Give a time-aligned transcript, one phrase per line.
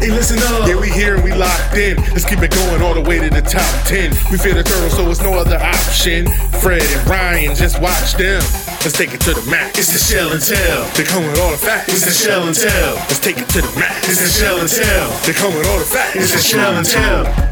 [0.00, 0.66] Hey, listen up.
[0.66, 1.96] Yeah, we here and we locked in.
[2.16, 4.10] Let's keep it going all the way to the top 10.
[4.32, 6.26] We fear the turtle, so it's no other option.
[6.64, 8.40] Fred and Ryan, just watch them.
[8.80, 9.78] Let's take it to the max.
[9.78, 10.88] It's the shell and tell.
[10.96, 11.92] They come with all the facts.
[11.92, 12.94] It's the shell and tell.
[13.12, 14.08] Let's take it to the max.
[14.08, 15.10] It's the shell and tell.
[15.26, 16.16] They come with all the facts.
[16.16, 17.49] It's the shell and tell.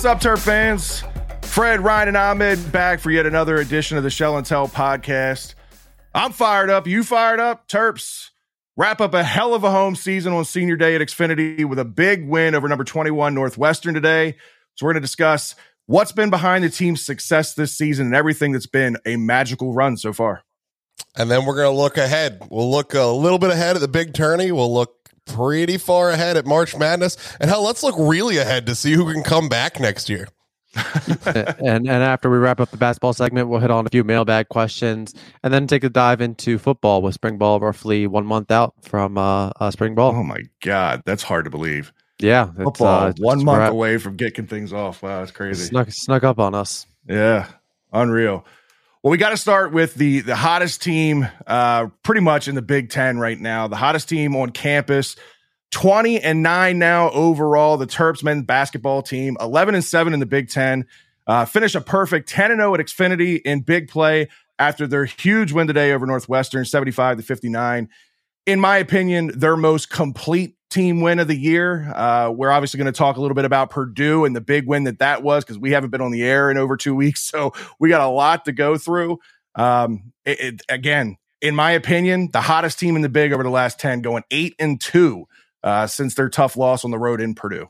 [0.00, 1.04] What's up, Terp fans?
[1.42, 5.54] Fred, Ryan, and Ahmed back for yet another edition of the Shell and Tell podcast.
[6.14, 6.86] I'm fired up.
[6.86, 7.68] You fired up?
[7.68, 8.30] Terps
[8.78, 11.84] wrap up a hell of a home season on senior day at Xfinity with a
[11.84, 14.36] big win over number 21 Northwestern today.
[14.76, 18.52] So we're going to discuss what's been behind the team's success this season and everything
[18.52, 20.44] that's been a magical run so far.
[21.14, 22.48] And then we're going to look ahead.
[22.50, 24.50] We'll look a little bit ahead at the big tourney.
[24.50, 24.99] We'll look
[25.34, 27.16] pretty far ahead at March Madness.
[27.40, 30.28] And hell, let's look really ahead to see who can come back next year.
[31.26, 34.48] and and after we wrap up the basketball segment, we'll hit on a few mailbag
[34.48, 38.74] questions and then take a dive into football with spring ball roughly one month out
[38.82, 40.14] from uh, uh spring ball.
[40.14, 41.92] Oh my God, that's hard to believe.
[42.20, 45.02] Yeah, Football uh, one month away from kicking things off.
[45.02, 45.64] Wow, that's crazy.
[45.64, 46.86] Snuck snuck up on us.
[47.08, 47.48] Yeah,
[47.92, 48.44] unreal.
[49.02, 52.60] Well, we got to start with the the hottest team, uh, pretty much in the
[52.60, 53.66] Big Ten right now.
[53.66, 55.16] The hottest team on campus,
[55.70, 57.78] twenty and nine now overall.
[57.78, 60.84] The Terps men's basketball team, eleven and seven in the Big Ten.
[61.26, 64.28] Uh, finish a perfect ten and zero at Xfinity in big play
[64.58, 67.88] after their huge win today over Northwestern, seventy five to fifty nine.
[68.44, 71.92] In my opinion, their most complete team win of the year.
[71.94, 74.84] Uh, we're obviously going to talk a little bit about Purdue and the big win
[74.84, 77.52] that that was because we haven't been on the air in over two weeks, so
[77.78, 79.18] we got a lot to go through.
[79.54, 83.50] Um, it, it, again, in my opinion, the hottest team in the big over the
[83.50, 85.26] last ten, going eight and two
[85.62, 87.68] uh, since their tough loss on the road in Purdue.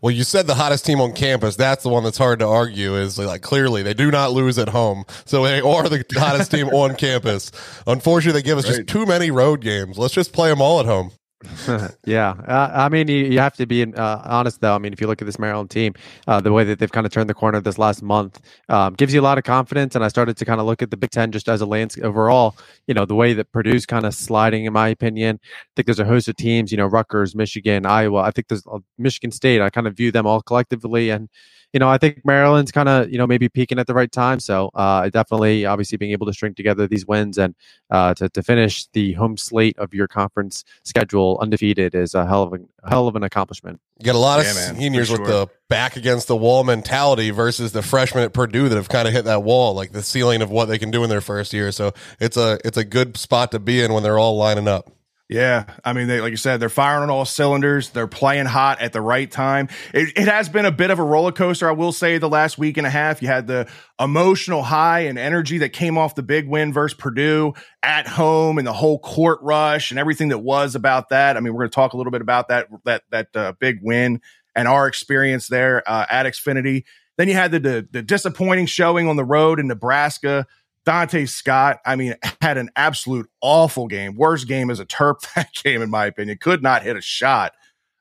[0.00, 1.56] Well, you said the hottest team on campus.
[1.56, 2.94] That's the one that's hard to argue.
[2.96, 6.68] Is like clearly they do not lose at home, so they are the hottest team
[6.68, 7.50] on campus.
[7.86, 8.76] Unfortunately, they give us Right.
[8.76, 9.98] just too many road games.
[9.98, 11.10] Let's just play them all at home.
[12.06, 14.74] yeah, uh, I mean, you, you have to be uh, honest though.
[14.74, 15.94] I mean, if you look at this Maryland team,
[16.26, 19.12] uh, the way that they've kind of turned the corner this last month um, gives
[19.12, 19.94] you a lot of confidence.
[19.94, 22.04] And I started to kind of look at the Big Ten just as a landscape
[22.04, 22.56] overall.
[22.86, 25.40] You know, the way that Purdue's kind of sliding, in my opinion.
[25.42, 26.70] I think there's a host of teams.
[26.70, 28.22] You know, Rutgers, Michigan, Iowa.
[28.22, 29.60] I think there's uh, Michigan State.
[29.60, 31.28] I kind of view them all collectively, and
[31.72, 34.40] you know, I think Maryland's kind of, you know, maybe peaking at the right time.
[34.40, 37.54] So uh, definitely, obviously, being able to string together these wins and
[37.90, 42.42] uh, to, to finish the home slate of your conference schedule undefeated is a hell
[42.42, 43.80] of a hell of an accomplishment.
[43.98, 46.64] You get a lot of Yeah, man, seniors for with the back against the wall
[46.64, 50.02] mentality versus the freshmen at Purdue that have kind of hit that wall, like the
[50.02, 51.72] ceiling of what they can do in their first year.
[51.72, 54.90] So it's a it's a good spot to be in when they're all lining up.
[55.32, 57.88] Yeah, I mean, they like you said, they're firing on all cylinders.
[57.88, 59.68] They're playing hot at the right time.
[59.94, 62.18] It, it has been a bit of a roller coaster, I will say.
[62.18, 63.66] The last week and a half, you had the
[63.98, 68.66] emotional high and energy that came off the big win versus Purdue at home, and
[68.66, 71.38] the whole court rush and everything that was about that.
[71.38, 73.78] I mean, we're going to talk a little bit about that that that uh, big
[73.80, 74.20] win
[74.54, 76.84] and our experience there uh, at Xfinity.
[77.16, 80.46] Then you had the, the the disappointing showing on the road in Nebraska.
[80.86, 84.16] Donta Scott, I mean, had an absolute awful game.
[84.16, 86.38] Worst game as a Terp that game, in my opinion.
[86.40, 87.52] Could not hit a shot.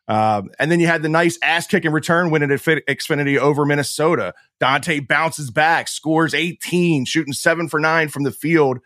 [0.08, 3.38] Um, and then you had the nice ass kick kicking return win at Xfi- Xfinity
[3.38, 4.34] over Minnesota.
[4.60, 8.80] Donta bounces back, scores 18, shooting seven for nine from the field.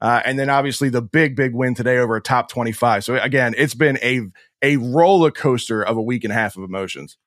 [0.00, 3.04] Uh, and then obviously the big, big win today over a top 25.
[3.04, 4.22] So again, it's been a
[4.60, 7.18] a roller coaster of a week and a half of emotions.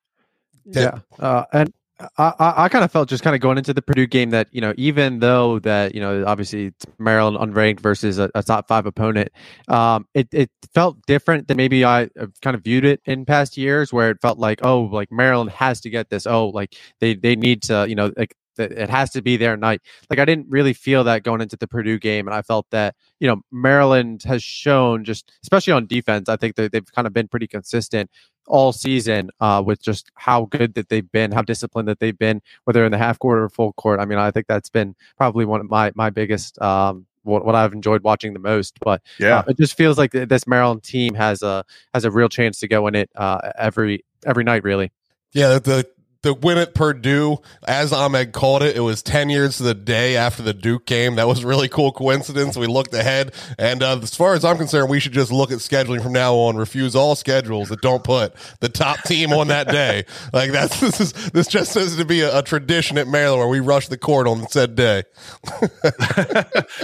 [0.65, 2.07] Yeah, uh, and I,
[2.39, 4.59] I, I kind of felt just kind of going into the Purdue game that you
[4.59, 8.85] know even though that you know obviously it's Maryland unranked versus a, a top five
[8.85, 9.29] opponent,
[9.69, 12.09] um, it it felt different than maybe I
[12.41, 15.79] kind of viewed it in past years where it felt like oh like Maryland has
[15.81, 16.27] to get this.
[16.27, 19.57] Oh like they they need to you know like that it has to be their
[19.57, 19.81] night.
[20.09, 22.95] Like I didn't really feel that going into the Purdue game, and I felt that
[23.19, 26.29] you know Maryland has shown just especially on defense.
[26.29, 28.09] I think that they've kind of been pretty consistent
[28.47, 32.41] all season uh, with just how good that they've been, how disciplined that they've been,
[32.65, 33.99] whether in the half court or full court.
[33.99, 36.61] I mean, I think that's been probably one of my my biggest.
[36.61, 39.39] Um, what, what I've enjoyed watching the most, but Yeah.
[39.39, 42.59] uh, it just feels like th- this Maryland team has a has a real chance
[42.59, 44.91] to go in it uh, every every night, really.
[45.33, 45.87] Yeah, the,
[46.25, 47.37] the win at Purdue,
[47.67, 51.15] as Ahmed called it, it was 10 years to the day after the Duke game.
[51.15, 52.57] That was really cool coincidence.
[52.57, 53.31] We looked ahead.
[53.59, 56.33] And uh, as far as I'm concerned, we should just look at scheduling from now
[56.33, 60.03] on, refuse all schedules that don't put the top team on that day.
[60.33, 63.47] Like that's, this is, this just says to be a, a tradition at Maryland where
[63.47, 65.03] we rush the court on said day.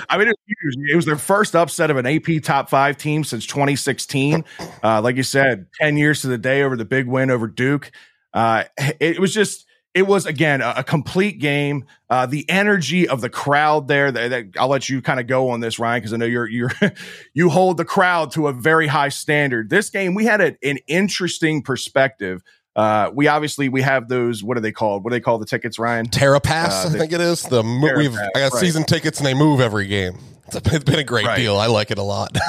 [0.09, 3.23] I mean, it was, it was their first upset of an AP top five team
[3.23, 4.45] since 2016.
[4.83, 7.91] Uh, like you said, 10 years to the day over the big win over Duke.
[8.33, 11.85] Uh, it, was just, it was again a, a complete game.
[12.09, 14.11] Uh, the energy of the crowd there.
[14.11, 16.47] That, that I'll let you kind of go on this, Ryan, because I know you're
[16.47, 16.71] you're
[17.33, 19.69] you hold the crowd to a very high standard.
[19.69, 22.41] This game, we had a, an interesting perspective.
[22.73, 24.43] Uh, we obviously we have those.
[24.43, 25.03] What are they called?
[25.03, 26.07] What do they call the tickets, Ryan?
[26.07, 27.43] TerraPass, uh, I think it is.
[27.43, 28.61] The we've I got right.
[28.61, 30.17] season tickets and they move every game.
[30.53, 31.37] it's been a great right.
[31.37, 31.57] deal.
[31.57, 32.37] I like it a lot.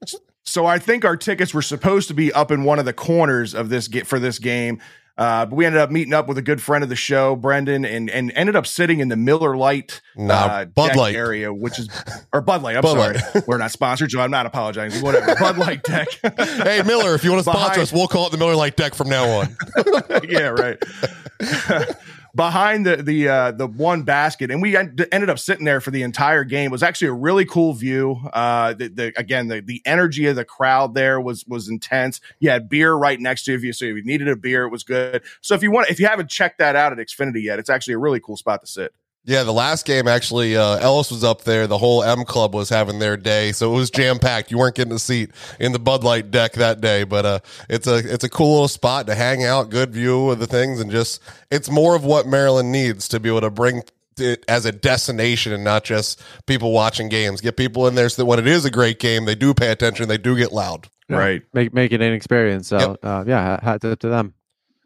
[0.50, 3.54] So I think our tickets were supposed to be up in one of the corners
[3.54, 4.80] of this get for this game.
[5.16, 7.84] Uh, but we ended up meeting up with a good friend of the show, Brendan,
[7.84, 11.78] and and ended up sitting in the Miller Lite nah, uh, Bud Light area, which
[11.78, 11.88] is
[12.32, 12.76] or Bud Light.
[12.76, 13.46] I'm Bud sorry, Light.
[13.46, 15.02] we're not sponsored, so I'm not apologizing.
[15.04, 16.08] Whatever, Bud Light deck.
[16.38, 18.76] hey Miller, if you want to sponsor Behind- us, we'll call it the Miller Lite
[18.76, 19.56] deck from now on.
[20.28, 20.82] yeah, right
[22.34, 26.02] behind the the uh, the one basket, and we ended up sitting there for the
[26.02, 26.66] entire game.
[26.66, 28.20] It was actually a really cool view.
[28.32, 32.20] Uh, the, the again the the energy of the crowd there was was intense.
[32.38, 34.84] You had beer right next to you, so if you needed a beer, it was
[34.84, 35.22] good.
[35.40, 37.94] So if you want, if you haven't checked that out at Xfinity yet, it's actually
[37.94, 38.94] a really cool spot to sit.
[39.24, 41.66] Yeah, the last game actually, uh, Ellis was up there.
[41.66, 44.50] The whole M Club was having their day, so it was jam packed.
[44.50, 47.38] You weren't getting a seat in the Bud Light deck that day, but uh,
[47.68, 50.80] it's a it's a cool little spot to hang out, good view of the things,
[50.80, 51.20] and just
[51.50, 53.82] it's more of what Maryland needs to be able to bring
[54.16, 57.42] it as a destination and not just people watching games.
[57.42, 59.70] Get people in there so that when it is a great game, they do pay
[59.70, 60.88] attention, they do get loud.
[61.10, 61.18] Yeah.
[61.18, 62.68] Right, make make it an experience.
[62.68, 62.98] So yep.
[63.02, 64.32] uh, yeah, hat to, to them.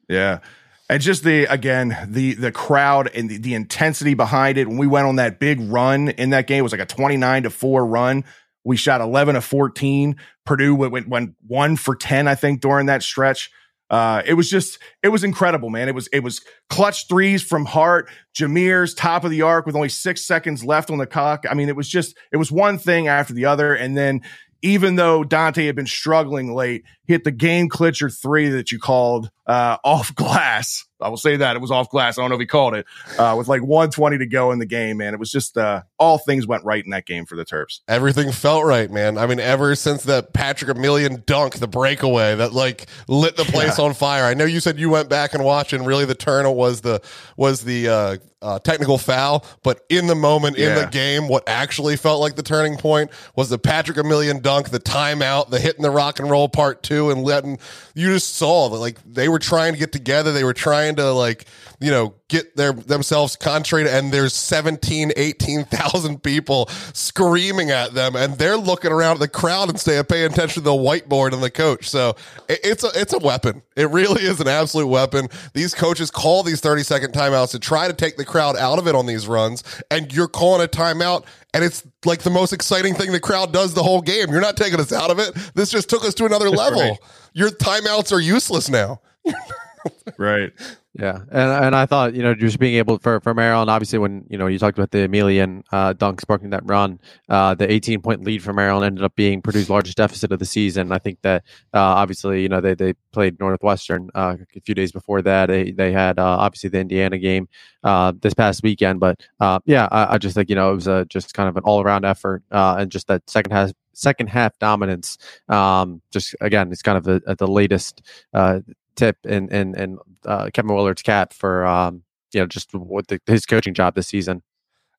[0.09, 0.41] Yeah
[0.89, 4.69] and just the again the the crowd and the, the intensity behind it.
[4.69, 7.45] When we went on that big run in that game it was like a 29
[7.45, 8.25] to 4 run.
[8.65, 10.17] We shot 11 to 14
[10.47, 13.51] purdue went, went, one for 10 i think during that stretch.
[13.91, 15.89] Uh, it was just it was incredible man.
[15.89, 16.41] It was it was
[16.71, 20.99] clutch threes from hart jameer's top of the arc with only six seconds left on
[20.99, 21.45] the clock.
[21.49, 23.75] I mean it was just it was one thing after the other.
[23.75, 24.23] And then
[24.65, 29.31] even though Donta had been struggling late, hit the game clincher three that you called
[29.47, 30.85] uh, off glass.
[31.01, 32.19] I will say that it was off glass.
[32.19, 32.87] I don't know if he called it
[33.19, 35.15] uh, with like 120 to go in the game, man.
[35.15, 37.81] It was just uh, all things went right in that game for the Terps.
[37.89, 39.19] Everything felt right, man.
[39.19, 43.79] I mean, ever since that Patrick Emilien dunk, the breakaway that like lit the place
[43.79, 43.85] yeah.
[43.85, 44.25] on fire.
[44.25, 47.01] I know you said you went back and watched, and really the turn was the
[47.37, 50.69] was the uh, uh, technical foul, but in the moment, yeah.
[50.69, 54.69] in the game, what actually felt like the turning point was the Patrick Emilien dunk,
[54.69, 57.59] the timeout, the hitting the rock and roll part two, and letting
[57.95, 61.13] you just saw that like they were trying to get together, they were trying to
[61.13, 61.47] like
[61.81, 68.35] you know get their themselves concentrated and there's 17 18,000 people screaming at them and
[68.39, 71.51] they're looking around at the crowd and staying paying attention to the whiteboard and the
[71.51, 71.89] coach.
[71.89, 72.17] So
[72.49, 73.63] it's a it's a weapon.
[73.77, 75.29] It really is an absolute weapon.
[75.53, 78.87] These coaches call these 30 second timeouts to try to take the crowd out of
[78.87, 82.95] it on these runs and you're calling a timeout and it's like the most exciting
[82.95, 84.31] thing the crowd does the whole game.
[84.31, 85.35] You're not taking us out of it.
[85.55, 86.81] This just took us to another level.
[86.81, 86.99] right.
[87.33, 89.01] your timeouts are useless now
[90.19, 90.53] right
[90.97, 94.25] yeah, and and I thought you know just being able for for Maryland, obviously when
[94.31, 98.01] you know you talked about the Emilien uh, dunk sparking that run, uh, the 18
[98.01, 100.93] point lead for Maryland ended up being Purdue's largest deficit of the season.
[100.93, 101.43] I think that
[101.75, 105.47] uh, obviously you know they they played Northwestern uh, a few days before that.
[105.47, 107.49] They they had uh, obviously the Indiana game
[107.83, 109.21] uh, this past weekend, but
[109.65, 111.83] yeah, I, I, just think you know it was a, just kind of an all
[111.83, 115.19] around effort and just that second half second half dominance.
[115.49, 118.61] Um, just again, it's kind of the latest uh,
[118.97, 123.21] tip and and in uh, Kevin Willard's cap for um, you know just what the,
[123.27, 124.43] his coaching job this season.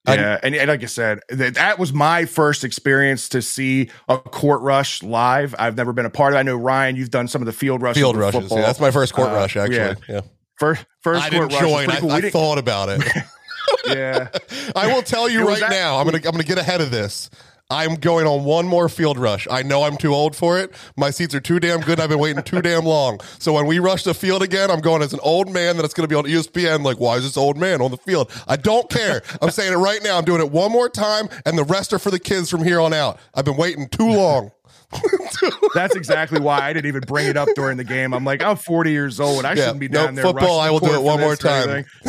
[0.07, 4.19] Yeah, and, and, like I said, that, that was my first experience to see a
[4.19, 5.55] court rush live.
[5.57, 6.37] I've never been a part of.
[6.37, 6.39] it.
[6.41, 8.01] I know Ryan, you've done some of the field rushes.
[8.01, 9.77] Field rushes, yeah, that's my first court uh, rush actually.
[9.77, 9.95] Yeah.
[10.07, 10.21] yeah.
[10.59, 11.89] First, first I didn't join.
[11.89, 12.11] I, cool.
[12.11, 13.03] I thought about it.
[13.87, 14.29] yeah,
[14.75, 15.97] I will tell you right that, now.
[15.97, 17.29] I'm gonna I'm gonna get ahead of this.
[17.71, 19.47] I'm going on one more field rush.
[19.49, 20.71] I know I'm too old for it.
[20.95, 21.99] My seats are too damn good.
[21.99, 23.19] I've been waiting too damn long.
[23.39, 26.07] So when we rush the field again, I'm going as an old man that's going
[26.07, 26.83] to be on ESPN.
[26.83, 28.31] Like, why is this old man on the field?
[28.47, 29.23] I don't care.
[29.41, 30.19] I'm saying it right now.
[30.19, 32.79] I'm doing it one more time, and the rest are for the kids from here
[32.79, 33.19] on out.
[33.33, 34.51] I've been waiting too long.
[35.73, 38.13] That's exactly why I didn't even bring it up during the game.
[38.13, 40.23] I'm like, I'm 40 years old I yeah, shouldn't be down there.
[40.23, 41.85] Football, I will do it one more time.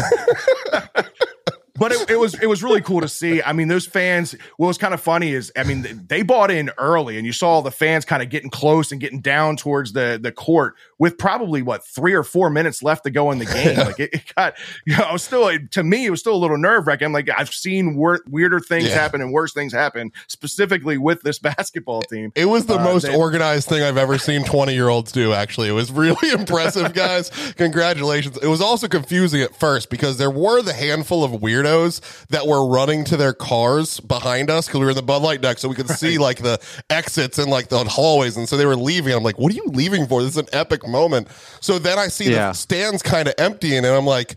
[1.78, 3.42] but it, it, was it was really cool to see.
[3.42, 4.34] I mean, those fans.
[4.56, 7.60] What was kind of funny is, I mean, they bought in early, and you saw
[7.60, 11.62] the fans kind of getting close and getting down towards the the court with probably
[11.62, 13.76] what three or four minutes left to go in the game.
[13.86, 14.54] like it, it, got,
[14.86, 17.12] you know, I was still to me, it was still a little nerve wracking.
[17.12, 18.94] Like I've seen wor- weirder things yeah.
[18.94, 22.32] happen and worse things happen, specifically with this basketball team.
[22.34, 25.32] It was the uh, most they, organized thing I've ever seen twenty year olds do.
[25.32, 27.30] Actually, it was really impressive, guys.
[27.56, 28.36] Congratulations.
[28.38, 32.66] It was also confusing at first because there were the handful of weirdos that were
[32.66, 35.68] running to their cars behind us because we were in the Bud Light deck, so
[35.68, 39.12] we could see like the exits and like the hallways, and so they were leaving.
[39.12, 40.22] I'm like, what are you leaving for?
[40.22, 41.28] This is an epic moment.
[41.60, 42.48] So then I see yeah.
[42.48, 44.36] the stands kind of emptying, and I'm like.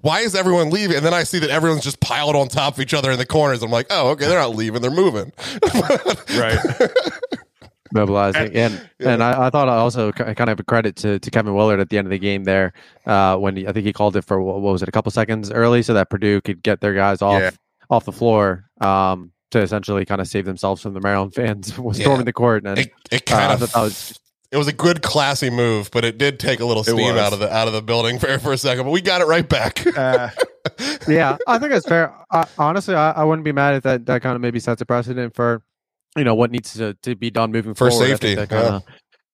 [0.00, 0.96] Why is everyone leaving?
[0.96, 3.26] And then I see that everyone's just piled on top of each other in the
[3.26, 3.64] corners.
[3.64, 5.32] I'm like, oh, okay, they're not leaving, they're moving.
[6.38, 6.56] right.
[7.92, 8.54] mobilizing.
[8.54, 9.10] And yeah.
[9.10, 11.90] and I, I, thought I also kind of a credit to, to Kevin Willard at
[11.90, 12.72] the end of the game there
[13.06, 15.50] uh, when he, I think he called it for what was it a couple seconds
[15.50, 17.50] early so that Purdue could get their guys off yeah.
[17.90, 21.96] off the floor um, to essentially kind of save themselves from the Maryland fans storming
[21.96, 22.22] yeah.
[22.22, 22.66] the court.
[22.66, 24.18] And it, it kind uh, of was
[24.50, 27.38] it was a good classy move, but it did take a little steam out of
[27.38, 28.84] the out of the building for, for a second.
[28.84, 29.86] But we got it right back.
[29.96, 30.30] uh,
[31.06, 32.14] yeah, I think that's fair.
[32.30, 34.86] I, honestly, I, I, wouldn't be mad if that that kind of maybe sets a
[34.86, 35.62] precedent for
[36.18, 38.08] you know what needs to, to be done moving for forward.
[38.08, 38.36] safety.
[38.36, 38.82] Kinda,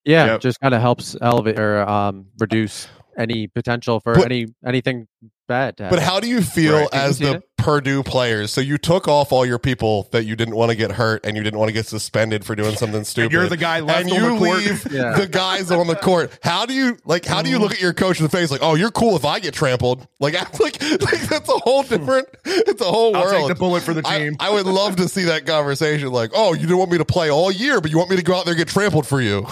[0.04, 0.40] yeah, yeah yep.
[0.40, 2.88] just kind of helps elevate or um, reduce
[3.18, 5.06] any potential for any anything
[5.46, 5.76] bad.
[5.76, 6.88] but how do you feel right.
[6.92, 8.52] as the Purdue players?
[8.52, 11.36] So you took off all your people that you didn't want to get hurt and
[11.36, 13.32] you didn't want to get suspended for doing something stupid.
[13.32, 15.14] you're the guy left and you leave yeah.
[15.14, 16.36] the guys on the court.
[16.42, 17.24] How do you like?
[17.24, 19.24] How do you look at your coach in the face like, oh, you're cool if
[19.24, 20.06] I get trampled?
[20.20, 22.28] Like, like, like that's a whole different.
[22.44, 23.48] It's a whole I'll world.
[23.48, 24.36] Take the bullet for the team.
[24.40, 26.10] I, I would love to see that conversation.
[26.10, 28.22] Like, oh, you didn't want me to play all year, but you want me to
[28.22, 29.46] go out there and get trampled for you.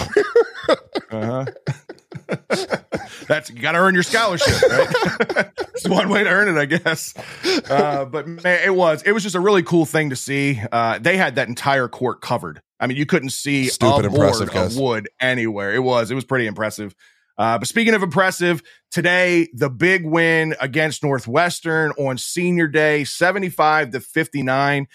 [0.69, 0.77] uh
[1.11, 1.45] huh.
[3.29, 4.63] That's you got to earn your scholarship.
[4.63, 5.51] Right?
[5.75, 7.15] it's one way to earn it, I guess.
[7.71, 10.61] Uh, but man, it was it was just a really cool thing to see.
[10.71, 12.61] Uh, they had that entire court covered.
[12.81, 15.75] I mean, you couldn't see Stupid a board of wood anywhere.
[15.75, 16.95] It was it was pretty impressive.
[17.39, 23.91] Uh, but speaking of impressive, today the big win against Northwestern on Senior Day, seventy-five
[23.93, 24.89] to fifty-nine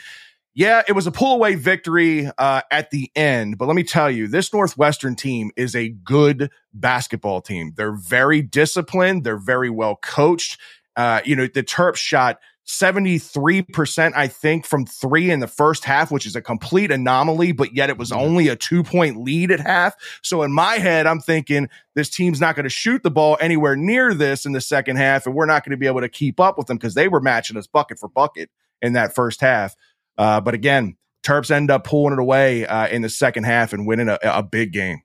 [0.57, 4.09] yeah, it was a pull away victory uh, at the end, but let me tell
[4.09, 7.73] you, this Northwestern team is a good basketball team.
[7.77, 9.23] They're very disciplined.
[9.23, 10.59] They're very well coached.
[10.95, 16.09] Uh, you know, the Terps shot 73%, I think, from three in the first half,
[16.09, 19.59] which is a complete anomaly, but yet it was only a two point lead at
[19.59, 19.93] half.
[20.23, 23.75] So in my head, I'm thinking this team's not going to shoot the ball anywhere
[23.75, 26.39] near this in the second half, and we're not going to be able to keep
[26.39, 28.49] up with them because they were matching us bucket for bucket
[28.81, 29.75] in that first half.
[30.17, 33.85] Uh, but again, Terps end up pulling it away uh, in the second half and
[33.85, 35.01] winning a, a, big game.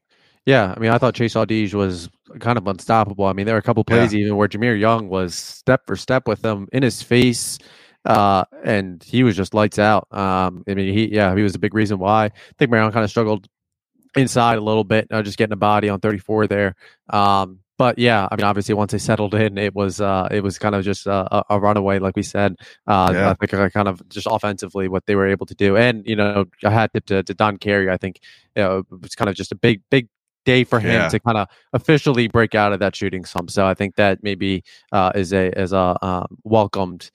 [0.46, 2.08] Yeah, I mean, I thought Chase Audige was
[2.40, 3.24] kind of unstoppable.
[3.26, 4.20] I mean, there were a couple plays yeah.
[4.20, 7.58] even where Jahmir Young was step for step with him in his face,
[8.04, 10.08] uh, and he was just lights out.
[10.10, 12.26] Um, I mean, he yeah, he was a big reason why.
[12.26, 13.48] I think Maryland kind of struggled
[14.16, 16.74] inside a little bit, uh, just getting a body on 34 there.
[17.10, 20.56] Um, but yeah, I mean, obviously, once they settled in, it was uh, it was
[20.56, 22.54] kind of just a, a runaway, like we said.
[22.86, 23.30] Uh, yeah.
[23.30, 26.14] I think uh, kind of just offensively what they were able to do, and you
[26.14, 27.90] know, I had tip to, to Don Carey.
[27.90, 28.20] I think
[28.54, 30.06] you know, it was kind of just a big, big
[30.44, 31.08] day for him yeah.
[31.08, 33.50] to kind of officially break out of that shooting slump.
[33.50, 34.62] So I think that maybe
[34.92, 37.10] uh, is a is a uh, welcomed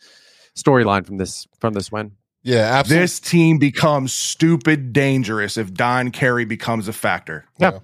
[0.53, 2.11] storyline from this from this win.
[2.43, 3.03] Yeah, absolutely.
[3.03, 7.45] This team becomes stupid dangerous if Don Carey becomes a factor.
[7.57, 7.71] Yeah.
[7.71, 7.79] yeah.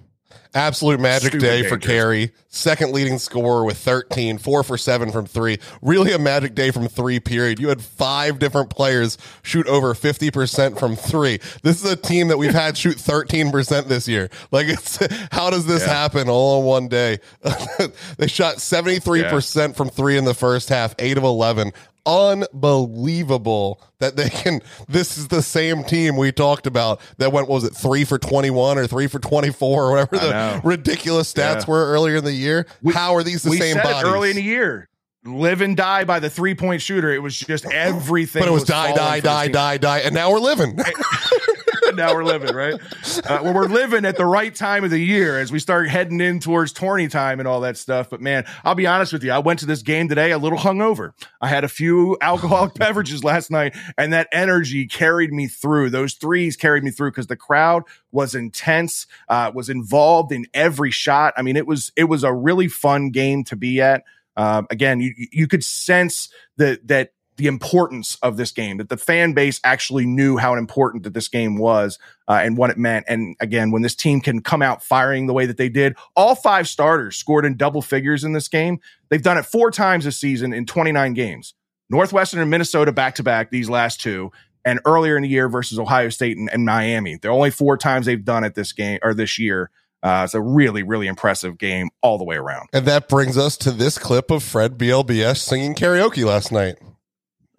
[0.54, 2.30] Absolute magic Stupid day for Carey.
[2.48, 5.58] Second leading scorer with 13, four for seven from three.
[5.82, 7.58] Really a magic day from three, period.
[7.58, 11.40] You had five different players shoot over 50% from three.
[11.62, 14.30] This is a team that we've had shoot 13% this year.
[14.52, 15.92] Like, it's how does this yeah.
[15.92, 17.18] happen all in one day?
[18.16, 19.72] they shot 73% yeah.
[19.72, 21.72] from three in the first half, eight of 11
[22.06, 24.60] unbelievable that they can.
[24.88, 28.78] This is the same team we talked about that went, was it three for 21
[28.78, 31.64] or three for 24 or whatever the ridiculous stats yeah.
[31.68, 32.66] were earlier in the year?
[32.82, 34.04] We, How are these the same bodies?
[34.04, 34.88] early in the year.
[35.26, 37.10] Live and die by the three point shooter.
[37.10, 38.40] It was just everything.
[38.40, 40.78] But it was, was die, die, die, die, die, and now we're living.
[41.96, 42.74] now we're living, right?
[42.74, 46.20] Uh, well, we're living at the right time of the year as we start heading
[46.20, 48.10] in towards tourney time and all that stuff.
[48.10, 49.32] But man, I'll be honest with you.
[49.32, 51.12] I went to this game today a little hungover.
[51.40, 55.90] I had a few alcoholic beverages last night, and that energy carried me through.
[55.90, 60.90] Those threes carried me through because the crowd was intense, uh, was involved in every
[60.90, 61.34] shot.
[61.36, 64.04] I mean, it was it was a really fun game to be at.
[64.36, 68.96] Uh, again, you you could sense that that the importance of this game, that the
[68.96, 71.98] fan base actually knew how important that this game was
[72.28, 73.04] uh, and what it meant.
[73.08, 76.34] And again, when this team can come out firing the way that they did, all
[76.34, 78.78] five starters scored in double figures in this game.
[79.08, 81.54] They've done it four times this season in 29 games.
[81.90, 84.32] Northwestern and Minnesota back to back these last two,
[84.64, 87.18] and earlier in the year versus Ohio State and, and Miami.
[87.20, 89.70] They're only four times they've done it this game or this year.
[90.02, 92.68] Uh, it's a really, really impressive game all the way around.
[92.72, 96.76] And that brings us to this clip of Fred BLBS singing karaoke last night.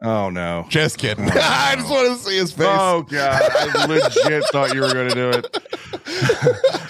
[0.07, 0.65] Oh no!
[0.69, 1.27] Just kidding.
[1.33, 2.67] I just want to see his face.
[2.69, 3.41] Oh god!
[3.55, 5.57] I legit thought you were going to do it.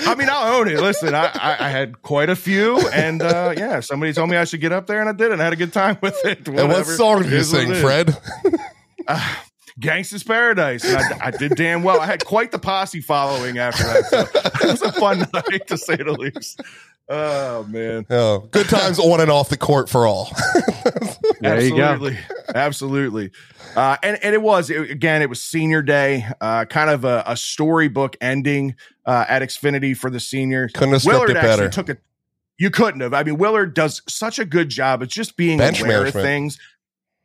[0.06, 0.82] I mean, I'll own it.
[0.82, 4.44] Listen, I, I, I had quite a few, and uh, yeah, somebody told me I
[4.44, 6.46] should get up there, and I did, and I had a good time with it.
[6.48, 8.18] and what song did you sing, Fred?
[9.08, 9.36] Uh,
[9.80, 10.86] Gangsta's Paradise.
[10.86, 12.00] And I, I, did damn well.
[12.00, 14.06] I had quite the posse following after that.
[14.06, 14.20] So
[14.68, 16.62] it was a fun night to say the least.
[17.08, 18.06] Oh man.
[18.10, 20.32] Oh, good times on and off the court for all.
[21.42, 22.14] there you Absolutely.
[22.14, 22.52] go.
[22.56, 23.32] Absolutely.
[23.76, 27.24] Uh, and, and it was, it, again, it was senior day, uh, kind of a,
[27.28, 30.72] a storybook ending uh, at Xfinity for the seniors.
[30.72, 31.70] Couldn't have scripted Willard actually better.
[31.70, 32.00] took it.
[32.58, 33.14] You couldn't have.
[33.14, 35.02] I mean, Willard does such a good job.
[35.02, 36.58] It's just being Bench aware of things.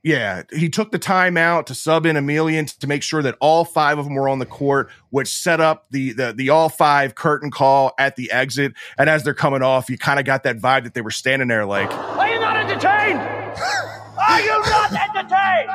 [0.02, 3.66] Yeah, he took the time out to sub in Emilien to make sure that all
[3.66, 7.14] five of them were on the court, which set up the the the all five
[7.14, 8.72] curtain call at the exit.
[8.96, 11.48] And as they're coming off, you kind of got that vibe that they were standing
[11.48, 13.20] there like, Are you not entertained?
[14.18, 15.70] Are you not entertained?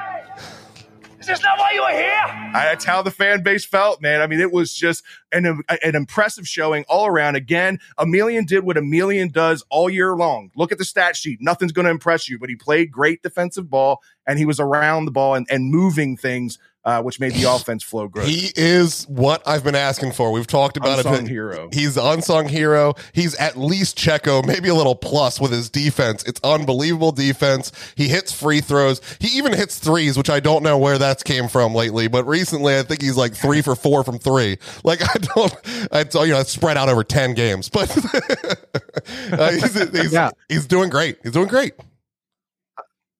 [1.26, 2.52] Is this not why you were here?
[2.54, 4.22] That's how the fan base felt, man.
[4.22, 7.36] I mean, it was just an, an impressive showing all around.
[7.36, 10.52] Again, Emilien did what Emilien does all year long.
[10.56, 11.40] Look at the stat sheet.
[11.42, 15.06] Nothing's going to impress you, but he played great defensive ball and he was around
[15.06, 18.28] the ball and, and moving things, uh, which made the offense flow great.
[18.28, 20.32] He is what I've been asking for.
[20.32, 21.30] We've talked about Unsung it.
[21.30, 21.70] hero.
[21.74, 22.94] He's the unsung hero.
[23.14, 26.24] He's at least Checo, maybe a little plus with his defense.
[26.24, 27.72] It's unbelievable defense.
[27.96, 29.02] He hits free throws.
[29.20, 32.78] He even hits threes, which I don't know where that's came from lately, but recently
[32.78, 34.58] I think he's like three for four from three.
[34.84, 35.56] Like I don't,
[35.92, 37.90] I told you know, it's spread out over 10 games, but
[39.32, 40.30] uh, he's, he's, Yeah.
[40.50, 41.18] he's doing great.
[41.24, 41.74] He's doing great.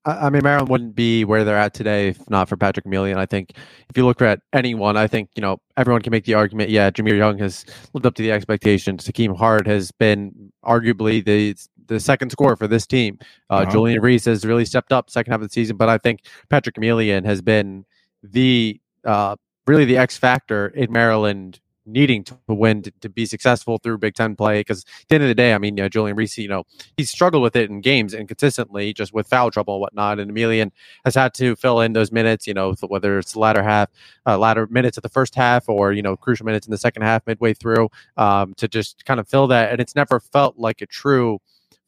[0.06, 3.18] I mean, Maryland wouldn't be where they're at today if not for Patrick Emilien.
[3.18, 3.54] I think
[3.90, 6.70] if you look at anyone, I think you know everyone can make the argument.
[6.70, 9.06] Yeah, Jahmir Young has lived up to the expectations.
[9.06, 11.56] Hakim Hart has been arguably the
[11.88, 13.18] the second scorer for this team.
[13.50, 13.72] Uh, Uh-huh.
[13.72, 16.76] Julian Reese has really stepped up second half of the season, but I think Patrick
[16.76, 17.86] Emilien has been
[18.24, 19.36] the uh,
[19.68, 24.16] really the X factor in Maryland needing to win to, to be successful through Big
[24.16, 24.60] Ten play.
[24.60, 26.64] Because at the end of the day, I mean, you know, Julian Reese, you know,
[26.98, 30.20] he's struggled with it in games and consistently just with foul trouble and whatnot.
[30.20, 30.72] And Emilien
[31.04, 33.90] has had to fill in those minutes, you know, whether it's the latter half,
[34.26, 37.04] uh, latter minutes of the first half or, you know, crucial minutes in the second
[37.04, 39.72] half midway through um, to just kind of fill that.
[39.72, 41.40] And it's never felt like a true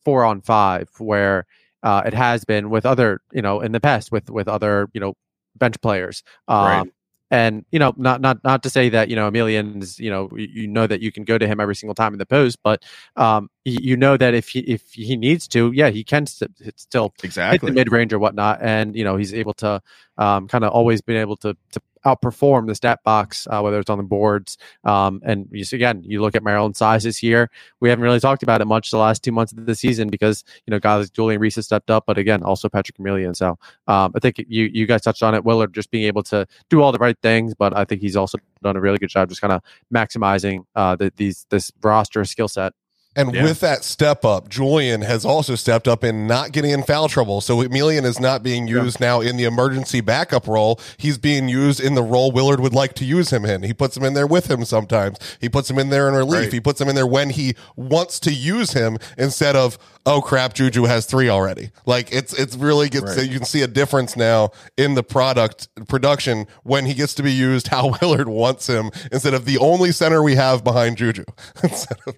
[0.06, 1.46] four on five where
[1.84, 5.00] uh, it has been with other, you know, in the past with, with other, you
[5.00, 5.14] know,
[5.56, 6.24] bench players.
[6.48, 6.92] Um, Right.
[7.30, 10.00] And you know, not not not to say that you know, Emilien's.
[10.00, 12.26] You know, you, know that you can go to him every single time in the
[12.26, 12.84] post, but
[13.16, 17.13] um, you, know that if he if he needs to, yeah, he can st- still
[17.18, 17.70] hit exactly.
[17.70, 19.82] the mid range or whatnot, and you know he's able to
[20.18, 23.89] um, kind of always been able to to outperform the stat box, uh, whether it's
[23.89, 24.58] on the boards.
[24.84, 27.50] Um, and you again, you look at Maryland's size this year.
[27.82, 30.43] We haven't really talked about it much the last two months of the season because
[30.65, 33.36] you know guys like Julian Reese stepped up, but again, also Patrick Emilien.
[33.36, 35.43] So um, I think you you guys touched on it.
[35.43, 38.38] Willard just being able to do all the right things, but I think he's also
[38.63, 39.62] done a really good job just kind of
[39.93, 42.74] maximizing uh, the, these this roster skill set.
[43.18, 43.44] And Yeah.
[43.44, 47.42] with that step up, Julian has also stepped up in not getting in foul trouble.
[47.42, 50.80] So Emilien is not being used now in the emergency backup role.
[50.98, 53.64] He's being used in the role Willard would like to use him in.
[53.64, 55.18] He puts him in there with him sometimes.
[55.42, 56.44] He puts him in there in relief.
[56.44, 56.54] Right.
[56.54, 60.54] He puts him in there when he wants to use him instead of, oh crap,
[60.54, 61.72] Juju has three already.
[61.88, 63.28] Like it's it's really gets Right.
[63.28, 67.32] you can see a difference now in the product production when he gets to be
[67.34, 71.24] used how Willard wants him instead of the only center we have behind Juju.
[71.64, 72.16] Instead of-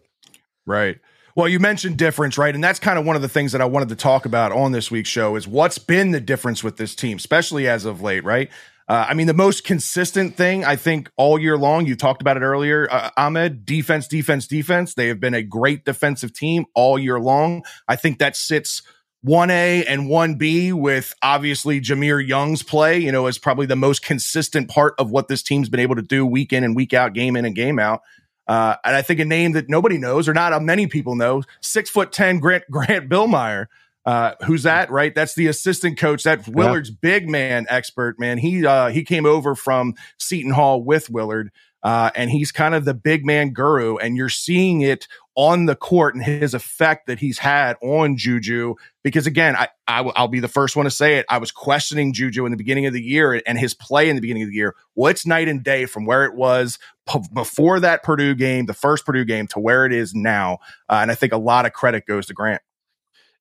[0.65, 1.00] Right.
[1.36, 2.54] Well, you mentioned difference, right?
[2.54, 4.72] And that's kind of one of the things that I wanted to talk about on
[4.72, 8.24] this week's show is what's been the difference with this team, especially as of late,
[8.24, 8.50] right?
[8.89, 12.38] Uh, I mean, the most consistent thing I think all year long, you talked about
[12.38, 14.95] it earlier, uh, Ahmed, defense, defense, defense.
[14.95, 17.63] They have been a great defensive team all year long.
[17.88, 18.82] I think that sits
[19.26, 24.69] 1A and 1B with obviously Jahmir Young's play, you know, is probably the most consistent
[24.69, 27.36] part of what this team's been able to do week in and week out, game
[27.36, 28.02] in and game out.
[28.50, 31.88] Uh, and I think a name that nobody knows or not many people know, six
[31.88, 33.68] foot 10 Grant, Grant Billmeier.
[34.06, 34.90] Uh, who's that?
[34.90, 35.14] Right.
[35.14, 36.24] That's the assistant coach.
[36.24, 38.40] That's Willard's big man expert, man.
[38.40, 41.52] He, uh, he came over from Seton Hall with Willard.
[41.82, 45.76] Uh, and he's kind of the big man guru, and you're seeing it on the
[45.76, 48.76] court and his effect that he's had on Juju.
[49.04, 51.26] Because again, I, I will be the first one to say it.
[51.30, 54.22] I was questioning Juju in the beginning of the year and his play in the
[54.22, 54.76] beginning of the year.
[54.96, 58.74] Well, it's night and day from where it was p- before that Purdue game, the
[58.74, 60.58] first Purdue game, to where it is now.
[60.89, 62.62] Uh, and I think a lot of credit goes to Grant.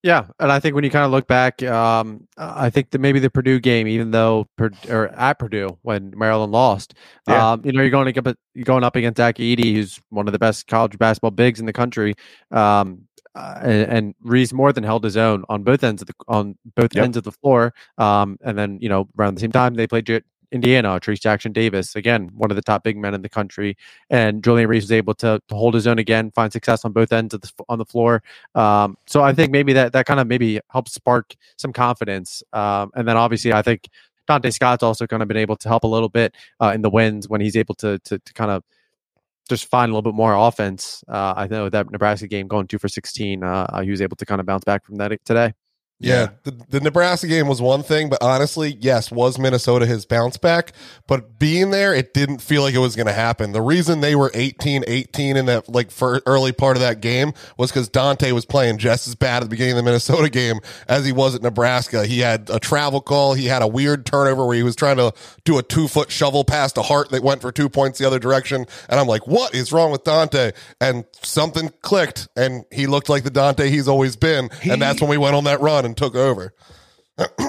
[0.04, 3.18] Yeah, and I think when you kind of look back, um, I think that maybe
[3.18, 4.46] the Purdue game, even though
[4.88, 6.94] or at Purdue when Maryland lost,
[7.26, 7.52] yeah.
[7.52, 10.32] um, you know, you're going up you're going up against Zach Edey, who's one of
[10.32, 12.14] the best college basketball bigs in the country,
[12.52, 16.14] um, uh, and, and Reese more than held his own on both ends of the
[16.28, 17.04] on both yep.
[17.04, 17.74] ends of the floor.
[17.98, 21.52] Um, and then you know around the same time they played J- Indiana, Trayce Jackson
[21.52, 23.76] Davis, again, one of the top big men in the country.
[24.10, 27.12] And Julian Reese was able to, to hold his own again, find success on both
[27.12, 28.22] ends of the, on the floor.
[28.54, 32.42] Um, so I think maybe that, that kind of maybe helps spark some confidence.
[32.52, 33.88] Um, and then obviously, I think
[34.28, 36.90] Donta Scott's also kind of been able to help a little bit uh, in the
[36.90, 38.62] wins when he's able to, to, to kind of
[39.48, 41.02] just find a little bit more offense.
[41.08, 44.26] Uh, I know that Nebraska game going two for 16, uh, he was able to
[44.26, 45.54] kind of bounce back from that today.
[46.00, 50.36] Yeah, the, the Nebraska game was one thing, but honestly, yes, was Minnesota his bounce
[50.36, 50.72] back?
[51.08, 53.50] But being there, it didn't feel like it was going to happen.
[53.50, 57.32] The reason they were 18 18 in that like for early part of that game
[57.56, 60.60] was because Donta was playing just as bad at the beginning of the Minnesota game
[60.86, 62.06] as he was at Nebraska.
[62.06, 65.12] He had a travel call, he had a weird turnover where he was trying to
[65.42, 68.20] do a two foot shovel past a heart that went for two points the other
[68.20, 68.66] direction.
[68.88, 70.54] And I'm like, what is wrong with Donta?
[70.80, 74.48] And something clicked, and he looked like the Donta he's always been.
[74.62, 76.54] He- and that's when we went on that run and took over.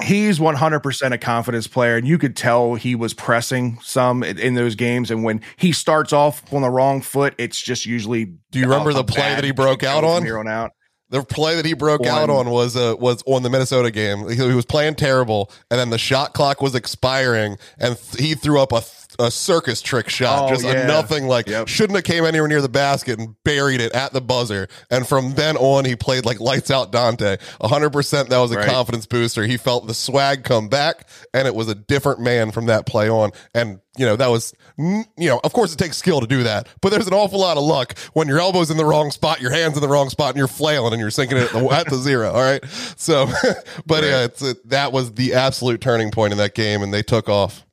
[0.02, 4.74] he's 100% a confidence player and you could tell he was pressing some in those
[4.74, 8.64] games and when he starts off on the wrong foot it's just usually do you
[8.64, 10.72] remember the play that he broke out on here on out
[11.10, 12.08] the play that he broke One.
[12.08, 14.28] out on was uh, was on the Minnesota game.
[14.28, 18.34] He, he, was playing terrible, and then the shot clock was expiring, and th- he
[18.34, 18.80] threw up a
[19.18, 20.84] a circus trick shot, oh, just yeah.
[20.84, 21.68] a nothing like yep.
[21.68, 24.68] shouldn't have came anywhere near the basket and buried it at the buzzer.
[24.90, 27.40] And from then on, he played like lights out Donta.
[27.60, 28.68] hundred percent, that was a right.
[28.68, 29.44] confidence booster.
[29.44, 33.08] He felt the swag come back, and it was a different man from that play
[33.08, 33.32] on.
[33.54, 36.68] And you know that was you know of course it takes skill to do that,
[36.80, 39.50] but there's an awful lot of luck when your elbow's in the wrong spot, your
[39.50, 41.86] hands in the wrong spot, and you're flailing and you're sinking it at the, at
[41.86, 42.30] the zero.
[42.30, 42.64] All right,
[42.96, 43.26] so
[43.86, 44.04] but right.
[44.04, 47.28] yeah, it's a, that was the absolute turning point in that game, and they took
[47.28, 47.66] off.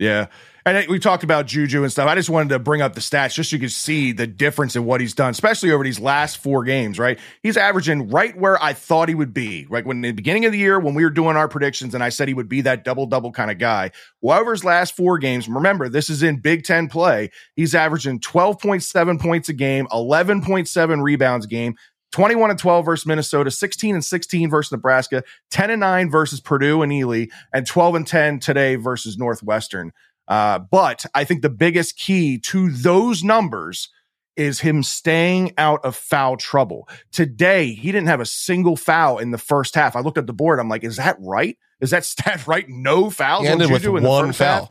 [0.00, 0.26] Yeah.
[0.64, 2.08] And we talked about Juju and stuff.
[2.08, 4.76] I just wanted to bring up the stats just so you could see the difference
[4.76, 7.18] in what he's done, especially over these last four games, right?
[7.42, 9.84] He's averaging right where I thought he would be, right?
[9.84, 12.10] When in the beginning of the year, when we were doing our predictions and I
[12.10, 13.90] said he would be that double double kind of guy.
[14.20, 17.30] Well, over his last four games, remember, this is in Big Ten play.
[17.56, 21.74] He's averaging 12.7 points a game, 11.7 rebounds a game,
[22.12, 26.82] 21 and 12 versus Minnesota, 16 and 16 versus Nebraska, 10 and 9 versus Purdue
[26.82, 29.92] and Edey, and 12 and 10 today versus Northwestern.
[30.28, 33.88] Uh, but I think the biggest key to those numbers
[34.36, 36.88] is him staying out of foul trouble.
[37.12, 39.96] Today, he didn't have a single foul in the first half.
[39.96, 40.60] I looked at the board.
[40.60, 41.58] I'm like, is that right?
[41.80, 42.64] Is that stat right?
[42.68, 43.42] No fouls.
[43.42, 44.70] He ended with one foul.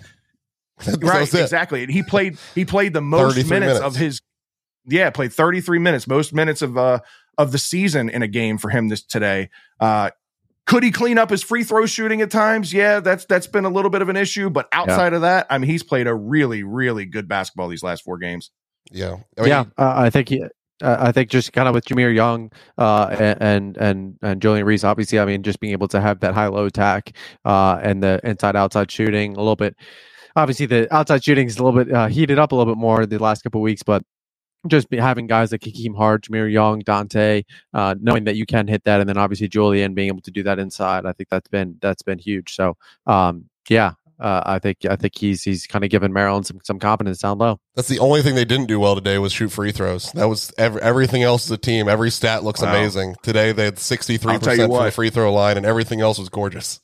[1.01, 1.83] right, exactly.
[1.83, 2.37] And he played.
[2.55, 4.21] He played the most minutes, minutes, of his.
[4.85, 6.99] Yeah, played 33 minutes, most minutes of uh
[7.39, 9.49] of the season in a game for him this today.
[9.79, 10.11] Uh,
[10.67, 12.71] could he clean up his free throw shooting at times?
[12.71, 14.51] Yeah, that's that's been a little bit of an issue.
[14.51, 15.15] But outside yeah.
[15.15, 18.51] of that, I mean, he's played a really, really good basketball these last four games.
[18.91, 19.65] Yeah, I mean, yeah.
[19.79, 20.47] Uh, I think he, uh,
[20.99, 25.19] I think just kind of with Jahmir Young uh, and and and Julian Reese, obviously,
[25.19, 28.55] I mean, just being able to have that high low attack uh, and the inside
[28.55, 29.75] outside shooting a little bit.
[30.35, 33.07] Obviously, the outside shooting is a little bit uh, heated up a little bit more
[33.07, 34.03] the last couple weeks, but
[34.67, 37.43] just having guys like Hakim Hart, Jahmir Young, Donta,
[37.73, 40.43] uh, knowing that you can hit that, and then obviously Julian being able to do
[40.43, 42.53] that inside, I think that's been that's been huge.
[42.55, 42.75] So,
[43.07, 46.79] um, yeah, uh, I think I think he's he's kind of given Maryland some some
[46.79, 47.59] confidence down low.
[47.79, 50.11] That's the only thing they didn't do well today was shoot free throws.
[50.11, 51.87] That was every, everything else The team.
[51.87, 52.71] Every stat looks wow.
[52.71, 53.15] amazing.
[53.23, 56.81] Today they had 63% from the free throw line and everything else was gorgeous.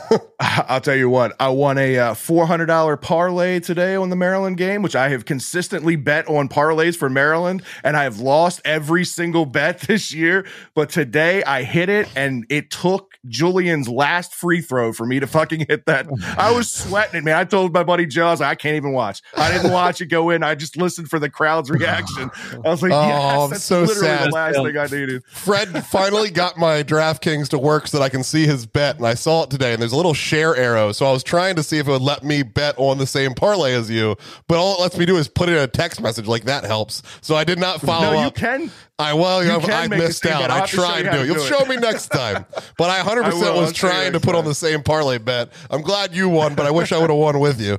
[0.40, 4.82] I'll tell you what, I won a uh, $400 parlay today on the Maryland game,
[4.82, 9.46] which I have consistently bet on parlays for Maryland and I have lost every single
[9.46, 14.92] bet this year, but today I hit it and it took Julian's last free throw
[14.92, 16.08] for me to fucking hit that.
[16.36, 17.36] I was sweating it, man.
[17.36, 19.22] I told my buddy Joe, I, like, I can't even watch.
[19.36, 20.31] I didn't watch it go in.
[20.40, 22.30] I just listened for the crowd's reaction.
[22.64, 24.28] I was like, oh, yes, that's so literally sad.
[24.28, 25.24] the last thing I needed.
[25.26, 29.06] Fred finally got my DraftKings to work so that I can see his bet, and
[29.06, 29.72] I saw it today.
[29.72, 32.02] And there's a little share arrow, so I was trying to see if it would
[32.02, 34.16] let me bet on the same parlay as you.
[34.48, 37.02] But all it lets me do is put in a text message, like that helps.
[37.20, 38.36] So I did not follow no, up.
[38.36, 38.70] you can.
[39.02, 40.50] I well, you I missed out.
[40.50, 41.26] I tried to.
[41.26, 42.46] You'll show me next time.
[42.78, 45.52] But I 100 percent was trying to put on the same parlay bet.
[45.70, 47.78] I'm glad you won, but I wish I would have won with you.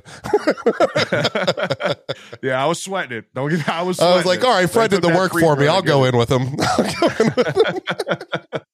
[2.42, 3.34] yeah, I was sweating it.
[3.34, 4.00] Don't get, I was.
[4.00, 5.66] I was like, all right, Fred did the work for me.
[5.66, 6.56] I'll go in with him.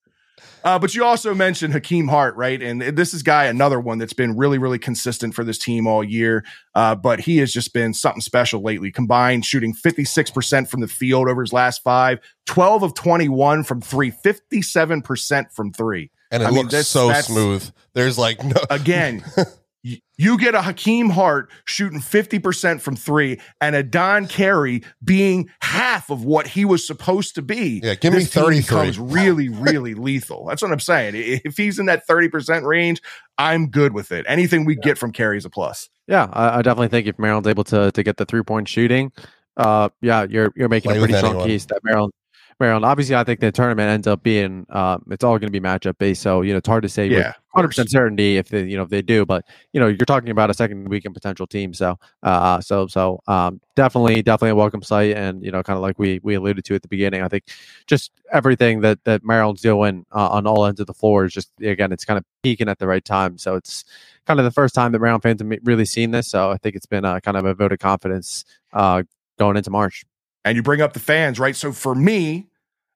[0.65, 2.61] Uh, but you also mentioned Hakim Hart, right?
[2.63, 6.05] And this is guy another one that's been really, really consistent for this team all
[6.05, 6.45] year.
[6.75, 8.91] Uh, but he has just been something special lately.
[8.91, 14.11] Combined shooting 56% from the field over his last five, 12 of 21 from three,
[14.11, 16.11] 57% from three.
[16.31, 17.69] And it I mean, looks that's- so that's- smooth.
[17.93, 19.25] There's like no Again,
[19.83, 26.11] you get a Hakim Hart shooting 50% from three and a Don Carey being half
[26.11, 27.81] of what he was supposed to be.
[27.83, 28.61] Yeah, give me This team 33.
[28.63, 30.45] becomes really, really lethal.
[30.47, 31.15] That's what I'm saying.
[31.17, 33.01] If he's in that 30% range,
[33.39, 34.27] I'm good with it.
[34.29, 35.89] Anything we get from Carey is a plus.
[36.07, 39.13] Yeah, I, I definitely think if Maryland's able to to get the three point shooting,
[39.57, 41.49] uh, yeah, you're you're making Play a pretty strong anyone.
[41.49, 42.13] case that Maryland.
[42.61, 45.61] Maryland, obviously, I think the tournament ends up being, um, it's all going to be
[45.61, 46.21] matchup based.
[46.21, 48.91] So, you know, it's hard to say with 100% certainty if they, you know, if
[48.91, 51.73] they do, but, you know, you're talking about a second weekend potential team.
[51.73, 55.17] So, uh, so, so, um, definitely, definitely a welcome sight.
[55.17, 57.45] And, you know, kind of like we, we alluded to at the beginning, I think
[57.87, 61.51] just everything that, that Maryland's doing uh, on all ends of the floor is just,
[61.63, 63.39] again, it's kind of peaking at the right time.
[63.39, 63.87] So it's
[64.27, 66.29] kind of the first time that Maryland fans have really seen this.
[66.29, 68.45] So I think it's been uh, kind of a vote of confidence,
[68.75, 69.03] uh,
[69.39, 70.05] going into March.
[70.45, 71.57] and you bring up the fans, right?
[71.57, 72.49] So for me,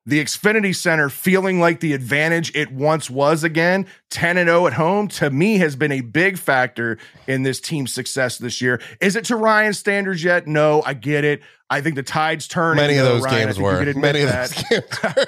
[0.07, 4.75] the Xfinity Center feeling like the advantage it once was again, 10 and 0 at
[4.75, 8.81] home, to me has been a big factor in this team's success this year.
[9.01, 10.47] Is it to Ryan's standards yet?
[10.47, 11.43] No, I get it.
[11.71, 12.83] I think the tide's turning.
[12.83, 13.47] many of those Ryan.
[13.47, 13.95] Games were.
[13.95, 14.51] Many of that.
[14.51, 15.03] those games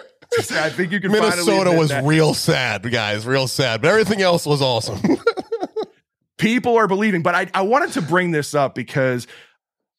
[0.53, 0.59] were.
[0.59, 2.05] I think you can Minnesota was that.
[2.05, 3.81] real sad, guys, real sad.
[3.81, 5.01] But everything else was awesome.
[6.37, 7.23] people are believing.
[7.23, 9.27] But I, I wanted to bring this up because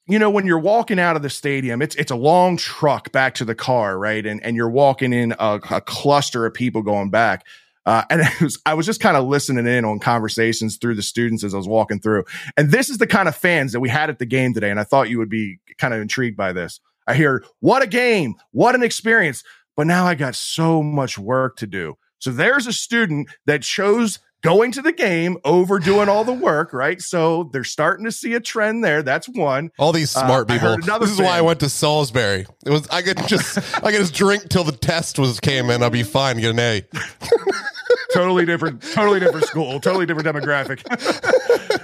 [0.07, 3.35] you know when you're walking out of the stadium, it's it's a long truck back
[3.35, 4.25] to the car, right?
[4.25, 7.45] And and you're walking in a, a cluster of people going back.
[7.85, 11.43] Uh, and was, I was just kind of listening in on conversations through the students
[11.43, 12.25] as I was walking through.
[12.57, 14.69] And this is the kind of fans that we had at the game today.
[14.69, 16.81] And I thought you would be kind of intrigued by this.
[17.07, 19.41] I hear, what a game, what an experience.
[19.77, 21.97] But now I got so much work to do.
[22.19, 26.71] So there's a student that chose going to the game over doing all the work,
[26.71, 27.01] right?
[27.01, 29.03] So they're starting to see a trend there.
[29.03, 29.71] That's one.
[29.77, 30.99] All these Uh, smart I people.
[30.99, 32.45] This is why I went to Salisbury.
[32.65, 35.83] It was I could just I could just drink till the test was came in.
[35.83, 36.37] I'll be fine.
[36.39, 36.83] Get an A.
[38.13, 40.81] totally different, totally different school, totally different demographic.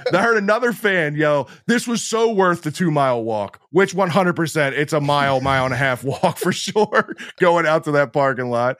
[0.14, 4.34] I heard another fan yell, "This was so worth the two mile walk." Which 100,
[4.36, 8.12] percent it's a mile, mile and a half walk for sure, going out to that
[8.12, 8.78] parking lot.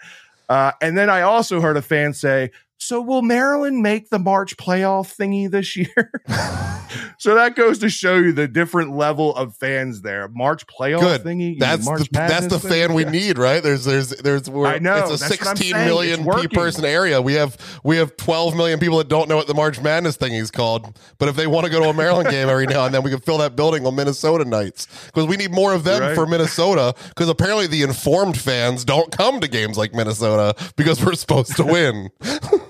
[0.49, 4.57] Uh, and then I also heard a fan say, "So will Maryland make the March
[4.57, 6.11] playoff thingy this year?"
[7.19, 10.29] so that goes to show you the different level of fans there.
[10.29, 11.23] March playoff Good.
[11.25, 11.59] thingy.
[11.59, 12.71] That's March the that's the thing?
[12.71, 13.11] fan we Yeah.
[13.11, 13.63] need, right?
[13.63, 15.87] There's there's there's we're, I know, it's a that's what I'm 16 saying.
[15.87, 16.49] million It's pe- working.
[16.51, 17.21] person area.
[17.23, 20.35] We have we have 12 million people that don't know what the March Madness thing
[20.35, 20.99] is called.
[21.19, 23.11] But if they want to go to a Maryland game every now and then, we
[23.11, 26.15] can fill that building on Minnesota nights because we need more of them Right.
[26.15, 26.95] for Minnesota.
[27.09, 31.65] Because apparently the informed fans don't come to games like Minnesota because we're supposed to
[31.65, 32.11] win.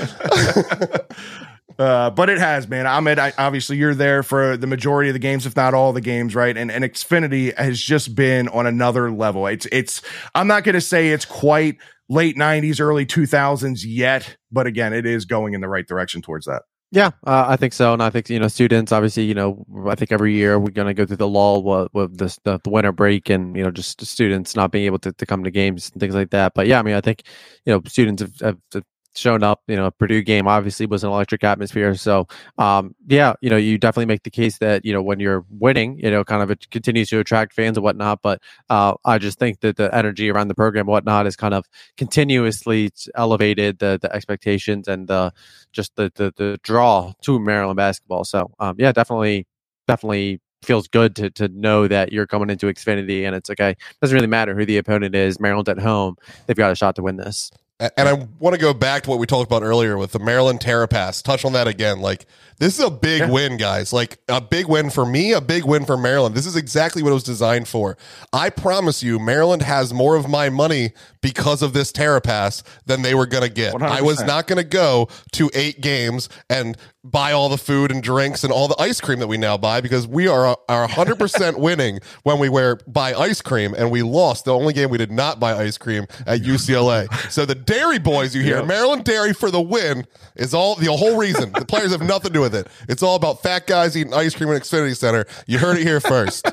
[1.80, 2.86] Uh, but it has, man.
[2.86, 6.02] Ahmed, I, obviously you're there for the majority of the games, if not all the
[6.02, 6.54] games, right?
[6.54, 9.46] And and Xfinity has just been on another level.
[9.46, 10.02] It's it's.
[10.34, 11.78] I'm not going to say it's quite
[12.10, 16.44] late '90s, early 2000s yet, but again, it is going in the right direction towards
[16.44, 16.64] that.
[16.92, 18.92] Yeah, uh, I think so, and I think you know students.
[18.92, 21.88] Obviously, you know, I think every year we're going to go through the lull with,
[21.94, 25.12] with this, the, the winter break, and you know, just students not being able to,
[25.12, 26.52] to come to games and things like that.
[26.52, 27.22] But yeah, I mean, I think
[27.64, 28.84] you know students have, have, have
[29.20, 29.62] shown up.
[29.68, 31.94] You know, Purdue game obviously was an electric atmosphere.
[31.94, 32.26] So
[32.58, 35.98] um, yeah, you know, you definitely make the case that you know when you're winning,
[35.98, 38.20] you know, kind of it continues to attract fans and whatnot.
[38.22, 41.66] But uh, I just think that the energy around the program whatnot is kind of
[41.96, 45.32] continuously elevated the the expectations and the
[45.72, 48.24] just the the, the draw to Maryland basketball.
[48.24, 49.46] So um, yeah, definitely,
[49.86, 53.76] definitely feels good to to know that you're coming into Xfinity and it's okay.
[54.00, 55.40] Doesn't really matter who the opponent is.
[55.40, 57.50] Maryland's at home; they've got a shot to win this.
[57.80, 60.60] And I want to go back to what we talked about earlier with the Maryland
[60.60, 61.22] Terrapass.
[61.22, 62.00] Touch on that again.
[62.00, 62.26] Like
[62.58, 63.90] this is a big win, guys.
[63.90, 66.34] Like a big win for me, a big win for Maryland.
[66.34, 67.96] This is exactly what it was designed for.
[68.34, 73.14] I promise you, Maryland has more of my money because of this Terrapass than they
[73.14, 73.80] were going to get.
[73.80, 78.02] I was not going to go to eight games and buy all the food and
[78.02, 81.58] drinks and all the ice cream that we now buy because we are are 100%
[81.58, 85.10] winning when we wear buy ice cream and we lost the only game we did
[85.10, 87.10] not buy ice cream at UCLA.
[87.30, 88.66] So the Dairy Boys you hear, Yep.
[88.66, 91.52] Maryland Dairy for the win is all the whole reason.
[91.52, 92.66] The players have nothing to do with it.
[92.88, 95.24] It's all about fat guys eating ice cream at Xfinity Center.
[95.46, 96.46] You heard it here first.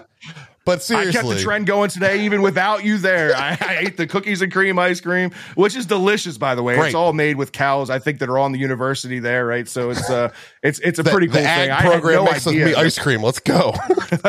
[0.68, 3.34] But seriously, I kept the trend going today, even without you there.
[3.34, 6.76] I, I ate the cookies and cream ice cream, which is delicious, by the way.
[6.76, 6.88] Great.
[6.88, 7.90] It's all made with cows.
[7.90, 9.66] I think that are on the university there, right?
[9.66, 11.72] So it's uh, it's it's a the, pretty cool thing.
[11.72, 13.24] I program no makes me ice cream.
[13.24, 13.76] Let's go.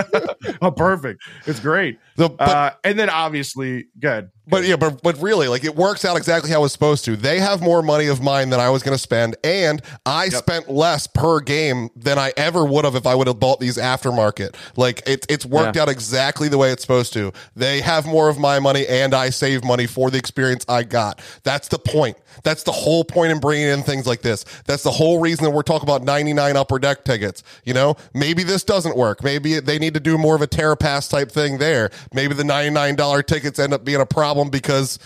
[0.62, 1.22] oh, perfect.
[1.46, 1.98] It's great.
[2.14, 4.30] The- but uh, and then obviously, good.
[4.48, 7.16] But yeah, but but really, like it works out exactly how it's supposed to.
[7.16, 10.70] They have more money of mine than I was going to spend, and I spent
[10.70, 14.54] less per game than I ever would have if I would have bought these aftermarket.
[14.76, 15.82] Like it's it's worked Yeah.
[15.82, 17.32] out exactly the way it's supposed to.
[17.56, 21.20] They have more of my money, and I save money for the experience I got.
[21.42, 22.16] That's the point.
[22.44, 24.44] That's the whole point in bringing in things like this.
[24.66, 27.42] That's the whole reason that we're talking about 99 upper deck tickets.
[27.64, 29.24] You know, maybe this doesn't work.
[29.24, 31.90] Maybe they need to do more of a TerraPass type thing there.
[32.14, 34.98] Maybe the $99 tickets end up being a problem because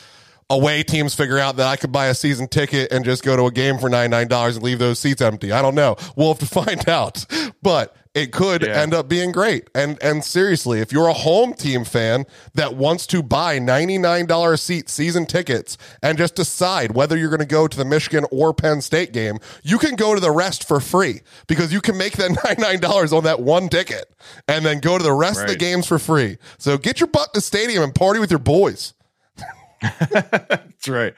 [0.51, 3.47] away teams figure out that I could buy a season ticket and just go to
[3.47, 5.51] a game for $99 and leave those seats empty.
[5.51, 5.97] I don't know.
[6.14, 7.25] We'll have to find out.
[7.62, 8.79] But it could Yeah.
[8.83, 9.71] end up being great.
[9.75, 14.57] And and seriously, if you're a home team fan that wants to buy $99 a
[14.59, 18.53] seat season tickets and just decide whether you're going to go to the Michigan or
[18.53, 22.12] Penn State game, you can go to the rest for free because you can make
[22.18, 24.05] that $99 on that one ticket
[24.47, 26.37] and then go to the rest of the games for free.
[26.59, 28.92] So get your butt to the stadium and party with your boys.
[29.83, 31.14] That's right.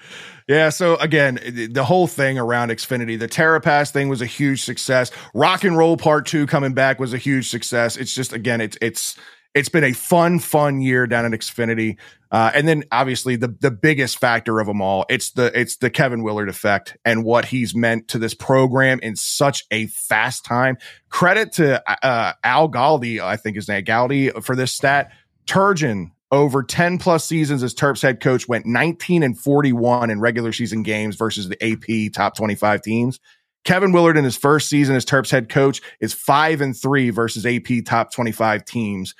[0.48, 0.68] Yeah.
[0.70, 1.38] So again,
[1.72, 5.10] the- whole thing around Xfinity, the TerraPass thing was a huge success.
[5.34, 7.96] Rock and Roll Part Two coming back was a huge success.
[7.96, 9.18] It's just again, it's it's
[9.54, 11.96] it's been a fun, fun year down at Xfinity.
[12.30, 15.90] Uh, and then obviously the the biggest factor of them all, it's the it's the
[15.90, 20.76] Kevin Willard effect and what he's meant to this program in such a fast time.
[21.10, 25.12] Credit to uh, Al Galdi, I think his name Galdi for this stat.
[25.46, 30.52] Turgeon over 10 plus seasons as Terps head coach went 19 and 41 in regular
[30.52, 33.20] season games versus the AP top 25 teams.
[33.64, 37.46] Kevin Willard in his first season as Terps head coach is 5 and 3 versus
[37.46, 39.14] AP top 25 teams.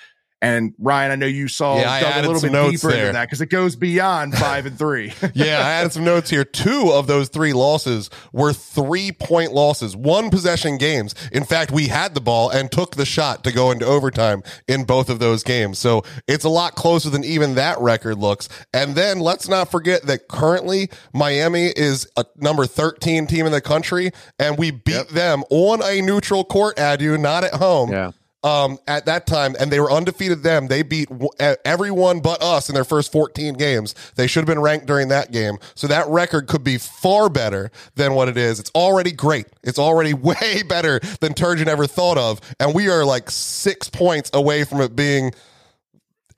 [0.45, 2.93] And Ryan, I know you saw Yeah, I dug a little some bit notes deeper
[2.93, 3.01] there.
[3.07, 5.13] into that because it goes beyond 5 and 3.
[5.35, 6.45] yeah, I added some notes here.
[6.45, 11.15] Two of those three losses were three point losses, one possession games.
[11.33, 14.85] In fact, we had the ball and took the shot to go into overtime in
[14.85, 15.79] both of those games.
[15.79, 18.51] So it's a lot closer than even that record looks.
[18.75, 23.63] And then let's not forget that currently Miami is a number 13 team in the
[23.63, 28.11] country, and we beat them on a neutral court, Adu, not at home Yeah.
[28.45, 30.43] Um, at that time, and they were undefeated.
[30.43, 31.31] Them, they beat w-
[31.65, 33.95] everyone but us in their first 14 games.
[34.17, 37.73] They should have been ranked during that game, so that record could be far better
[37.97, 38.61] than what it is.
[38.61, 39.47] It's already great.
[39.65, 44.31] It's already way better than Turgeon ever thought of, and we are like six points
[44.35, 45.33] away from it being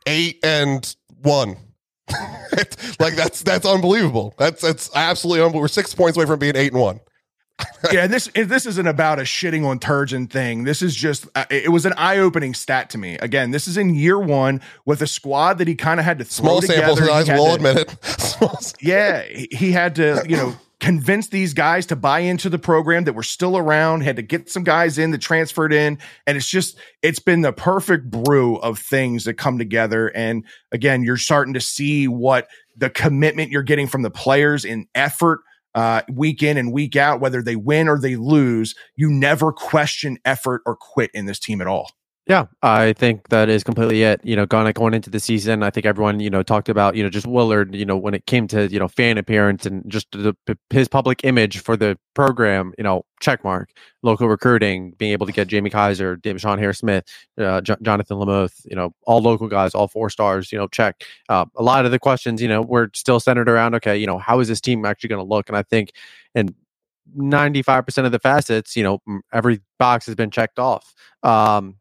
[0.07, 1.57] eight and one.
[2.99, 4.33] Like that's that's unbelievable.
[4.38, 5.61] That's that's absolutely unbelievable.
[5.62, 7.01] We're six points away from being eight and one.
[7.92, 10.64] yeah, and this this isn't about a shitting on Turgeon thing.
[10.64, 13.16] This is just uh, it was an eye opening stat to me.
[13.19, 16.25] Again, this is in year one with a squad that he kind of had to
[16.25, 17.03] throw Small sample together.
[17.03, 18.77] He size, had we'll to- admit it.
[18.81, 23.05] Yeah, he he had to you know convince these guys to buy into the program
[23.05, 24.03] that were still around.
[24.03, 27.53] Had to get some guys in that transferred in, and it's just it's been the
[27.55, 30.09] perfect brew of things that come together.
[30.09, 34.87] And again, you're starting to see what the commitment you're getting from the players in
[34.95, 35.40] effort
[35.77, 40.19] uh, week in and week out, whether they win or they lose, you never question
[40.25, 41.91] effort or quit in this team at all.
[42.29, 44.21] Yeah, I think that is completely it.
[44.25, 47.05] You know, going going into the season, I think everyone you know talked about you
[47.05, 47.73] know just Willard.
[47.73, 50.35] You know, when it came to you know fan appearance and just the,
[50.71, 52.73] his public image for the program.
[52.79, 53.71] You know, check mark.
[54.03, 57.05] Local recruiting, being able to get Jamie Kaiser, David Sean Harris Smith,
[57.39, 58.55] uh, Jo- Jonathan Lamothe.
[58.65, 60.51] You know, all local guys, all four stars.
[60.51, 61.05] You know, check.
[61.29, 64.19] Uh, a lot of the questions, you know, were still centered around okay, you know,
[64.19, 65.49] how is this team actually going to look?
[65.49, 65.93] And I think,
[66.35, 66.53] and
[67.17, 68.99] 95% of the facets, you know,
[69.33, 70.93] every box has been checked off.
[71.23, 71.77] Um,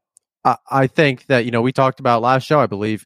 [0.45, 3.05] I, I think that, you know, we talked about last show, I believe,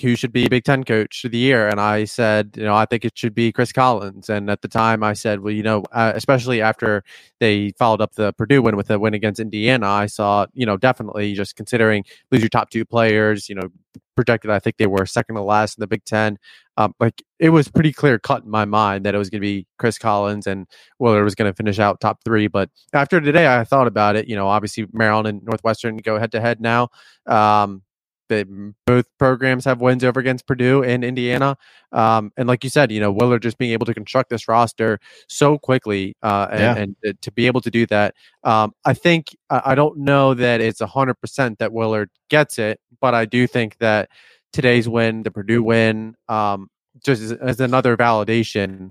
[0.00, 1.68] who should be Big Ten coach of the year.
[1.68, 4.28] And I said, you know, I think it should be Chris Collins.
[4.28, 7.02] And at the time I said, well, you know, uh, especially after
[7.40, 10.76] they followed up the Purdue win with a win against Indiana, I saw, you know,
[10.76, 13.70] definitely just considering lose your top two players, you know,
[14.16, 16.38] projected, I think they were second to last in the Big Ten.
[16.78, 19.46] Um, like it was pretty clear cut in my mind that it was going to
[19.46, 20.66] be Chris Collins and
[20.98, 22.48] Willard was going to finish out top three.
[22.48, 24.28] But after today, I thought about it.
[24.28, 26.88] You know, obviously Maryland and Northwestern go head to head now.
[27.26, 27.82] Um,
[28.28, 28.44] they,
[28.86, 31.56] both programs have wins over against Purdue and Indiana.
[31.92, 34.98] Um, and like you said, you know, Willard just being able to construct this roster
[35.28, 36.76] so quickly uh, and, Yeah.
[36.76, 38.14] and to- to be able to do that.
[38.44, 43.14] Um, I think, I I don't know that it's 100% that Willard gets it, but
[43.14, 44.08] I do think that
[44.52, 46.68] today's win, the Purdue win, um,
[47.04, 48.90] just as, as another validation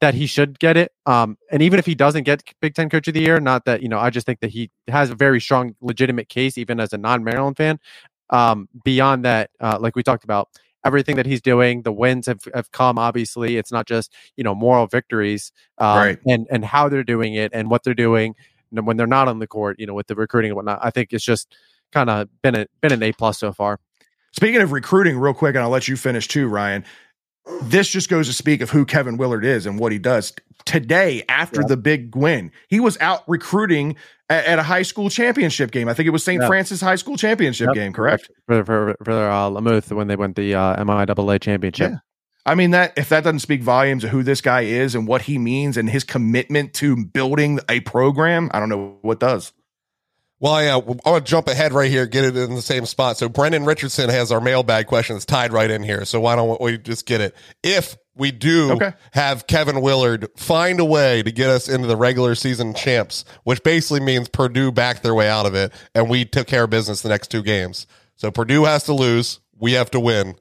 [0.00, 0.92] that he should get it.
[1.06, 3.80] Um, and even if he doesn't get Big Ten Coach of the Year, not that
[3.82, 6.92] you know, I just think that he has a very strong, legitimate case, even as
[6.92, 7.78] a non-Maryland fan.
[8.30, 10.48] Um, beyond that, uh, like we talked about,
[10.84, 12.98] everything that he's doing, the wins have, have come.
[12.98, 16.18] Obviously, it's not just you know moral victories, um, Right.
[16.26, 18.34] And and how they're doing it and what they're doing
[18.72, 20.80] and when they're not on the court, you know, with the recruiting and whatnot.
[20.82, 21.54] I think it's just
[21.92, 23.80] kind of been a been an A plus so far.
[24.32, 26.84] Speaking of recruiting, real quick, and I'll let you finish too, Ryan.
[27.62, 30.32] This just goes to speak of who Kevin Willard is and what he does.
[30.64, 31.66] Today, after yeah.
[31.68, 33.96] the big win, he was out recruiting
[34.30, 35.88] at, at, a high school championship game.
[35.88, 36.40] I think it was St.
[36.40, 36.48] Yeah.
[36.48, 37.74] Francis High School championship yep.
[37.74, 38.30] game, correct?
[38.46, 41.90] For for, for uh, Lamothe when they went the uh, MIAA championship.
[41.92, 41.98] Yeah.
[42.46, 45.22] I mean that if that doesn't speak volumes of who this guy is and what
[45.22, 49.52] he means and his commitment to building a program, I don't know what does.
[50.44, 53.16] Well, yeah, I want to jump ahead right here, get it in the same spot.
[53.16, 56.04] So Brendan Richardson has our mailbag question that's tied right in here.
[56.04, 57.34] So why don't we just get it?
[57.62, 58.92] If we do okay.
[59.12, 63.62] have Kevin Willard find a way to get us into the regular season champs, which
[63.62, 67.00] basically means Purdue backed their way out of it, and we took care of business
[67.00, 67.86] the next two games.
[68.16, 70.34] So Purdue has to lose, we have to win.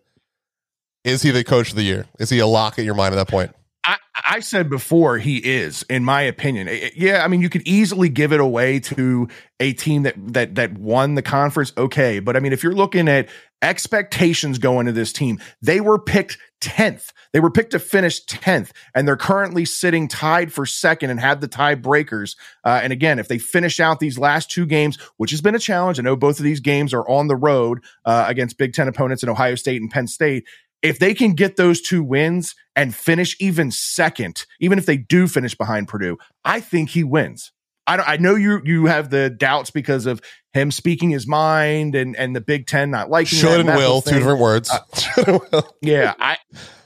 [1.05, 2.07] Is he the coach of the year?
[2.19, 3.51] Is he a lock at your mind at that point?
[3.85, 3.97] I,
[4.29, 6.69] I said before he is, in my opinion.
[6.95, 9.27] Yeah, I mean, you could easily give it away to
[9.59, 11.73] a team that that that won the conference.
[11.77, 13.29] Okay, but I mean, if you're looking at
[13.61, 17.11] expectations going to this team, they were picked tenth.
[17.33, 21.41] They were picked to finish tenth, and they're currently sitting tied for second and have
[21.41, 22.37] the tiebreakers.
[22.63, 25.59] Uh, and again, if they finish out these last two games, which has been a
[25.59, 28.87] challenge, I know both of these games are on the road uh, against Big Ten
[28.87, 30.45] opponents in Ohio State and Penn State
[30.83, 35.27] if they can get those two wins and finish even second, even if they do
[35.27, 37.51] finish behind Purdue, I think he wins.
[37.87, 40.21] I, I know you you have the doubts because of
[40.53, 44.19] him speaking his mind and and the Big Ten not liking should and will two
[44.19, 44.69] different words.
[44.69, 46.37] Uh, yeah, I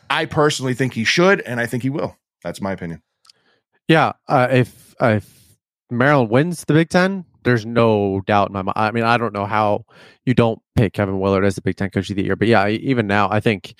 [0.09, 2.15] I personally think he should, and I think he will.
[2.43, 3.01] That's my opinion.
[3.87, 5.57] Yeah, uh, if if
[5.91, 8.73] Maryland wins the Big Ten, there's no doubt in my mind.
[8.75, 9.85] I mean, I don't know how
[10.25, 12.67] you don't pick Kevin Willard as the Big Ten Coach of the Year, but yeah,
[12.67, 13.73] even now, I think,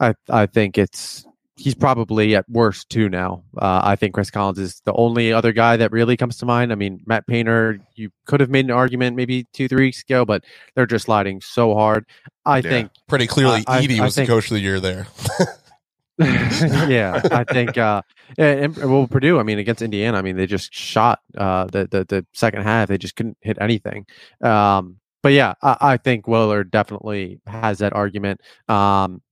[0.00, 1.24] I I think it's
[1.56, 3.44] he's probably at worst two now.
[3.56, 6.72] Uh, I think Chris Collins is the only other guy that really comes to mind.
[6.72, 10.24] I mean, Matt Painter, you could have made an argument maybe two three weeks ago,
[10.24, 10.42] but
[10.74, 12.04] they're just sliding so hard.
[12.44, 14.60] I yeah, think pretty clearly, uh, Edey I, was I think, the Coach of the
[14.60, 15.06] Year there.
[16.88, 18.02] yeah, I think uh
[18.36, 22.04] and, well Purdue, I mean against Indiana, I mean they just shot uh the the,
[22.04, 24.04] the second half, they just couldn't hit anything.
[24.42, 28.40] Um but yeah, I, I think Willard definitely has that argument.
[28.68, 29.22] Um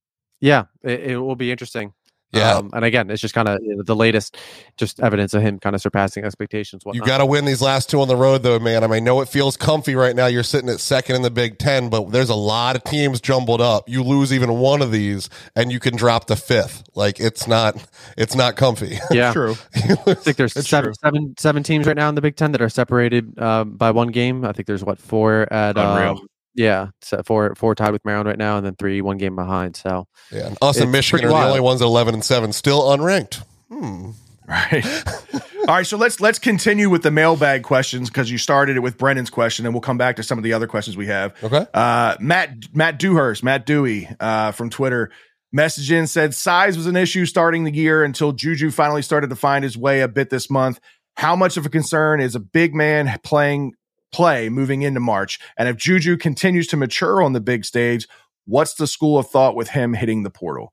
[0.41, 1.93] yeah, it, it will be interesting.
[2.33, 2.57] Yeah.
[2.57, 4.37] Um, and again, it's just kind of you know, the latest,
[4.77, 6.85] just evidence of him kind of surpassing expectations.
[6.85, 7.05] Whatnot.
[7.05, 8.83] You got to win these last two on the road, though, man.
[8.83, 10.27] I mean, I know it feels comfy right now.
[10.27, 13.61] You're sitting at second in the Big Ten, but there's a lot of teams jumbled
[13.61, 13.89] up.
[13.89, 16.83] You lose even one of these, and you can drop to fifth.
[16.95, 17.77] Like it's not,
[18.17, 18.99] it's not comfy.
[19.17, 19.55] Yeah, true.
[19.75, 22.69] I think there's seven, seven, seven teams right now in the Big Ten that are
[22.69, 24.45] separated uh, by one game.
[24.45, 26.19] I think there's what four at Unreal.
[26.19, 29.37] Um, yeah, so four four tied with Maryland right now, and then three one game
[29.37, 29.77] behind.
[29.77, 31.45] So yeah, us and Michigan are wild.
[31.45, 33.43] the only ones at eleven and seven, still unranked.
[33.69, 34.11] Hmm.
[34.49, 34.85] Right.
[35.69, 38.97] All right, so let's let's continue with the mailbag questions because you started it with
[38.97, 41.35] Brennan's question, and we'll come back to some of the other questions we have.
[41.43, 41.67] Okay.
[41.75, 45.11] Uh, Matt Matt Dewhurst, Matt Dewey uh, from Twitter,
[45.53, 49.37] message in said size was an issue starting the year until Juju finally started to
[49.37, 50.79] find his way a bit this month.
[51.17, 53.73] How much of a concern is a big man playing
[54.13, 55.39] play moving into March.
[55.57, 58.07] And if Juju continues to mature on the big stage,
[58.47, 60.73] what's the school of thought with him hitting the portal?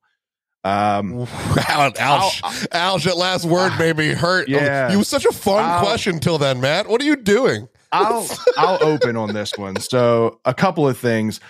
[0.65, 1.27] Um,
[1.67, 4.47] ouch, ouch, ouch, that last word made me hurt.
[4.47, 4.93] Yeah.
[4.93, 6.87] It was such a fun I'll, question till then, Matt.
[6.87, 7.67] What are you doing?
[7.91, 8.27] I'll,
[8.57, 9.75] I'll open on this one.
[9.77, 11.41] So, a couple of things.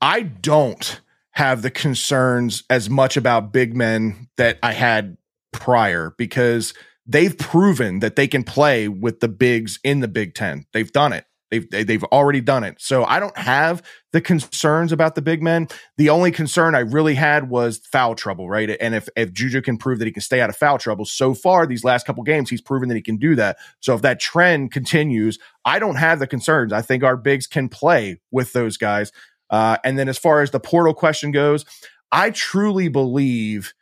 [0.00, 1.00] I don't
[1.32, 5.18] have the concerns as much about big men that I had
[5.52, 6.74] prior because
[7.06, 10.66] they've proven that they can play with the bigs in the Big Ten.
[10.72, 11.26] They've done it.
[11.50, 12.76] They've they've already done it.
[12.80, 13.82] So I don't have
[14.12, 15.68] the concerns about the big men.
[15.98, 18.76] The only concern I really had was foul trouble, right?
[18.80, 21.34] And if if Juju can prove that he can stay out of foul trouble, so
[21.34, 23.58] far these last couple games he's proven that he can do that.
[23.80, 26.72] So if that trend continues, I don't have the concerns.
[26.72, 29.12] I think our bigs can play with those guys.
[29.50, 31.64] Uh, and then as far as the portal question goes,
[32.10, 33.74] I truly believe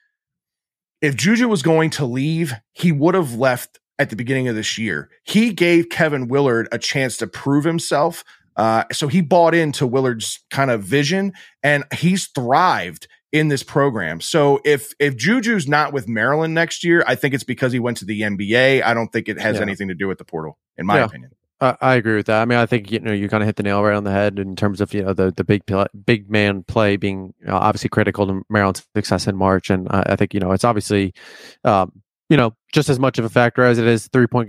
[1.03, 4.79] if Juju was going to leave, he would have left at the beginning of this
[4.79, 5.11] year.
[5.25, 8.25] He gave Kevin Willard a chance to prove himself.
[8.57, 11.33] Uh, so he bought into Willard's kind of vision
[11.63, 14.21] and he's thrived in this program.
[14.21, 17.97] So if if Juju's not with Maryland next year, I think it's because he went
[17.99, 18.83] to the NBA.
[18.83, 19.63] I don't think it has yeah.
[19.63, 21.05] anything to do with the portal, in my yeah.
[21.05, 21.33] opinion.
[21.63, 22.43] I, I agree with that.
[22.43, 24.11] I mean, I think you know you kind of hit the nail right on the
[24.11, 25.63] head in terms of you know the the big
[26.05, 30.17] big man play being uh, obviously critical to Maryland's success in March, and I, I
[30.17, 31.15] think you know it's obviously
[31.65, 32.03] um,
[32.33, 34.49] you know, just as much of a factor as it is three point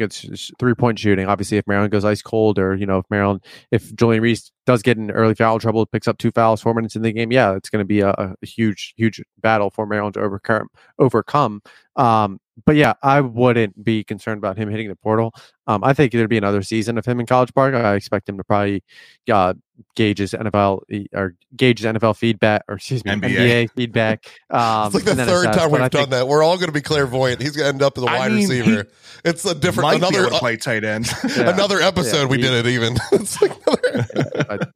[0.97, 1.27] shooting.
[1.27, 4.81] Obviously, if Maryland goes ice cold, or you know, if Maryland, if Julian Reese does
[4.81, 7.53] get in early foul trouble, picks up two fouls four minutes in the game, yeah,
[7.57, 10.69] it's going to be a, a, huge, huge battle for Maryland to overcome.
[10.97, 11.61] Overcome.
[11.97, 15.33] Um, but yeah, I wouldn't be concerned about him hitting the portal.
[15.67, 17.73] Um, I think there'd be another season of him in College Park.
[17.73, 18.83] I expect him to probably
[19.31, 19.53] uh,
[19.95, 20.81] gauge his NFL
[21.13, 23.21] or gauge his NFL feedback or excuse me NBA.
[23.37, 24.25] NBA, feedback.
[24.49, 26.27] Um, It's like the third time we've I done think- that.
[26.27, 27.41] We're all going to be clairvoyant.
[27.41, 28.87] He's going to end up as a I wide mean, receiver.
[29.25, 31.07] it's a different Might be another able to play tight end.
[31.35, 31.49] Yeah.
[31.49, 32.17] another episode.
[32.23, 32.97] Yeah, we did it even.
[33.13, 34.05] it's like another,
[34.47, 34.69] but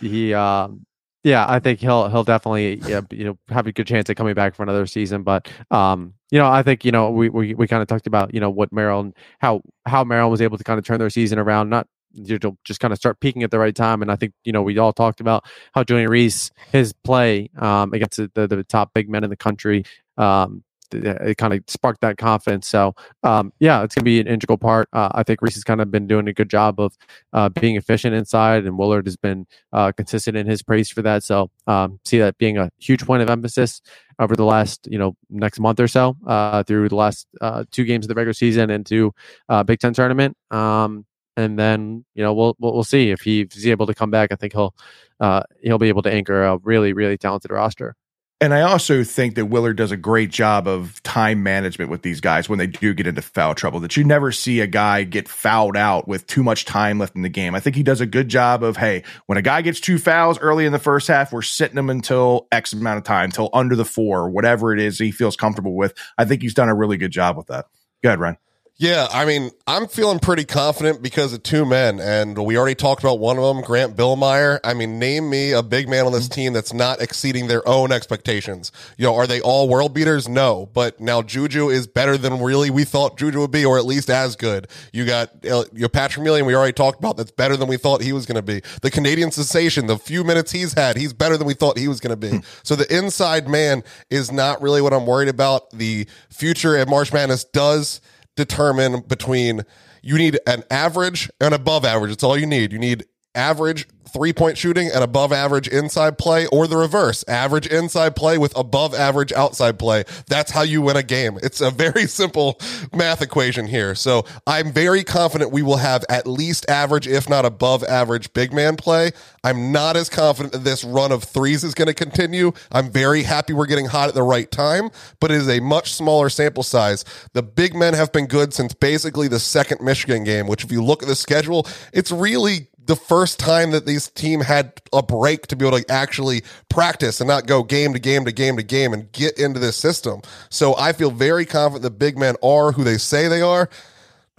[0.00, 0.86] he um
[1.22, 4.34] yeah i think he'll he'll definitely yeah, you know have a good chance of coming
[4.34, 7.66] back for another season but um you know i think you know we we, we
[7.66, 10.78] kind of talked about you know what maryland how how maryland was able to kind
[10.78, 13.58] of turn their season around not you know, just kind of start peaking at the
[13.58, 15.44] right time and i think you know we all talked about
[15.74, 19.36] how julian reese his play um against the, the, the top big men in the
[19.36, 19.84] country
[20.16, 24.58] um it kind of sparked that confidence so um yeah it's gonna be an integral
[24.58, 26.96] part uh, i think reese has kind of been doing a good job of
[27.32, 31.22] uh, being efficient inside, and Willard has been uh, consistent in his praise for that.
[31.22, 33.80] So um, see that being a huge point of emphasis
[34.18, 37.84] over the last you know next month or so uh, through the last uh, two
[37.84, 39.12] games of the regular season into
[39.48, 40.36] uh, Big Ten tournament.
[40.50, 44.32] Um, and then you know we'll we'll, see if, if he's able to come back.
[44.32, 44.74] I think he'll
[45.20, 47.94] uh, he'll be able to anchor a really really talented roster.
[48.42, 52.22] And I also think that Willard does a great job of time management with these
[52.22, 53.80] guys when they do get into foul trouble.
[53.80, 57.20] That you never see a guy get fouled out with too much time left in
[57.20, 57.54] the game.
[57.54, 60.38] I think he does a good job of, hey, when a guy gets two fouls
[60.38, 63.76] early in the first half, we're sitting him until X amount of time, until under
[63.76, 65.92] the four, whatever it is he feels comfortable with.
[66.16, 67.66] I think he's done a really good job with that.
[68.02, 68.38] Go ahead, Ryan.
[68.80, 73.02] Yeah, I mean, I'm feeling pretty confident because of two men, and we already talked
[73.02, 74.58] about one of them, Grant Billmeier.
[74.64, 77.92] I mean, name me a big man on this team that's not exceeding their own
[77.92, 78.72] expectations.
[78.96, 80.30] You know, are they all world beaters?
[80.30, 83.84] No, but now Juju is better than really we thought Juju would be, or at
[83.84, 84.66] least as good.
[84.94, 87.18] You got uh, your Patrick Emilien, we already talked about.
[87.18, 88.62] That's better than we thought he was going to be.
[88.80, 92.00] The Canadian sensation, the few minutes he's had, he's better than we thought he was
[92.00, 92.40] going to be.
[92.62, 95.68] so the inside man is not really what I'm worried about.
[95.70, 98.00] The future at March Madness does
[98.44, 99.62] determine between
[100.02, 102.12] you need an average and above average.
[102.12, 102.72] It's all you need.
[102.72, 107.66] You need average three point shooting and above average inside play, or the reverse average
[107.66, 110.04] inside play with above average outside play.
[110.26, 111.38] That's how you win a game.
[111.42, 112.60] It's a very simple
[112.92, 113.94] math equation here.
[113.94, 118.52] So I'm very confident we will have at least average, if not above average, big
[118.52, 119.12] man play.
[119.42, 122.52] I'm not as confident that this run of threes is going to continue.
[122.70, 124.90] I'm very happy we're getting hot at the right time,
[125.20, 127.04] but it is a much smaller sample size.
[127.32, 130.82] The big men have been good since basically the second Michigan game, which, if you
[130.82, 135.46] look at the schedule, it's really the first time that this team had a break
[135.46, 138.64] to be able to actually practice and not go game to game to game to
[138.64, 140.20] game and get into this system.
[140.48, 143.70] So I feel very confident the big men are who they say they are.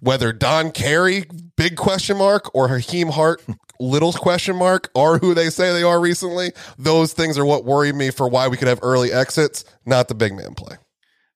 [0.01, 1.23] Whether Don Carey,
[1.55, 3.41] big question mark, or Hakim Hart,
[3.79, 7.93] little question mark, are who they say they are recently, those things are what worry
[7.93, 10.75] me for why we could have early exits, not the big man play.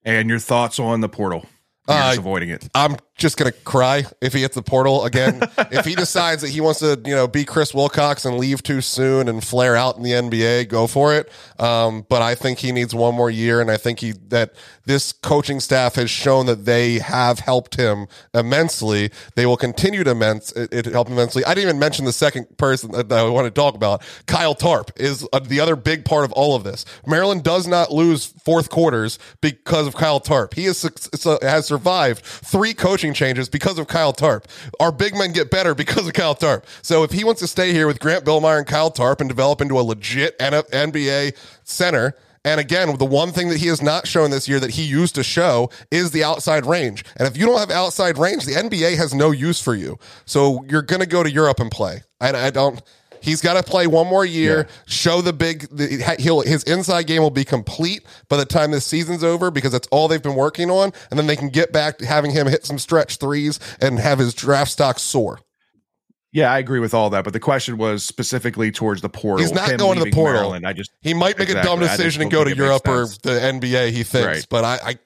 [0.03, 1.45] And your thoughts on the portal?
[1.87, 2.67] Uh, just avoiding it.
[2.73, 5.39] I'm just gonna cry if he hits the portal again.
[5.71, 8.81] if he decides that he wants to, you know, be Chris Wilcox and leave too
[8.81, 11.31] soon and flare out in the NBA, go for it.
[11.59, 14.53] Um, but I think he needs one more year, and I think he that
[14.85, 19.11] this coaching staff has shown that they have helped him immensely.
[19.35, 21.45] They will continue to immense it, it helped immensely.
[21.45, 24.03] I didn't even mention the second person that I want to talk about.
[24.25, 26.83] Kyle Tarp is uh, the other big part of all of this.
[27.05, 30.53] Maryland does not lose fourth quarters because of Kyle Tarp.
[30.53, 30.81] He is
[31.41, 34.47] has survived three coaching changes because of Kyle Tarp.
[34.79, 36.65] Our big men get better because of Kyle Tarp.
[36.81, 39.59] So if he wants to stay here with Grant Billmeier and Kyle Tarp and develop
[39.59, 42.15] into a legit NBA center.
[42.45, 45.15] And again, the one thing that he has not shown this year that he used
[45.15, 47.03] to show is the outside range.
[47.17, 49.97] And if you don't have outside range, the NBA has no use for you.
[50.25, 52.03] So you're going to go to Europe and play.
[52.21, 52.81] I, I don't.
[53.25, 54.75] He's got to play one more year, Yeah.
[54.85, 55.67] show the big.
[55.75, 59.71] The, he'll his inside game will be complete by the time this season's over because
[59.71, 62.47] that's all they've been working on, and then they can get back to having him
[62.47, 65.39] hit some stretch threes and have his draft stock soar.
[66.31, 67.23] Yeah, I agree with all that.
[67.23, 69.37] But the question was specifically towards the portal.
[69.43, 70.33] He's not him going to the portal.
[70.41, 70.67] Maryland.
[70.67, 71.85] I just He might make a dumb Exactly.
[71.85, 73.91] I just decision and go to think it makes Europe or the NBA.
[73.91, 74.45] He thinks, Right.
[74.49, 74.97] but I, I,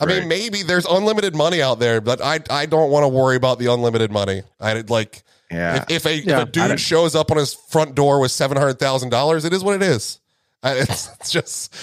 [0.00, 3.36] I mean, maybe there's unlimited money out there, but I, I don't want to worry
[3.36, 4.42] about the unlimited money.
[4.60, 5.84] I like, Yeah.
[5.88, 6.42] if, if a, Yeah.
[6.42, 9.44] if a I dude shows up on his front door with seven hundred thousand dollars,
[9.44, 10.20] it is what it is.
[10.64, 11.74] It's, it's just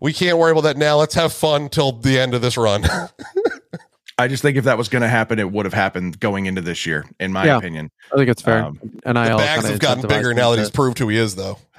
[0.00, 0.96] we can't worry about that now.
[0.98, 2.84] Let's have fun till the end of this run.
[4.18, 6.60] I just think if that was going to happen, it would have happened going into
[6.60, 7.56] this year, in my Yeah.
[7.56, 7.90] opinion.
[8.12, 8.64] I think it's fair.
[8.64, 11.34] Um, and the I bags have gotten bigger now that he's proved who he is,
[11.34, 11.58] though.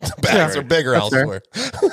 [0.00, 0.60] The bags Yeah.
[0.60, 1.42] are bigger That's elsewhere.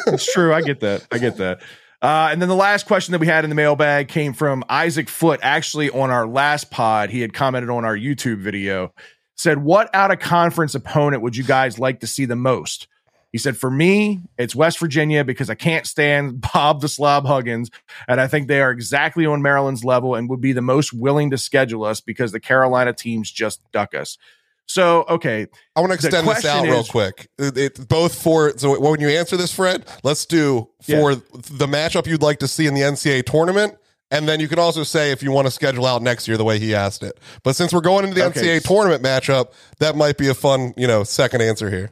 [0.08, 0.54] It's true.
[0.54, 1.08] I get that.
[1.12, 1.62] I get that.
[2.02, 5.10] Uh, and then the last question that we had in the mailbag came from Isaac
[5.10, 5.40] Foot.
[5.42, 8.94] Actually, on our last pod, he had commented on our YouTube video,
[9.36, 12.88] said, What out of conference opponent would you guys like to see the most?
[13.32, 17.26] He He said, For me, it's West Virginia because I can't stand Bob the Slob
[17.26, 17.72] Huggins.
[18.08, 21.32] And I think they are exactly on Maryland's level and would be the most willing
[21.32, 24.20] to schedule us because the Carolina teams just duck us.
[24.68, 25.48] So, okay.
[25.76, 27.30] I want to extend this out question real quick.
[27.40, 32.06] It, it- both for so when you answer this, Fred, let's do for the matchup
[32.06, 33.78] you'd like to see in the NCAA tournament,
[34.12, 36.44] and then you can also say if you want to schedule out next year the
[36.44, 37.18] way he asked it.
[37.44, 38.60] But since we're going into the Okay.
[38.60, 41.92] NCAA tournament matchup, that might be a fun, you know, second answer here.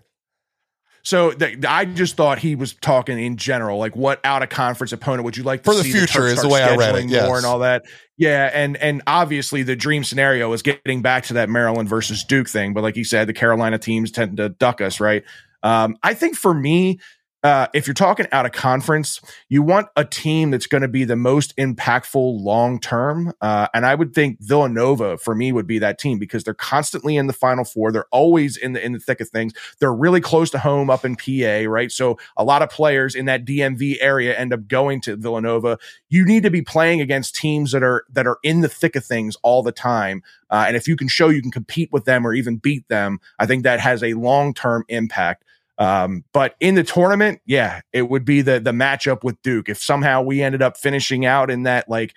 [1.05, 4.91] So th- I just thought he was talking in general, like what out of conference
[4.91, 6.95] opponent would you like to For the see future Terps is the way I read
[6.95, 7.27] it, yes.
[7.27, 7.83] more and all that.
[8.17, 12.49] Yeah, and and obviously the dream scenario is getting back to that Maryland versus Duke
[12.49, 15.23] thing, but like you said, the Carolina teams tend to duck us, right?
[15.61, 16.99] Um, I think for me,
[17.45, 21.03] uh, if you're talking out of conference, you want a team that's going to be
[21.03, 23.31] the most impactful long term.
[23.39, 27.17] Uh, and I would think Villanova for me would be that team because they're constantly
[27.17, 27.91] in the Final Four.
[27.91, 29.53] They're always in the in the thick of things.
[29.79, 31.91] They're really close to home up in PA, right?
[31.91, 35.77] So a lot of players in that DMV area end up going to Villanova.
[36.09, 39.05] You need to be playing against teams that are that are in the thick of
[39.05, 40.23] things all the time.
[40.49, 43.19] Uh, and if you can show you can compete with them or even beat them,
[43.37, 45.43] I think that has a long term impact.
[45.77, 49.69] Um, but in the tournament, yeah, it would be the the matchup with Duke.
[49.69, 52.13] If somehow we ended up finishing out in that like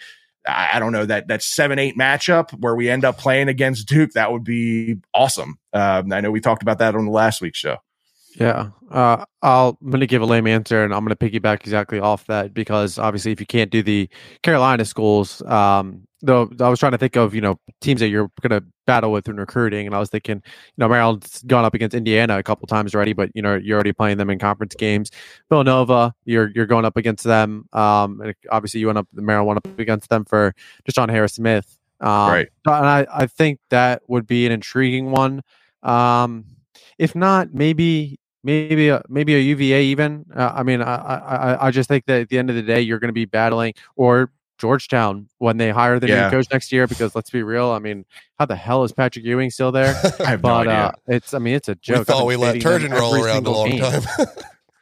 [0.46, 4.12] I don't know that that seven eight matchup where we end up playing against Duke,
[4.12, 5.58] that would be awesome.
[5.72, 7.78] Um, I know we talked about that on the last week's show.
[8.38, 8.70] Yeah.
[8.90, 11.98] Uh, I'll, I'm going to give a lame answer and I'm going to piggyback exactly
[11.98, 14.08] off that because obviously, if you can't do the
[14.42, 18.30] Carolina schools, um, though, I was trying to think of, you know, teams that you're
[18.40, 19.86] going to battle with in recruiting.
[19.86, 23.12] And I was thinking, you know, Maryland's gone up against Indiana a couple times already,
[23.12, 25.10] but, you know, you're already playing them in conference games.
[25.48, 27.68] Villanova, you're, you're going up against them.
[27.72, 30.54] Um, and obviously, you went up, the Maryland went up against them for
[30.84, 31.78] just Deshaun Harris Smith.
[32.00, 32.48] Um, Right.
[32.66, 35.42] And I, I think that would be an intriguing one.
[35.82, 36.44] Um,
[36.98, 40.24] if not, maybe maybe a, maybe a UVA even.
[40.34, 42.80] Uh, I mean, I, I I just think that at the end of the day,
[42.80, 46.24] you're going to be battling or Georgetown when they hire the Yeah.
[46.24, 46.86] new coach next year.
[46.86, 48.04] Because let's be real, I mean,
[48.38, 49.94] how the hell is Patrick Ewing still there?
[50.20, 50.74] I have no but idea.
[50.74, 51.98] uh, it's I mean, it's a joke.
[52.00, 53.80] we thought we let Turgeon roll around a long game.
[53.80, 54.02] time.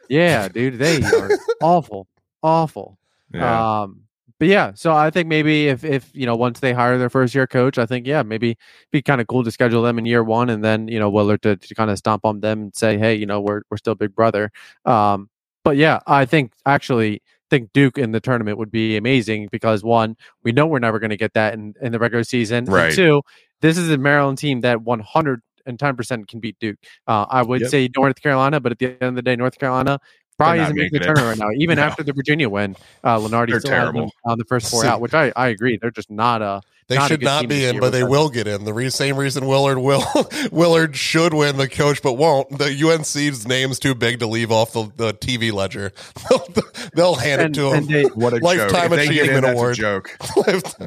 [0.09, 2.07] Yeah, dude, they are awful,
[2.43, 2.97] awful.
[3.35, 3.83] yeah.
[3.83, 4.03] Um,
[4.39, 7.35] but yeah, so I think maybe if if you know once they hire their first
[7.35, 8.57] year coach, I think yeah maybe
[8.93, 11.43] be kind of cool to schedule them in year one, and then you know Willard
[11.43, 13.95] to, to kind of stomp on them and say, hey, you know we're we're still
[13.97, 14.53] big brother.
[14.85, 15.29] Um,
[15.65, 17.21] but yeah, I think actually
[17.51, 21.11] think Duke in the tournament would be amazing because one, we know we're never going
[21.11, 22.59] to get that in in the regular season.
[22.59, 22.93] and Right.
[22.95, 23.23] two,
[23.61, 26.77] this is a Maryland team that one hundred and ten percent can beat Duke.
[27.07, 27.71] Uh, I would Yep.
[27.71, 29.99] say North Carolina, but at the end of the day, North Carolina
[30.39, 31.15] probably isn't making the making it.
[31.15, 31.55] tournament right now.
[31.59, 31.83] Even No.
[31.83, 34.13] after the Virginia win, uh, Lunardi They're still terrible.
[34.25, 35.79] on the first four See- out, which I, I agree.
[35.81, 38.01] They're just not a They Not a should good not team be in, but they
[38.03, 38.11] them.
[38.11, 38.65] will get in.
[38.65, 40.05] The re- same reason Willard will
[40.53, 42.59] Willard should win the coach, but won't.
[42.59, 45.91] The UNC's name's too big to leave off the, the TV ledger.
[46.31, 46.47] They'll,
[46.95, 47.93] they'll hand and, it to and him.
[47.93, 48.93] they, What a Lifetime joke.
[48.93, 49.75] If they get Achievement in, that's a Award.
[49.77, 50.17] joke.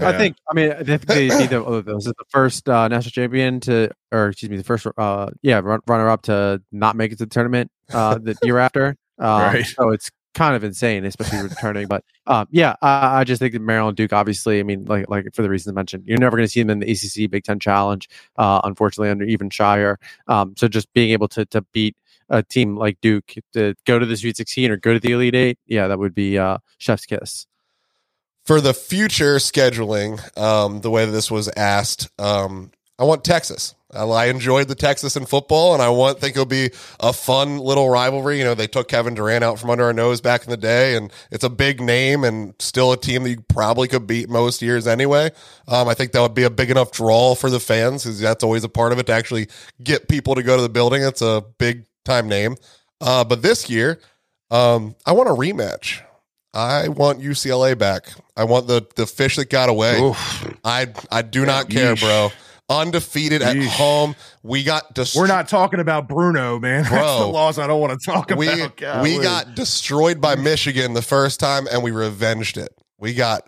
[0.02, 0.38] I think.
[0.50, 3.90] I mean, I think they either oh, was it the first uh, national champion to,
[4.14, 7.30] or excuse me, the first, uh, yeah, runner up to not make it to the
[7.30, 8.96] tournament uh, the year after.
[9.20, 9.66] Um, Right.
[9.66, 11.88] So it's kind of insane, especially returning.
[11.88, 15.34] But um, yeah, I, I just think that Maryland Duke, obviously, I mean, like like
[15.34, 17.44] for the reasons I mentioned, you're never going to see them in the ACC Big
[17.44, 18.08] Ten Challenge.
[18.38, 19.98] Uh, unfortunately, under even Scheyer.
[20.28, 21.96] Um, so just being able to to beat
[22.30, 25.36] a team like Duke to go to the Sweet 16 or go to the Elite
[25.36, 27.48] Eight, yeah, that would be uh, chef's kiss.
[28.44, 33.76] For the future scheduling, um, the way that this was asked, um, I want Texas.
[33.92, 37.90] I, enjoyed the Texas in football, and I want think it'll be a fun little
[37.90, 38.38] rivalry.
[38.38, 40.96] You know, they took Kevin Durant out from under our nose back in the day,
[40.96, 44.62] and it's a big name and still a team that you probably could beat most
[44.62, 45.32] years anyway.
[45.68, 48.44] Um, I think that would be a big enough draw for the fans because that's
[48.44, 49.48] always a part of it to actually
[49.84, 51.02] get people to go to the building.
[51.02, 52.56] It's a big time name.
[53.02, 54.00] Uh, but this year,
[54.52, 56.02] um, I want a rematch.
[56.54, 58.08] I want UCLA back.
[58.36, 60.02] I want the the fish that got away.
[60.02, 60.58] Oof.
[60.64, 62.02] I I do not care, Yeesh.
[62.02, 62.32] bro.
[62.70, 63.68] Undefeated at Yeesh.
[63.68, 64.16] home.
[64.44, 66.84] We got dest- We're not talking about Bruno, man.
[66.90, 67.20] That's Bro.
[67.20, 68.76] the laws I don't want to talk we about.
[69.04, 69.20] we Golly.
[69.24, 72.70] got destroyed by Michigan the first time and we revenged it.
[73.00, 73.44] We got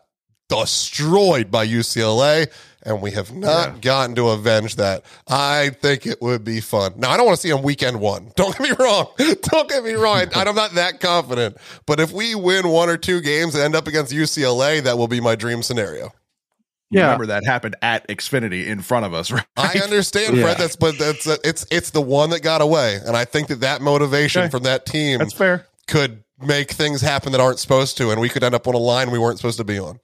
[0.49, 2.47] destroyed by UCLA
[2.84, 3.80] and we have not Yeah.
[3.80, 5.03] gotten to avenge that.
[5.28, 6.93] I think it would be fun.
[6.97, 8.32] Now I don't want to see them weekend one.
[8.36, 9.07] Don't get me wrong.
[9.17, 10.26] Don't get me wrong.
[10.36, 11.57] I'm not that confident.
[11.86, 15.07] But if we win one or two games and end up against UCLA, that will
[15.07, 16.11] be my dream scenario.
[16.91, 17.03] Yeah.
[17.05, 19.45] Remember that happened at Xfinity in front of us, right?
[19.57, 20.43] I understand, Yeah.
[20.43, 20.57] Fred.
[20.57, 23.81] That's but that's it's it's the one that got away, and I think that that
[23.81, 24.49] motivation Okay.
[24.51, 25.65] from that team That's fair.
[25.87, 28.79] could make things happen that aren't supposed to, and we could end up on a
[28.79, 29.99] line we weren't supposed to be on.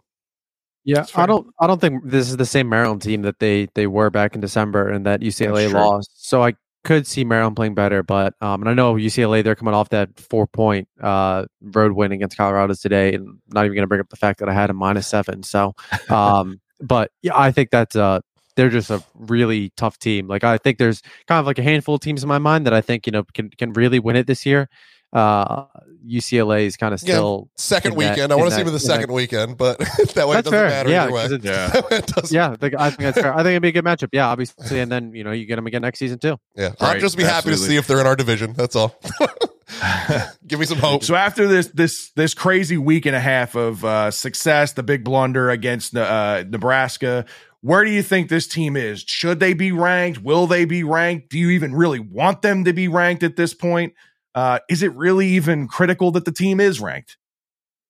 [0.86, 1.48] Yeah, I don't.
[1.60, 4.40] I don't think this is the same Maryland team that they they were back in
[4.42, 6.12] December and that UCLA lost.
[6.30, 6.54] So I
[6.86, 10.18] could see Maryland playing better, but um, and I know UCLA they're coming off that
[10.18, 14.08] four point uh, road win against Colorado today, and not even going to bring up
[14.08, 15.44] the fact that I had a minus seven.
[15.44, 15.76] So,
[16.10, 18.20] um, but yeah, I think that's uh
[18.56, 20.28] they're just a really tough team.
[20.28, 22.74] Like I think there's kind of like a handful of teams in my mind that
[22.74, 24.68] I think you know can can really win it this year.
[25.14, 25.64] Uh,
[26.06, 28.34] UCLA is kind of Yeah, still Second in that- weekend.
[28.34, 29.78] I want to see that- him in the in that- second weekend, but
[30.16, 30.68] that way it doesn't fair.
[30.68, 31.22] matter Yeah, either way.
[31.24, 31.98] 'cause it's- Yeah.
[31.98, 33.34] It yeah, I think, I think that's fair.
[33.34, 34.10] I think it'd be a good matchup.
[34.12, 36.38] Yeah, obviously, and then you know you get them again next season too.
[36.56, 36.74] yeah.
[36.82, 38.52] I'll just be happy to see if they're in our division.
[38.54, 39.00] That's all.
[40.48, 41.04] Give me some hope.
[41.04, 45.04] So after this this this crazy week and a half of uh, success, the big
[45.04, 47.26] blunder against uh, Nebraska,
[47.62, 49.02] where do you think this team is?
[49.02, 50.22] Should they be ranked?
[50.22, 51.30] Will they be ranked?
[51.30, 53.94] Do you even really want them to be ranked at this point?
[54.36, 57.18] Uh, is it really even critical that the team is ranked?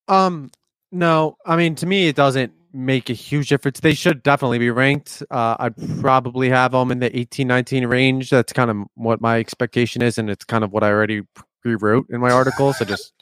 [0.08, 0.50] Um,
[0.92, 3.80] no, I mean to me it doesn't make a huge difference.
[3.80, 5.24] They should definitely be ranked.
[5.32, 8.30] Uh, I'd probably have them in the 18, 19 range.
[8.30, 11.24] That's kind of what my expectation is, and it's kind of what I already
[11.64, 12.74] rewrote in my article.
[12.74, 13.14] So just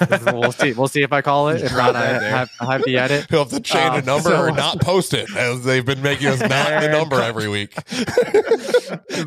[0.32, 0.72] we'll see.
[0.72, 1.62] We'll see if I call it.
[1.62, 3.26] If not, I have, I have the edit.
[3.30, 6.00] He'll have to change a Um, number so- or not post it, as they've been
[6.02, 7.74] making us not the number every week.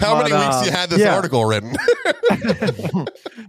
[0.01, 1.15] How many But, weeks uh, you had this yeah.
[1.15, 1.75] article written?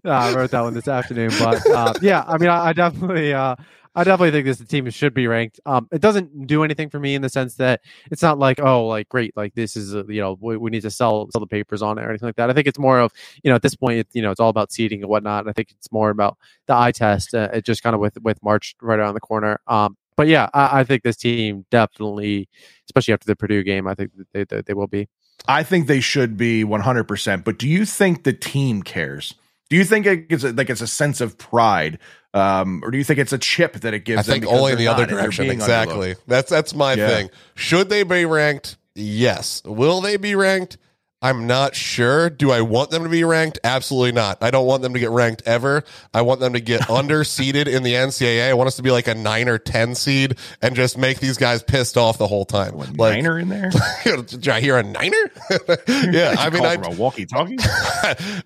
[0.05, 3.33] Uh, I wrote that one this afternoon, but uh, yeah, I mean, I, I definitely,
[3.33, 3.57] uh,
[3.95, 5.61] I definitely think this team should be ranked.
[5.67, 7.81] Um, it doesn't do anything for me in the sense that
[8.11, 10.83] it's not like, oh, like great, like this is, a, you know, we, we need
[10.83, 12.51] to sell sell the papers on it or anything like that.
[12.51, 14.49] I think it's more of, you know, at this point, it, you know, it's all
[14.49, 15.49] about seeding and whatnot.
[15.49, 16.37] I think it's more about
[16.67, 17.35] the eye test.
[17.35, 19.61] Uh, it just kind of with with March right around the corner.
[19.67, 22.49] Um, but yeah, I, I think this team definitely,
[22.89, 25.09] especially after the Purdue game, I think they they, they will be.
[25.47, 27.45] I think they should be 100%.
[27.45, 29.35] But do you think the team cares?
[29.69, 31.99] Do you think it's a, like it's a sense of pride,
[32.35, 34.29] um, or do you think it's a chip that it gives?
[34.29, 35.51] I think only in the other not and they're direction.
[35.51, 36.15] Exactly.
[36.15, 36.21] underlooked?
[36.27, 37.09] That's that's my Yeah.
[37.09, 37.31] thing.
[37.55, 38.77] Should they be ranked?
[38.95, 39.63] Yes.
[39.65, 40.77] Will they be ranked?
[41.23, 42.29] I'm not sure.
[42.29, 43.59] Do I want them to be ranked?
[43.65, 44.43] Absolutely not.
[44.43, 45.83] I don't want them to get ranked ever.
[46.13, 48.47] I want them to get underseeded in the NCAA.
[48.51, 51.39] I want us to be like a nine or ten seed and just make these
[51.39, 52.75] guys pissed off the whole time.
[52.77, 53.71] What, like, Niner in there?
[54.05, 55.31] did I hear a niner?
[55.89, 57.57] yeah, I mean, I, walkie-talkie.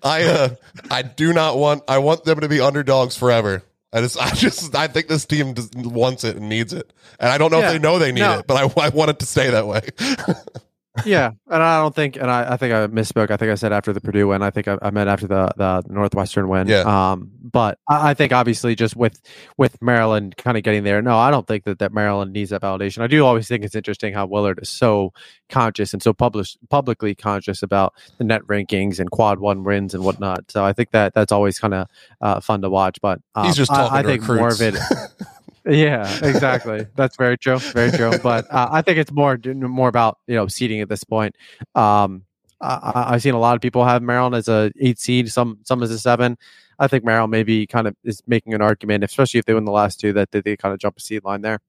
[0.01, 0.49] I uh,
[0.89, 1.83] I do not want.
[1.89, 3.61] I want them to be underdogs forever.
[3.91, 7.29] I just, I just, I think this team just wants it and needs it, and
[7.29, 8.39] I don't know Yeah, if they know they need no.
[8.39, 9.81] it, but I, I want it to stay that way.
[11.05, 13.31] yeah, and I don't think, and I, I think I misspoke.
[13.31, 14.41] I think I said after the Purdue win.
[14.41, 16.67] I think I, I meant after the the Northwestern win.
[16.67, 16.81] Yeah.
[16.81, 19.21] Um, but I, I think obviously just with
[19.57, 21.01] with Maryland kind of getting there.
[21.01, 23.01] No, I don't think that that Maryland needs that validation.
[23.01, 25.13] I do always think it's interesting how Willard is so
[25.49, 30.03] conscious and so publish, publicly conscious about the net rankings and quad one wins and
[30.03, 30.51] whatnot.
[30.51, 31.87] So I think that that's always kind of
[32.21, 32.99] uh, fun to watch.
[33.01, 34.75] But um, He's just I- talking I, to think more of it.
[35.65, 35.79] recruits.
[35.79, 36.85] Yeah, exactly.
[36.95, 37.59] That's very true.
[37.59, 38.11] Very true.
[38.21, 41.35] But uh, I think it's more more about you know seeding at this point.
[41.75, 42.23] Um,
[42.61, 45.59] I, I- I've seen a lot of people have Maryland as a eight seed, some
[45.63, 46.37] some as a seven.
[46.77, 49.71] I think Maryland maybe kind of is making an argument, especially if they win the
[49.71, 51.59] last two, that they, they kind of jump a seed line there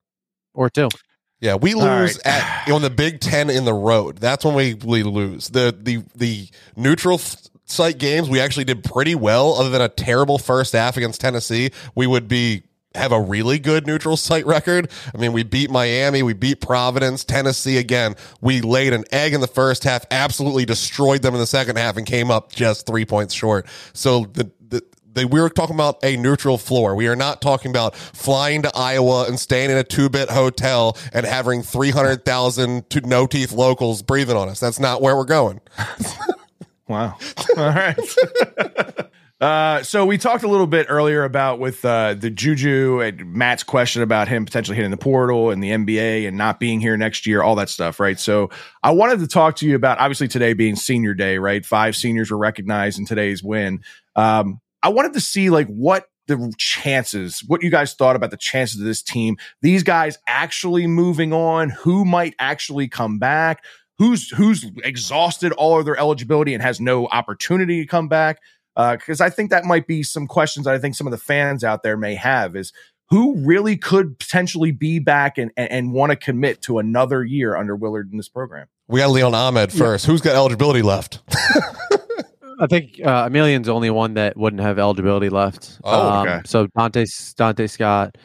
[0.54, 0.88] or two.
[1.40, 2.26] Yeah, we lose right.
[2.66, 4.18] at on the Big Ten in the road.
[4.18, 5.48] That's when we we lose.
[5.48, 9.54] The the the neutral f- site games we actually did pretty well.
[9.54, 12.62] Other than a terrible first half against Tennessee, we would be
[12.94, 14.90] have a really good neutral site record.
[15.14, 18.16] I mean, we beat Miami, we beat Providence, Tennessee again.
[18.40, 21.96] We laid an egg in the first half, absolutely destroyed them in the second half,
[21.96, 23.66] and came up just three points short.
[23.92, 24.82] So the the
[25.12, 26.94] they, we were talking about a neutral floor.
[26.94, 30.96] We are not talking about flying to Iowa and staying in a two bit hotel
[31.12, 34.60] and having 300,000 no teeth locals breathing on us.
[34.60, 35.60] That's not where we're going.
[36.90, 37.16] Wow.
[37.56, 37.96] All right.
[39.40, 43.62] Uh, so we talked a little bit earlier about with uh, the Juju and Matt's
[43.62, 47.26] question about him potentially hitting the portal and the NBA and not being here next
[47.26, 48.20] year, all that stuff, right?
[48.20, 48.50] So
[48.82, 51.64] I wanted to talk to you about obviously today being senior day, right?
[51.64, 53.80] Five seniors were recognized in today's win.
[54.14, 58.36] Um, I wanted to see like what the chances, what you guys thought about the
[58.36, 63.64] chances of this team, these guys actually moving on, who might actually come back,
[63.98, 68.40] who's who's exhausted all of their eligibility and has no opportunity to come back.
[68.76, 71.64] Because I think that might be some questions that I think some of the fans
[71.64, 72.72] out there may have is
[73.10, 77.56] who really could potentially be back and, and, and want to commit to another year
[77.56, 78.68] under Willard in this program.
[78.86, 80.06] We got Leon Ahmed first.
[80.06, 81.20] Who's got eligibility left?
[82.60, 85.80] I think uh, Emilien's the only one that wouldn't have eligibility left.
[85.82, 86.40] Oh, um, okay.
[86.44, 87.04] So Donta
[87.34, 88.18] Donta Scott,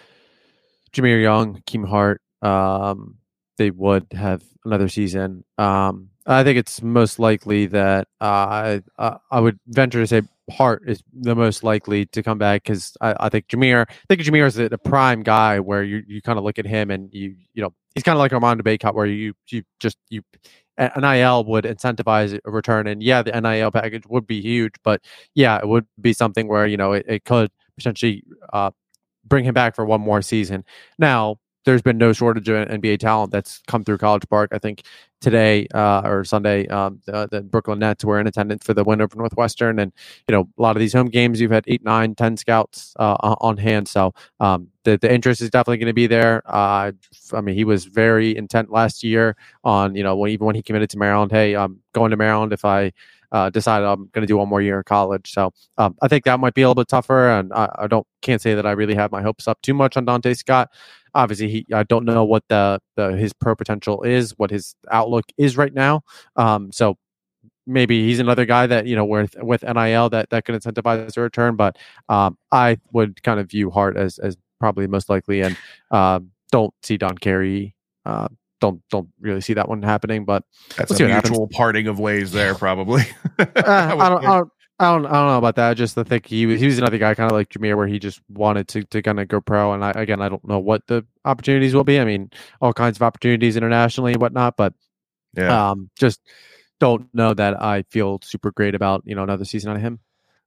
[0.92, 3.16] Jahmir Young, Keem Hart, um,
[3.58, 5.46] they would have another season.
[5.58, 10.24] Um, I think it's most likely that uh, I uh, I would venture to say
[10.52, 14.22] Hart is the most likely to come back because I, I think Jahmir I think
[14.22, 17.36] Jahmir is a, prime guy where you, you kind of look at him and you
[17.54, 20.22] you know he's kind of like Armando Bacot where you you just you
[20.78, 25.02] NIL would incentivize a return, and yeah, the NIL package would be huge, but
[25.34, 28.24] yeah, it would be something where you know it, it could potentially
[28.54, 28.72] uh,
[29.26, 30.66] bring him back for one more season.
[31.00, 34.52] Now, there's been no shortage of NBA talent that's come through College Park.
[34.54, 34.84] I think
[35.26, 39.02] today uh, or Sunday, um, the, the, Brooklyn Nets were in attendance for the win
[39.02, 39.92] over Northwestern, and
[40.28, 43.18] you know a lot of these home games, you've had eight, nine, ten scouts uh,
[43.42, 43.88] on hand.
[43.88, 46.44] So um, the the interest is definitely going to be there.
[46.46, 46.92] Uh,
[47.34, 50.62] I mean, he was very intent last year on you know when, even when he
[50.62, 51.32] committed to Maryland.
[51.32, 52.94] Hey, I'm going to Maryland if I
[53.32, 55.34] uh, decided I'm going to do one more year in college.
[55.34, 58.06] So um, I think that might be a little bit tougher, and I, I, don't
[58.22, 60.70] can't say that I really have my hopes up too much on Donta Scott
[61.16, 65.26] obviously he I don't know what the, the his pro potential is, what his outlook
[65.38, 66.02] is right now.
[66.36, 66.98] Um, so
[67.66, 71.22] maybe he's another guy that you know with with NIL that that can incentivize a
[71.22, 71.56] return.
[71.56, 71.78] But
[72.10, 75.58] um, I would kind of view Hart as as probably most likely, and
[75.90, 76.20] uh,
[76.52, 77.74] don't see Don Carey.
[78.06, 78.28] Uh,
[78.62, 80.44] don't don't really see that one happening, but
[80.76, 83.04] that's a mutual parting of ways there, probably.
[83.40, 85.70] uh, I, don't, I, don't, I don't, I don't know about that.
[85.70, 87.88] I just I think he was, he was another guy kind of like Jahmir where
[87.88, 89.74] he just wanted to, to kind of go pro.
[89.74, 92.00] And I, again, I don't know what the opportunities will be.
[92.00, 94.74] I mean, all kinds of opportunities internationally and whatnot, but
[95.36, 96.22] yeah, um, just
[96.80, 100.00] don't know that I feel super great about you know another season out of him.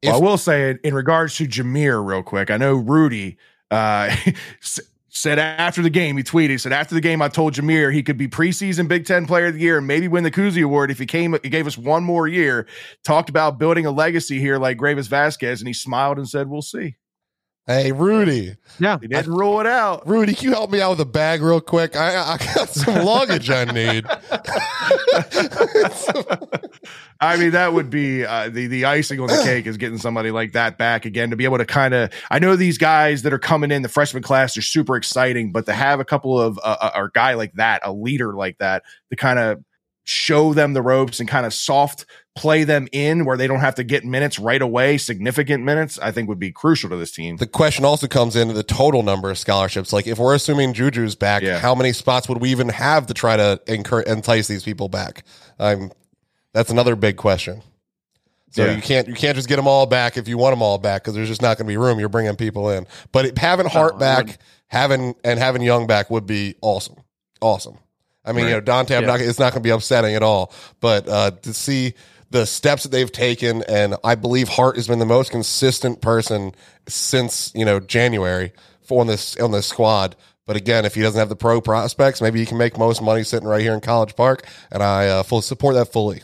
[0.04, 2.50] Well, I will say in regards to Jahmir, real quick.
[2.50, 3.38] I know Rudy
[3.70, 4.14] uh,
[5.08, 8.02] said after the game, he tweeted, he said, after the game, I told Jahmir he
[8.02, 10.90] could be preseason Big Ten player of the year and maybe win the Cousy Award
[10.90, 12.66] if he came, he gave us one more year.
[13.04, 16.62] Talked about building a legacy here like Greivis Vasquez, and he smiled and said, We'll
[16.62, 16.96] see.
[17.68, 18.56] Hey, Rudy.
[18.80, 18.96] Yeah.
[18.98, 20.08] He didn't I, rule it out.
[20.08, 21.96] Rudy, can you help me out with a bag real quick?
[21.96, 24.06] I, I got some luggage I need.
[27.20, 30.30] I mean, that would be uh, the, the icing on the cake is getting somebody
[30.30, 32.10] like that back again to be able to kind of.
[32.30, 35.66] I know these guys that are coming in, the freshman class, are super exciting, but
[35.66, 38.82] to have a couple of, uh, or a guy like that, a leader like that,
[39.10, 39.62] to kind of
[40.08, 43.74] show them the ropes and kind of soft play them in where they don't have
[43.74, 47.36] to get minutes right away, significant minutes, I think would be crucial to this team.
[47.36, 49.92] The question also comes into the total number of scholarships.
[49.92, 51.58] Like if we're assuming Juju's back, yeah.
[51.58, 55.24] how many spots would we even have to try to encourage, entice these people back?
[55.58, 55.92] Um,
[56.54, 57.62] that's another big question.
[58.50, 58.76] So yeah.
[58.76, 61.02] you can't you can't just get them all back if you want them all back
[61.02, 61.98] because there's just not going to be room.
[61.98, 64.38] You're bringing people in, but having Hart back,
[64.68, 66.96] having and having Young back would be awesome,
[67.42, 67.78] awesome.
[68.28, 68.50] I mean, right.
[68.50, 69.00] you know, Donta, yeah.
[69.00, 70.52] not, it's not going to be upsetting at all.
[70.80, 71.94] But uh, to see
[72.30, 76.54] the steps that they've taken, and I believe Hart has been the most consistent person
[76.86, 78.52] since you know January
[78.82, 80.16] for on this on this squad.
[80.46, 83.22] But again, if he doesn't have the pro prospects, maybe he can make most money
[83.22, 86.22] sitting right here in College Park, and I uh, full support that fully.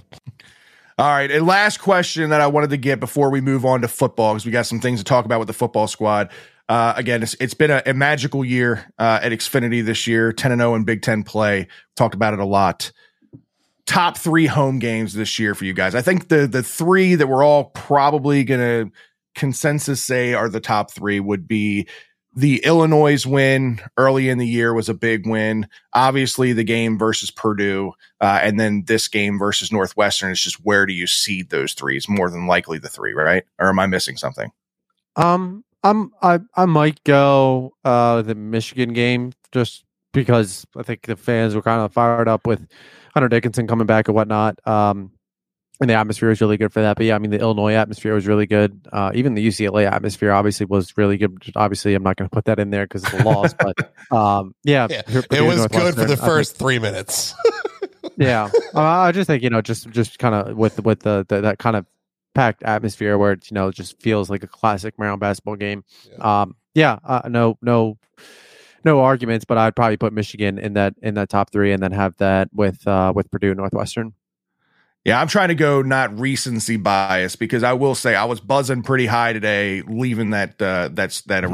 [0.96, 3.88] All right, a last question that I wanted to get before we move on to
[3.88, 6.30] football because we got some things to talk about with the football squad.
[6.68, 10.52] Uh, again, it's, it's been a, a magical year uh, at Xfinity this year, 10
[10.52, 11.68] and 0 in Big Ten play.
[11.96, 12.90] Talked about it a lot.
[13.86, 15.94] Top three home games this year for you guys.
[15.94, 18.92] I think the the three that we're all probably going to
[19.34, 21.86] consensus say are the top three would be
[22.36, 25.68] the Illinois win early in the year was a big win.
[25.92, 30.86] Obviously, the game versus Purdue, uh, and then this game versus Northwestern is just where
[30.86, 32.08] do you seed those threes?
[32.08, 33.44] More than likely the three, right?
[33.58, 34.50] Or am I missing something?
[35.14, 41.16] Um, I'm I I might go uh the Michigan game just because I think the
[41.16, 42.66] fans were kind of fired up with
[43.12, 44.66] Hunter Dickinson coming back and whatnot.
[44.66, 45.12] Um,
[45.80, 46.96] and the atmosphere was really good for that.
[46.96, 48.86] But yeah, I mean the Illinois atmosphere was really good.
[48.92, 51.36] Uh, even the UCLA atmosphere obviously was really good.
[51.56, 54.54] Obviously, I'm not going to put that in there because it's a loss, but um,
[54.62, 57.34] yeah, yeah it was good for the first think, three minutes.
[58.16, 61.40] yeah, uh, I just think you know just just kind of with with the, the
[61.40, 61.86] that kind of
[62.34, 65.84] packed atmosphere where it you know just feels like a classic Maryland basketball game.
[66.10, 66.42] Yeah.
[66.42, 67.98] Um, yeah, uh, no, no,
[68.84, 71.92] no arguments, but I'd probably put Michigan in that in that top three, and then
[71.92, 74.12] have that with uh, with Purdue Northwestern.
[75.04, 78.82] Yeah, I'm trying to go not recency bias because I will say I was buzzing
[78.82, 81.52] pretty high today leaving that uh, that's that mm-hmm.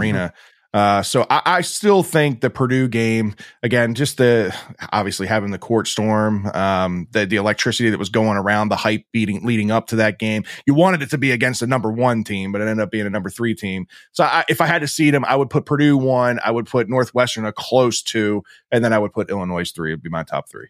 [0.72, 4.54] Uh, so I, I, still think the Purdue game again, just the
[4.92, 9.04] obviously having the court storm, um, the the electricity that was going around, the hype
[9.10, 10.44] beating leading up to that game.
[10.66, 13.06] You wanted it to be against a number one team, but it ended up being
[13.06, 13.88] a number three team.
[14.12, 16.66] So I, if I had to seed them, I would put Purdue one, I would
[16.66, 19.90] put Northwestern a close two, and then I would put Illinois three.
[19.90, 20.68] It'd be my top three.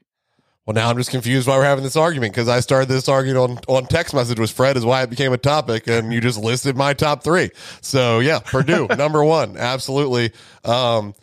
[0.70, 3.66] Well, now I'm just confused why we're having this argument because I started this argument
[3.68, 6.38] on, on text message with Fred is why it became a topic, and you just
[6.38, 7.50] listed my top three.
[7.80, 10.30] So yeah, Purdue number one, absolutely.
[10.64, 11.14] Um,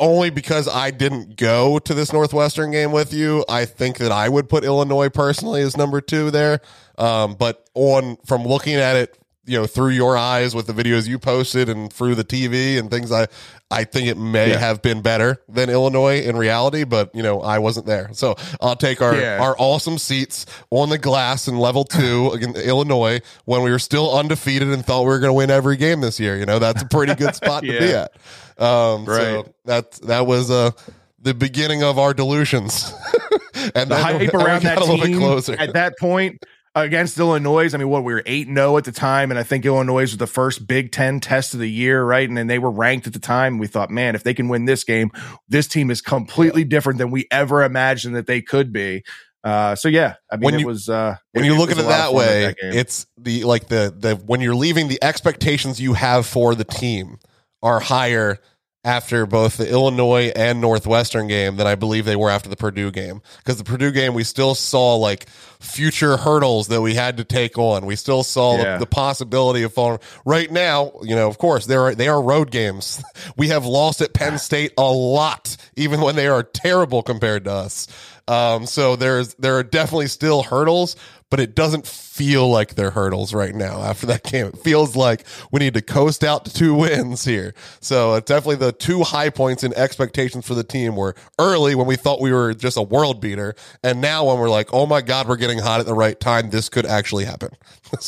[0.00, 4.30] only because I didn't go to this Northwestern game with you, I think that I
[4.30, 6.62] would put Illinois personally as number two there.
[6.96, 11.06] Um, but on from looking at it you know through your eyes with the videos
[11.08, 13.28] you posted and through the TV and things I
[13.70, 14.58] I think it may Yeah.
[14.58, 18.76] have been better than Illinois in reality but you know I wasn't there so I'll
[18.76, 19.38] take our Yeah.
[19.40, 24.16] our awesome seats on the glass in level 2 against Illinois when we were still
[24.16, 26.82] undefeated and thought we were going to win every game this year you know that's
[26.82, 28.12] a pretty good spot to be at
[28.58, 29.44] um so Right.
[29.66, 30.72] that that was uh
[31.20, 32.92] the beginning of our delusions
[33.74, 35.06] and the hype around that a little bit
[35.46, 36.42] team at that point
[36.76, 37.74] against Illinois.
[37.74, 40.16] I mean, what we were 8 0 at the time, and I think Illinois was
[40.18, 42.28] the first Big Ten test of the year, right?
[42.28, 43.58] And then they were ranked at the time.
[43.58, 45.10] We thought, man, if they can win this game,
[45.48, 49.02] this team is completely different than we ever imagined that they could be.
[49.42, 51.82] Uh, so yeah, I mean, When it you- was uh, when you look at it
[51.86, 56.26] that way, that it's the like the the when you're leaving, the expectations you have
[56.26, 57.18] for the team
[57.62, 58.38] are higher
[58.86, 62.90] after both the Illinois and Northwestern game than I believe they were after the Purdue
[62.92, 63.20] game.
[63.38, 65.28] Because the Purdue game, we still saw like
[65.58, 67.84] future hurdles that we had to take on.
[67.84, 68.74] We still saw Yeah.
[68.74, 69.98] the, the possibility of falling.
[70.24, 73.02] Right now, you know, of course, there are they are road games.
[73.36, 77.52] We have lost at Penn State a lot, even when they are terrible compared to
[77.52, 77.86] us.
[78.28, 80.96] Um, so there's there are definitely still hurdles,
[81.30, 84.46] but it doesn't feel like they're hurdles right now after that game.
[84.46, 87.54] It feels like we need to coast out to two wins here.
[87.80, 91.86] So it's definitely the two high points in expectations for the team were early when
[91.86, 95.00] we thought we were just a world beater, and now when we're like, oh my
[95.00, 96.50] god, we're getting hot at the right time.
[96.50, 97.50] This could actually happen.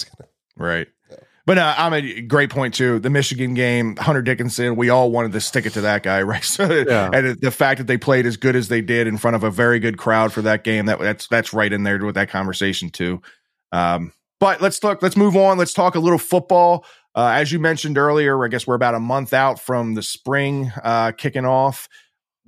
[0.57, 0.89] Right.
[1.49, 2.99] But uh, I'm a great point too.
[2.99, 6.45] The Michigan game, Hunter Dickinson, we all wanted to stick it to that guy, right?
[6.45, 7.09] So, Yeah.
[7.11, 9.51] and the fact that they played as good as they did in front of a
[9.51, 12.91] very good crowd for that game, that that's that's right in there with that conversation
[12.91, 13.23] too.
[13.73, 15.01] Um, but let's talk.
[15.01, 15.57] Let's move on.
[15.57, 16.85] Let's talk a little football.
[17.15, 20.71] Uh, as you mentioned earlier, I guess we're about a month out from the spring
[20.85, 21.89] uh, kicking off.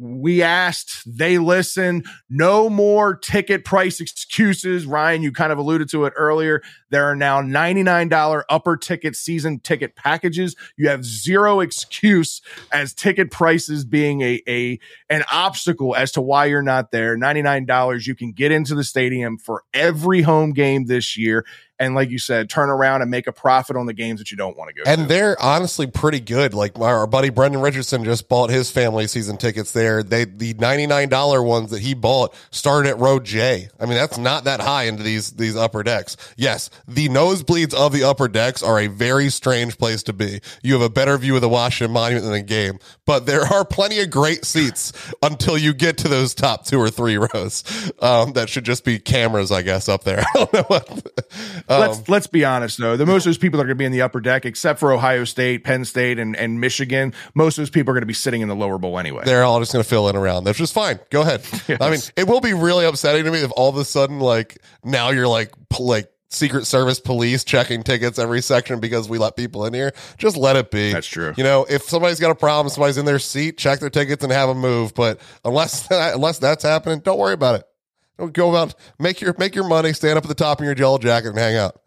[0.03, 2.05] We asked, they listen.
[2.31, 4.87] No more ticket price excuses.
[4.87, 6.63] Ryan, you kind of alluded to it earlier.
[6.89, 10.57] There are now $99 upper ticket season ticket packages.
[10.79, 12.41] You have zero excuse
[12.73, 14.79] as ticket prices being a, a
[15.11, 17.19] an obstacle as to why you're not there.
[17.19, 21.45] $99, you can get into the stadium for every home game this year.
[21.81, 24.37] And like you said, turn around and make a profit on the games that you
[24.37, 25.07] don't want to go And to.
[25.09, 26.55] they're honestly pretty good.
[26.55, 30.03] Like our, our buddy Brendan Richardson just bought his family season tickets there.
[30.03, 33.69] They the ninety nine dollar ones that he bought started at row J.
[33.81, 36.17] I mean, that's not that high into these these upper decks.
[36.37, 40.41] Yes, the nosebleeds of the upper decks are a very strange place to be.
[40.63, 43.65] You have a better view of the Washington Monument than the game, but there are
[43.65, 47.65] plenty of great seats until you get to those top two or three rows.
[48.01, 50.21] Um, that should just be cameras, I guess, up there.
[50.35, 51.07] I don't know what.
[51.71, 52.97] Um, let's let's be honest though.
[52.97, 54.93] The most of those people are going to be in the upper deck, except for
[54.93, 57.15] Ohio State, Penn State, and and Michigan.
[57.35, 59.23] Most of those people are going to be sitting in the lower bowl anyway.
[59.25, 60.45] they're all just going to fill in around.
[60.45, 60.99] That's just fine.
[61.11, 61.43] Go ahead.
[61.81, 64.59] I mean, it will be really upsetting to me if all of a sudden, like
[64.85, 69.65] now you're like like Secret Service police checking tickets every section because we let people
[69.65, 69.93] in here.
[70.17, 70.93] Just let it be.
[70.93, 71.35] That's true.
[71.37, 74.33] You know, if somebody's got a problem, somebody's in their seat, check their tickets and
[74.33, 74.95] have them move.
[74.95, 77.65] But unless unless that's happening, don't worry about it.
[78.21, 80.75] Don't go about make your make your money, stand up at the top of your
[80.75, 81.81] yellow jacket and hang out.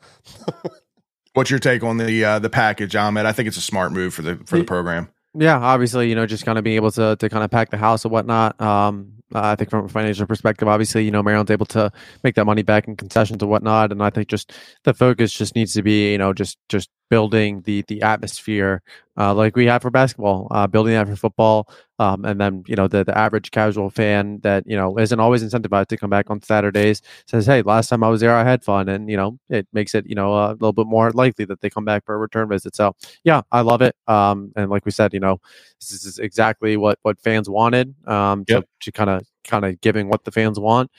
[1.36, 3.28] What's your take on the uh, the package, Ahmed?
[3.28, 5.10] I think it's a smart move for the for the program.
[5.36, 7.78] Yeah, obviously, you know, just kind of being able to to kind of pack the
[7.78, 8.60] house and whatnot.
[8.60, 11.92] Um, I think from a financial perspective, obviously, you know, Maryland's able to
[12.24, 14.54] make that money back in concessions and whatnot, and I think just
[14.86, 18.82] the focus just needs to be, you know, just just building the the atmosphere
[19.18, 21.68] uh, like we have for basketball, uh, building that for football,
[22.00, 25.44] um, and then you know the the average casual fan that you know isn't always
[25.44, 28.64] incentivized to come back on Saturdays says, hey, last time I was there, I had
[28.64, 31.62] fun, and you know it makes it you know a little bit more likely that
[31.62, 32.76] they come back for a return visit.
[32.76, 33.96] So yeah, I love it.
[34.08, 35.40] Um, and like we said, you know,
[35.80, 37.94] this is exactly what what fans wanted.
[38.08, 38.66] Um, Yep.
[38.94, 40.90] kind of kind of giving what the fans want.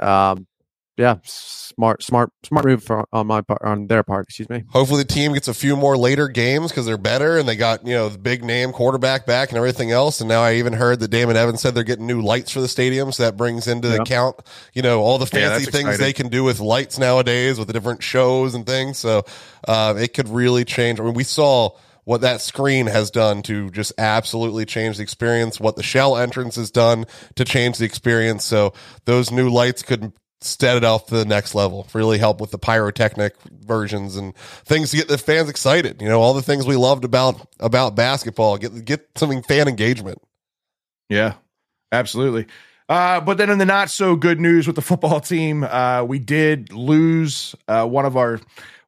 [0.00, 0.46] Um,
[0.96, 4.26] yeah, smart, smart, smart move for, on my part, on their part.
[4.26, 4.62] Excuse me.
[4.70, 7.84] Hopefully, the team gets a few more later games because they're better and they got
[7.86, 10.20] you know the big name quarterback back and everything else.
[10.20, 12.68] And now I even heard that Damon Evans said they're getting new lights for the
[12.68, 14.02] stadium, so that brings into Yeah.
[14.02, 14.36] account
[14.72, 16.00] you know all the fancy that's things exciting.
[16.00, 18.98] they can do with lights nowadays with the different shows and things.
[18.98, 19.24] So
[19.66, 21.00] uh, it could really change.
[21.00, 21.70] I mean, we saw
[22.04, 25.58] what that screen has done to just absolutely change the experience.
[25.58, 28.44] What the shell entrance has done to change the experience.
[28.44, 28.74] So
[29.06, 31.86] those new lights could set it off to the next level.
[31.92, 36.00] Really help with the pyrotechnic versions and things to get the fans excited.
[36.00, 38.58] You know, all the things we loved about about basketball.
[38.58, 40.18] Get get something fan engagement.
[41.08, 41.34] Yeah,
[41.92, 42.46] absolutely.
[42.88, 46.18] Uh, but then in the not so good news with the football team, uh, we
[46.18, 48.40] did lose uh, one of our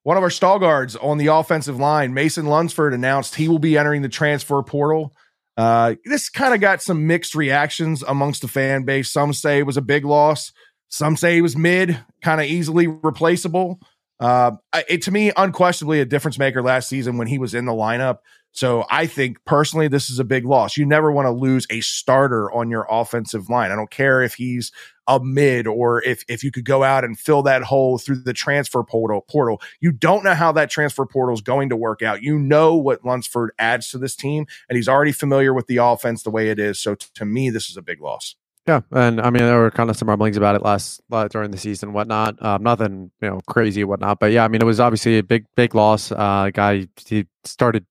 [0.03, 2.15] one of our stall guards on the offensive line.
[2.15, 5.13] Mason Lunsford announced he will be entering the transfer portal.
[5.57, 9.11] Uh, this kind of got some mixed reactions amongst the fan base.
[9.11, 10.53] Some say it was a big loss.
[10.89, 13.81] Some say he was mid, kind of easily replaceable.
[14.19, 14.53] Uh,
[14.89, 18.19] it, to me, unquestionably a difference maker last season when he was in the lineup.
[18.53, 20.79] So I think personally, this is a big loss.
[20.79, 23.71] You never want to lose a starter on your offensive line.
[23.71, 24.73] I don't care if he's
[25.07, 28.33] a mid or if if you could go out and fill that hole through the
[28.33, 29.61] transfer portal portal.
[29.81, 32.23] You don't know how that transfer portal is going to work out.
[32.23, 36.23] You know what Lunsford adds to this team, and he's already familiar with the offense
[36.23, 36.81] the way it is.
[36.81, 38.37] So t- to me, this is a big loss.
[38.67, 41.51] Yeah, and I mean there were kind of some rumblings about it last uh, during
[41.53, 42.43] the season, whatnot.
[42.45, 44.19] Um, nothing you know crazy, whatnot.
[44.19, 46.11] But yeah, I mean it was obviously a big, big loss.
[46.11, 47.87] Uh, guy he started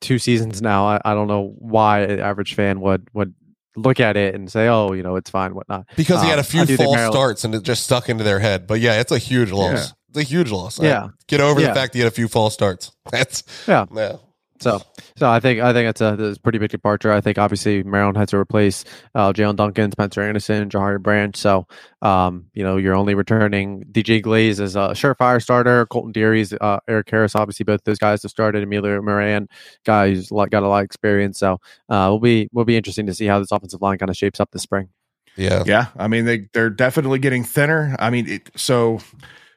[0.00, 0.86] two seasons now.
[0.86, 3.34] I, I don't know why an average fan would would
[3.76, 6.40] look at it and say, "Oh, you know, it's fine, whatnot." Because he had a
[6.40, 8.66] Um, few false starts and it just stuck into their head.
[8.66, 9.72] But yeah, it's a huge loss.
[9.72, 9.86] Yeah.
[10.10, 10.80] It's a huge loss.
[10.80, 11.08] Yeah.
[11.26, 12.92] Get over the fact that he had a few false starts.
[13.10, 13.86] That's Yeah.
[13.94, 14.16] yeah.
[14.60, 14.80] So,
[15.16, 17.12] so I think I think it's a, it's a pretty big departure.
[17.12, 18.84] I think obviously Maryland had to replace
[19.14, 21.36] uh, Jaelyn Duncan, Spencer Anderson, Johari Branch.
[21.36, 21.66] So,
[22.02, 25.86] um, you know, you're only returning DJ Glaze as a surefire starter.
[25.86, 28.66] Coltin Deery's, uh, Eric Harris, obviously both those guys have started.
[28.66, 29.48] Amelio Moran,
[29.84, 31.38] guy who's a got a lot of experience.
[31.38, 34.16] So, uh, will be will be interesting to see how this offensive line kind of
[34.16, 34.88] shapes up this spring.
[35.36, 35.64] Yeah.
[35.66, 37.96] Yeah, I mean they they're definitely getting thinner.
[37.98, 39.00] I mean, it, so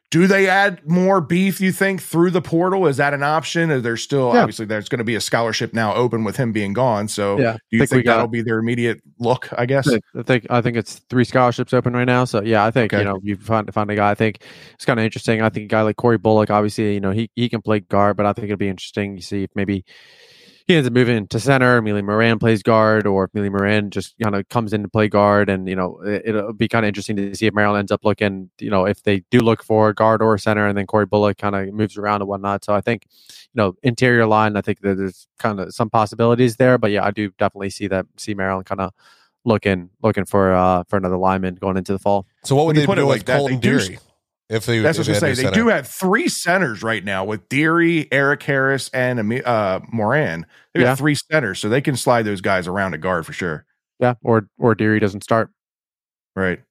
[0.09, 1.59] do they add more beef?
[1.59, 2.87] You think through the portal?
[2.87, 3.69] Is that an option?
[3.69, 4.41] Is there still Yeah.
[4.41, 7.09] obviously there's going to be a scholarship now open with him being gone?
[7.09, 9.49] So Yeah, do you think think, that'll be their immediate look?
[9.57, 9.87] I guess.
[9.87, 12.23] I think I think it's three scholarships open right now.
[12.23, 13.01] So yeah, I think Okay.
[13.03, 14.09] you know you find find a guy.
[14.11, 14.43] I think
[14.75, 15.41] it's kind of interesting.
[15.41, 18.15] I think a guy like Corey Bullock, obviously, you know he he can play guard,
[18.15, 19.83] but I think it'll be interesting to see if maybe
[20.67, 21.81] he ends up moving to center.
[21.81, 25.07] Amelio Moran plays guard, or if Amelio Moran just kind of comes in to play
[25.07, 25.49] guard.
[25.49, 28.03] And you know it, it'll be kind of interesting to see if Maryland ends up
[28.03, 30.85] looking, you know, if they do look for a guard or a center, and then
[30.85, 32.65] Corey Bullock kind of moves around and whatnot.
[32.65, 34.57] So I think you know interior line.
[34.57, 37.87] I think that there's kind of some possibilities there, but yeah, I do definitely see
[37.87, 38.91] that see Maryland kind of
[39.45, 42.27] looking looking for uh for another lineman going into the fall.
[42.43, 43.77] So what would When you they put do it with like that, they Coltin do-
[43.79, 43.99] Deery?
[44.49, 45.43] If they That's if what I was going to say.
[45.43, 50.45] They new do have three centers right now with Deery, Eric Harris, and uh, Moran.
[50.73, 50.89] They Yeah.
[50.89, 53.65] have three centers, so they can slide those guys around a guard for sure.
[53.99, 55.49] Yeah, or or Deery doesn't start.
[56.35, 56.61] Right.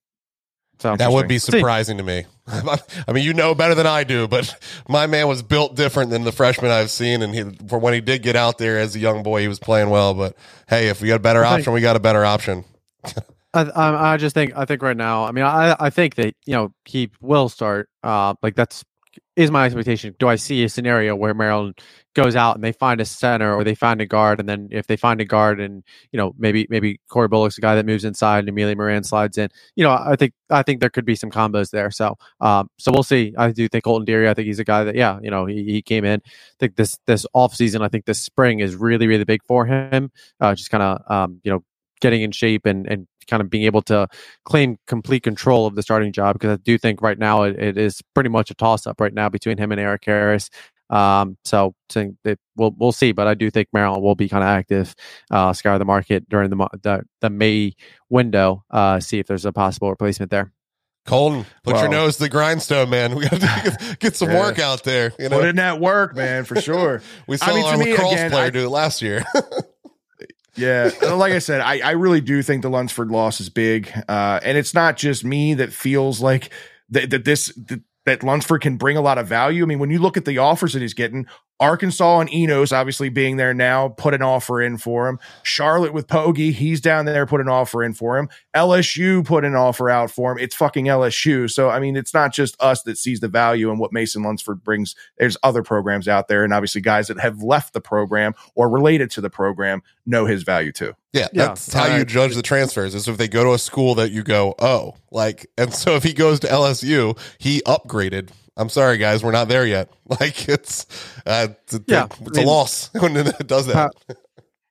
[0.78, 1.52] So That would be See.
[1.52, 2.24] surprising to me.
[2.46, 4.54] I mean, you know better than I do, but
[4.88, 7.22] my man was built different than the freshman I've seen.
[7.22, 9.58] And he, for when he did get out there as a young boy, he was
[9.58, 10.12] playing well.
[10.14, 10.36] But
[10.68, 12.64] hey, if we got a better option, we got a better option.
[13.54, 15.24] I, I just think I think right now.
[15.24, 17.88] I mean, I I think that you know he will start.
[18.02, 18.84] Uh, like that's
[19.34, 20.14] is my expectation.
[20.18, 21.78] Do I see a scenario where Maryland
[22.14, 24.86] goes out and they find a center or they find a guard, and then if
[24.86, 25.82] they find a guard and
[26.12, 29.38] you know maybe maybe Corey Bullock's the guy that moves inside and Amelio Moran slides
[29.38, 29.48] in.
[29.74, 31.90] You know, I think I think there could be some combos there.
[31.90, 33.34] So um, so we'll see.
[33.36, 34.28] I do think Coltin Deery.
[34.28, 36.20] I think he's a guy that yeah, you know, he, he came in.
[36.24, 37.82] I think this this off season.
[37.82, 40.10] I think this spring is really really big for him.
[40.40, 41.62] Uh, just kind of um, you know
[42.00, 44.06] getting in shape and and kind of being able to
[44.44, 47.76] claim complete control of the starting job because I do think right now it, it
[47.76, 50.48] is pretty much a toss up right now between him and Eric Harris.
[50.88, 54.44] Um, so, so it, we'll we'll see, but I do think Maryland will be kind
[54.44, 54.94] of active,
[55.32, 57.74] uh, scour the market during the the, the May
[58.08, 60.52] window, uh, see if there's a possible replacement there.
[61.08, 63.14] Coltin, put your nose to the grindstone, man.
[63.14, 64.40] We got to get, get some Yeah.
[64.40, 65.12] work out there.
[65.20, 67.00] You know, Put in that work, man, for sure.
[67.28, 69.24] we I saw mean, to our me, lacrosse again, player I- do it last year.
[70.56, 74.40] Yeah, like I said, I, I really do think the Lunsford loss is big, uh,
[74.42, 76.50] and it's not just me that feels like
[76.90, 79.62] that, that this that, that Lunsford can bring a lot of value.
[79.62, 81.26] I mean, when you look at the offers that he's getting,
[81.58, 85.18] Arkansas and Enos obviously being there now, put an offer in for him.
[85.42, 88.28] Charlotte with Poggi, he's down there, put an offer in for him.
[88.54, 90.38] LSU put an offer out for him.
[90.38, 91.50] It's fucking LSU.
[91.50, 94.62] So I mean, it's not just us that sees the value in what Mason Lunsford
[94.64, 94.94] brings.
[95.18, 99.10] There's other programs out there, and obviously guys that have left the program or related
[99.12, 100.94] to the program know his value too.
[101.12, 101.46] Yeah, Yeah.
[101.48, 102.94] that's how you judge the transfers.
[102.94, 106.02] Is if they go to a school that you go, oh, like, and so if
[106.02, 108.30] he goes to LSU, he upgraded.
[108.56, 109.90] I'm sorry, guys, we're not there yet.
[110.08, 110.86] Like, it's
[111.26, 113.92] uh, it's, a, Yeah, it's a loss when it does that.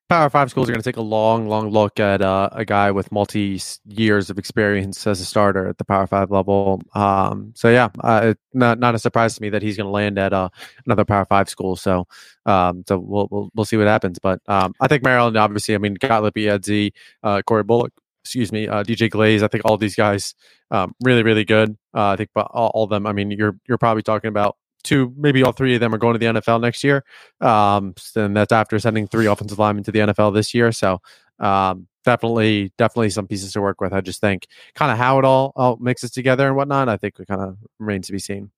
[0.07, 2.91] Power Five schools are going to take a long, long look at uh, a guy
[2.91, 6.81] with multi years of experience as a starter at the Power Five level.
[6.93, 10.19] Um, so yeah, uh, not not a surprise to me that he's going to land
[10.19, 10.49] at uh,
[10.85, 11.75] another Power Five school.
[11.75, 12.07] So
[12.45, 14.19] um, so we'll, we'll we'll see what happens.
[14.19, 17.91] But um, I think Maryland, obviously, I mean, Gottlieb Ayedze, uh, Corey Bullock,
[18.25, 19.43] excuse me, uh, DJ Glaze.
[19.43, 20.33] I think all these guys
[20.71, 21.77] um, really, really good.
[21.93, 23.05] Uh, I think all, all of them.
[23.05, 26.13] I mean, you're you're probably talking about two, maybe all three of them are going
[26.13, 27.03] to the NFL next year.
[27.39, 30.71] Um, and that's after sending three offensive linemen to the NFL this year.
[30.71, 31.01] So
[31.39, 33.93] um, definitely, definitely some pieces to work with.
[33.93, 36.87] I just think kind of how it all, all mixes together and whatnot.
[36.89, 38.51] I think it kind of remains to be seen.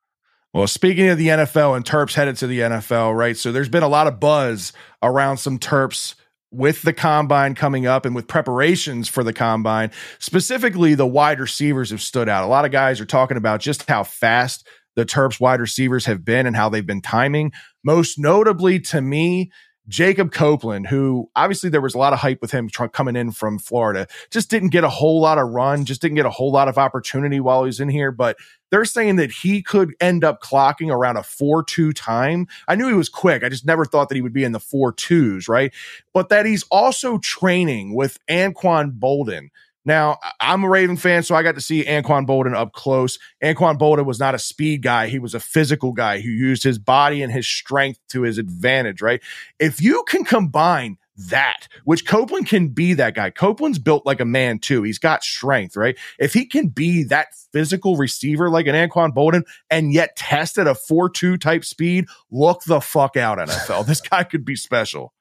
[0.53, 3.35] Well, speaking of the NFL and Terps headed to the NFL, right?
[3.35, 4.73] So there's been a lot of buzz
[5.03, 6.15] around some Terps
[6.57, 9.91] with the combine coming up and with preparations for the combine.
[10.17, 12.43] Specifically, the wide receivers have stood out.
[12.43, 16.25] A lot of guys are talking about just how fast the Terps wide receivers have
[16.25, 17.51] been and how they've been timing.
[17.85, 19.51] Most notably to me,
[19.87, 23.31] Jacob Copeland, who obviously there was a lot of hype with him tr- coming in
[23.31, 26.51] from Florida, just didn't get a whole lot of run, just didn't get a whole
[26.51, 28.11] lot of opportunity while he was in here.
[28.11, 28.37] But
[28.69, 32.47] they're saying that he could end up clocking around a 4 2 time.
[32.67, 33.43] I knew he was quick.
[33.43, 35.73] I just never thought that he would be in the 4 2s, right?
[36.13, 39.49] But that he's also training with Anquan Boldin.
[39.87, 43.17] Now, I'm a Raven fan, so I got to see Anquan Boldin up close.
[43.41, 45.07] Anquan Boldin was not a speed guy.
[45.07, 49.01] He was a physical guy who used his body and his strength to his advantage,
[49.01, 49.23] right?
[49.59, 50.97] If you can combine
[51.29, 53.29] that, which Copeland can be that guy.
[53.29, 54.83] Copeland's built like a man too.
[54.83, 55.97] He's got strength, right?
[56.19, 60.67] If he can be that physical receiver like an Anquan Boldin and yet test at
[60.67, 63.85] a 4-2 type speed, look the fuck out, NFL.
[63.85, 65.13] this guy could be special.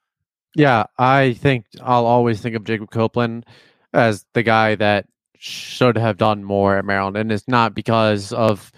[0.55, 3.45] Yeah, I think I'll always think of Jacob Copeland
[3.93, 5.05] as the guy that
[5.39, 8.71] should have done more at Maryland, and it's not because of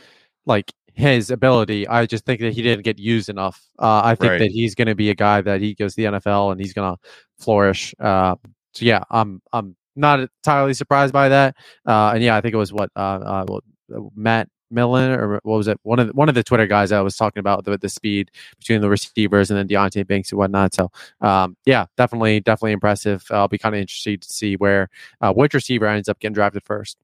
[0.45, 1.87] like his ability.
[1.87, 3.61] I just think that he didn't get used enough.
[3.79, 4.39] Uh, I think Right.
[4.39, 6.73] that he's going to be a guy that he goes to the NFL and he's
[6.73, 6.99] going to
[7.39, 7.95] flourish.
[7.99, 8.35] Uh,
[8.73, 11.55] so yeah, I'm I'm not entirely surprised by that.
[11.85, 13.59] Uh, and yeah, I think it was what uh, uh,
[13.95, 15.79] uh, Matt Millen or what was it?
[15.83, 18.31] One of the, one of the Twitter guys that was talking about the the speed
[18.57, 20.73] between the receivers and then Deonte Banks and whatnot.
[20.73, 20.91] So
[21.21, 23.25] um, yeah, definitely definitely impressive.
[23.31, 24.89] I'll be kind of interested to see where
[25.21, 26.97] uh, which receiver ends up getting drafted first.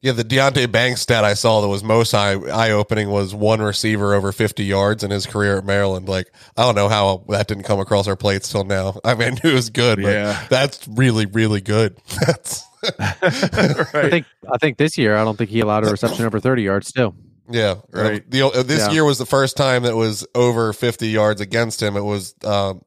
[0.00, 3.60] Yeah, the Deonte Banks stat I saw that was most eye eye opening was one
[3.60, 6.08] receiver over 50 yards in his career at Maryland.
[6.08, 9.00] Like, I don't know how that didn't come across our plates till now.
[9.04, 10.46] I mean, I knew it was good, but Yeah.
[10.48, 11.96] that's really, really good.
[12.26, 12.62] That's,
[13.00, 16.62] I think I think this year I don't think he allowed a reception over 30
[16.62, 17.14] yards too.
[17.50, 17.76] yeah.
[17.90, 18.28] Right.
[18.30, 18.90] The, uh, this Yeah.
[18.92, 21.96] year was the first time that was over 50 yards against him.
[21.96, 22.82] It was, um,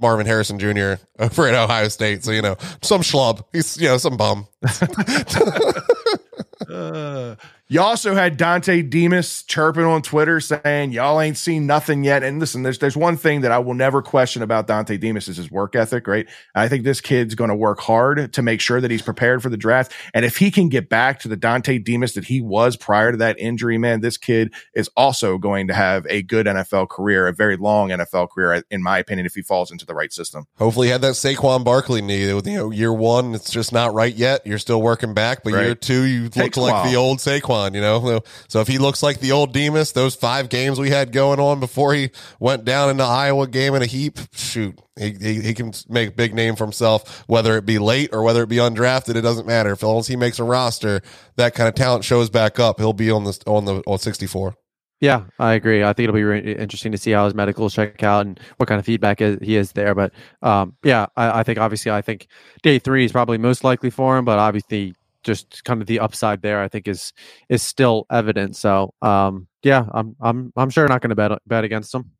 [0.00, 0.94] Marvin Harrison Jr.
[1.18, 2.24] over at Ohio State.
[2.24, 3.44] So, you know, some schlub.
[3.52, 4.46] He's, you know, some bum.
[6.68, 7.34] Uh,
[7.70, 12.24] you also had Dontay Demus chirping on Twitter saying y'all ain't seen nothing yet.
[12.24, 15.36] And listen, there's there's one thing that I will never question about Dontay Demus is
[15.36, 16.26] his work ethic, right?
[16.52, 19.50] I think this kid's going to work hard to make sure that he's prepared for
[19.50, 19.92] the draft.
[20.12, 23.16] And if he can get back to the Dontay Demus that he was prior to
[23.18, 27.32] that injury, man, this kid is also going to have a good NFL career, a
[27.32, 30.48] very long NFL career, in my opinion, if he falls into the right system.
[30.58, 32.26] Hopefully, he had that Saquon Barkley knee.
[32.26, 34.44] You know, year one, it's just not right yet.
[34.44, 35.66] You're still working back, but Right.
[35.66, 37.59] year two, you look like the old Saquon.
[37.68, 41.12] You know, So- if he looks like the old Demus, those five games we had
[41.12, 45.14] going on before he went down in the Iowa game in a heap, shoot, he,
[45.20, 47.24] he, he can make a big name for himself.
[47.26, 49.72] Whether it be late or whether it be undrafted, it doesn't matter.
[49.72, 51.00] If long as he makes a roster,
[51.36, 52.78] that kind of talent shows back up.
[52.78, 54.54] He'll be on the on the on 64.
[55.00, 55.82] Yeah, I agree.
[55.82, 58.78] I think it'll be interesting to see how his medicals check out and what kind
[58.78, 59.94] of feedback is, he is there.
[59.94, 60.12] But
[60.42, 62.26] um, yeah, I, I think obviously I think
[62.62, 66.42] day three is probably most likely for him, but obviously just kind of the upside
[66.42, 67.12] there I think is
[67.48, 68.56] is still evident.
[68.56, 72.10] So um, yeah, I'm I'm I'm sure not going to bet bet against them.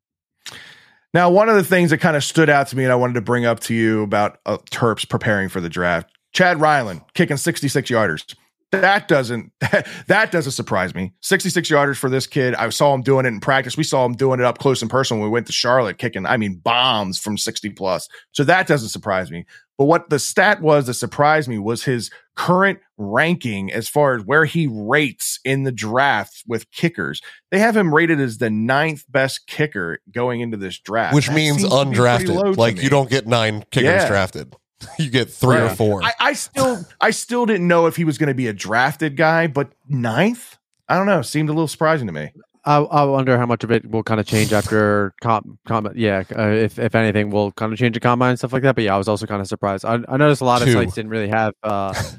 [1.13, 3.15] Now, one of the things that kind of stood out to me and I wanted
[3.15, 7.37] to bring up to you about uh, Terps preparing for the draft, Chad Ryland kicking
[7.37, 8.37] 66 yarders.
[8.73, 9.53] That doesn't
[10.07, 11.13] that doesn't surprise me.
[11.23, 12.55] 66 yarders for this kid.
[12.55, 13.77] I saw him doing it in practice.
[13.77, 16.25] We saw him doing it up close and personal when we went to Charlotte, kicking,
[16.25, 18.09] I mean, bombs from 60 plus.
[18.33, 19.45] So that doesn't surprise me.
[19.77, 24.25] But what the stat was that surprised me was his current ranking as far as
[24.25, 27.23] where he rates in the draft with kickers.
[27.51, 31.35] They have him rated as the ninth best kicker going into this draft, which That
[31.35, 32.57] means seems to be pretty low undrafted.
[32.59, 34.09] Like you don't get nine kickers Yeah.
[34.09, 34.55] drafted.
[34.99, 36.03] You get three or four.
[36.03, 39.17] I, I still, I still didn't know if he was going to be a drafted
[39.17, 40.59] guy, but ninth,
[40.89, 42.33] I don't know, seemed a little surprising to me.
[42.65, 46.25] I, I wonder how much of it will kind of change after com, com yeah,
[46.37, 48.75] uh, if if anything will kind of change the combine and stuff like that.
[48.75, 49.85] But yeah, I was also kind of surprised.
[49.85, 50.75] I, I noticed a lot of Two.
[50.75, 51.55] sites didn't really have.
[51.63, 51.95] Uh,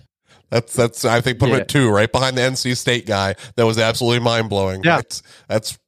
[0.52, 3.36] That's that's I think put him at two, right behind the NC State guy.
[3.56, 4.82] That was absolutely mind blowing.
[4.84, 4.98] Yeah.
[4.98, 5.80] that's, that's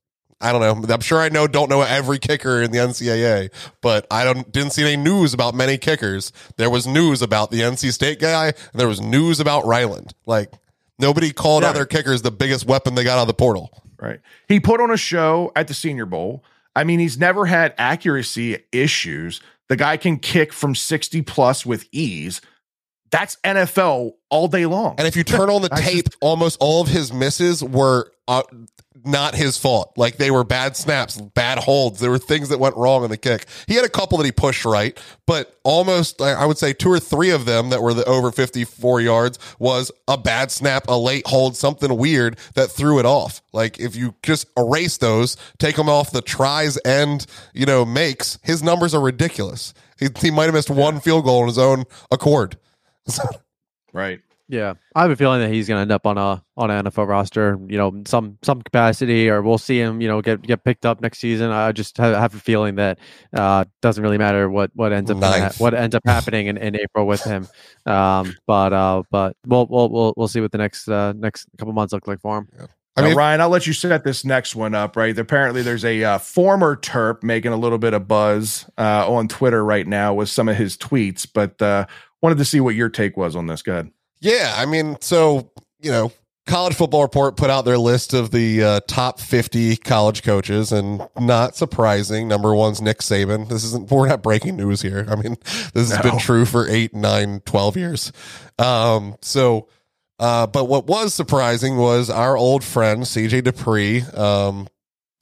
[0.44, 0.94] I don't know.
[0.94, 3.50] I'm sure I know don't know every kicker in the NCAA,
[3.82, 6.34] but I don't didn't see any news about many kickers.
[6.58, 10.14] There was news about the NC State guy, and there was news about Ryland.
[10.26, 10.52] Like
[11.00, 13.72] nobody called other kickers the biggest weapon they got out of the portal.
[14.00, 14.20] Right.
[14.50, 16.44] He put on a show at the Senior Bowl.
[16.76, 19.40] I mean, he's never had accuracy issues.
[19.70, 22.42] The guy can kick from 60 plus with ease.
[23.12, 24.96] That's NFL all day long.
[24.98, 28.12] And if you turn on the I just- tape, almost all of his misses were
[28.28, 28.42] uh,
[29.06, 29.94] not his fault.
[29.98, 32.00] Like they were bad snaps, bad holds.
[32.00, 33.46] There were things that went wrong in the kick.
[33.68, 34.98] He had a couple that he pushed right,
[35.28, 38.32] but almost I I would say two or three of them that were the over
[38.32, 43.42] 54 yards was a bad snap, a late hold, something weird that threw it off.
[43.52, 48.40] Like if you just erase those, take them off the tries and, you know, makes,
[48.42, 49.74] his numbers are ridiculous.
[50.00, 52.58] He, he might have missed one field goal on his own accord.
[53.94, 54.20] right.
[54.50, 56.86] Yeah, I have a feeling that he's going to end up on a on an
[56.86, 60.66] NFL roster, you know, some some capacity, or we'll see him, you know, get get
[60.66, 61.50] picked up next season.
[61.50, 63.00] I just have, have a feeling that
[63.34, 66.76] uh, doesn't really matter what what ends up ha- what ends up happening in, in
[66.76, 67.48] April with him.
[67.86, 71.74] Um, but uh, but we'll we'll we'll we'll see what the next uh, next couple
[71.74, 72.50] months look like for him.
[72.56, 72.68] Yeah.
[72.96, 74.96] I mean, now, Ryan, I'll let you set this next one up.
[74.96, 79.28] Right, apparently there's a uh, former Terp making a little bit of buzz uh, on
[79.28, 81.88] Twitter right now with some of his tweets, but uh,
[82.24, 83.62] wanted to see what your take was on this.
[83.62, 83.92] Go ahead.
[84.20, 86.12] Yeah, I mean, so you know,
[86.48, 91.08] College Football Report put out their list of the uh, top 50 college coaches, and
[91.20, 93.50] not surprising, number one's Nick Saban.
[93.50, 95.06] This isn't, we're not breaking news here.
[95.10, 95.36] I mean,
[95.74, 96.12] this has no.
[96.12, 98.12] been true for eight, nine, 12 years.
[98.58, 99.68] Um, so,
[100.20, 104.68] uh, but what was surprising was our old friend, CJ Dippre um,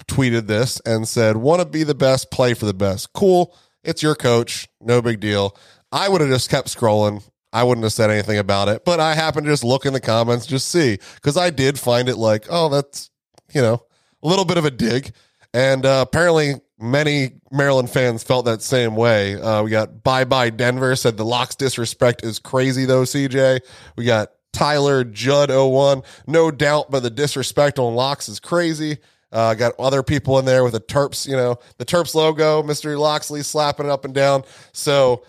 [0.07, 3.13] tweeted this and said, Want to be the best, play for the best.
[3.13, 3.55] Cool.
[3.83, 4.67] It's your coach.
[4.79, 5.55] No big deal.
[5.91, 7.23] I would have just kept scrolling
[7.53, 9.99] I wouldn't have said anything about it, but I happened to just look in the
[9.99, 13.09] comments, just see, because I did find it like, oh, that's,
[13.53, 13.83] you know,
[14.23, 15.11] a little bit of a dig.
[15.53, 19.39] And uh, apparently, many Maryland fans felt that same way.
[19.39, 23.59] Uh, we got Bye Bye Denver said the Locks disrespect is crazy, though, CJ.
[23.97, 28.97] We got Tyler Judd01, no doubt, but the disrespect on Locks is crazy.
[29.29, 32.97] Uh, got other people in there with the Terps, you know, the Terps logo, Mr.
[32.97, 34.43] Locksley slapping it up and down.
[34.71, 35.23] So,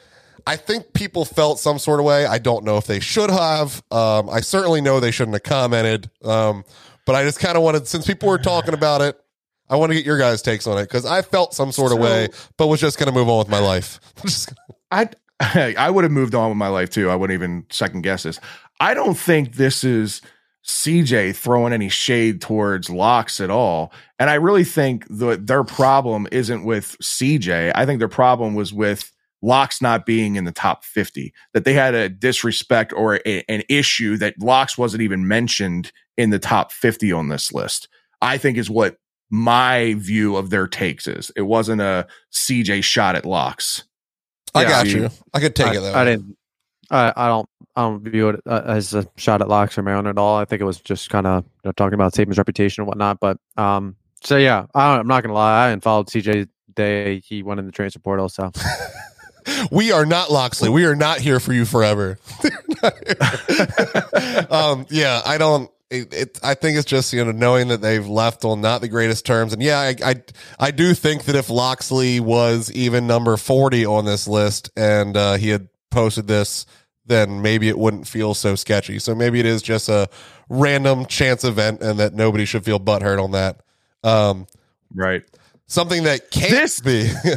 [0.47, 2.27] I think people felt some sort of way.
[2.27, 3.83] I don't know if they should have.
[3.91, 6.11] Um, I certainly know they shouldn't have commented.
[6.25, 6.65] Um,
[7.07, 9.21] but I just kind of wanted, since people were talking about it,
[9.69, 11.97] I want to get your guys' takes on it because I felt some sort so,
[11.97, 14.01] of way, but was just going to move on with my life.
[14.91, 15.09] I
[15.55, 17.11] I would have moved on with my life too.
[17.11, 18.39] I wouldn't even second guess this.
[18.81, 20.23] I don't think this is
[20.65, 23.93] CJ throwing any shade towards locks at all.
[24.19, 27.73] And I really think that their problem isn't with CJ.
[27.75, 29.12] I think their problem was with
[29.43, 33.63] Locks not being in the top 50, that they had a disrespect or a, an
[33.69, 37.89] issue that Locks wasn't even mentioned in the top 50 on this list,
[38.21, 38.97] I think is what
[39.31, 41.33] my view of their takes is.
[41.35, 43.85] It wasn't a CJ shot at Locks.
[44.55, 45.11] I yeah, got you.
[45.33, 45.95] I could take I, it though.
[45.95, 46.37] I didn't.
[46.91, 47.49] I, I don't.
[47.75, 50.37] I don't view it uh, as a shot at Locks or Maryland at all.
[50.37, 53.19] I think it was just kind of you know, talking about Saban's reputation and whatnot.
[53.19, 55.65] But um, so yeah, I, am not gonna lie.
[55.65, 58.29] I hadn't followed CJ day he went in the transfer portal.
[58.29, 58.51] So
[59.71, 60.69] we are not Locksley.
[60.69, 62.19] We are not here for you forever.
[64.51, 65.71] um, yeah, I don't.
[65.91, 68.89] It, it, I think it's just you know knowing that they've left on not the
[68.89, 70.15] greatest terms, and yeah, I, I,
[70.59, 75.35] I do think that if Locksley was even number forty on this list and uh,
[75.35, 76.65] he had posted this,
[77.05, 78.99] then maybe it wouldn't feel so sketchy.
[78.99, 80.09] So maybe it is just a
[80.49, 83.61] random chance event, and that nobody should feel butthurt on that.
[84.03, 84.47] Um,
[84.95, 85.23] right.
[85.67, 87.11] Something that can't this, be.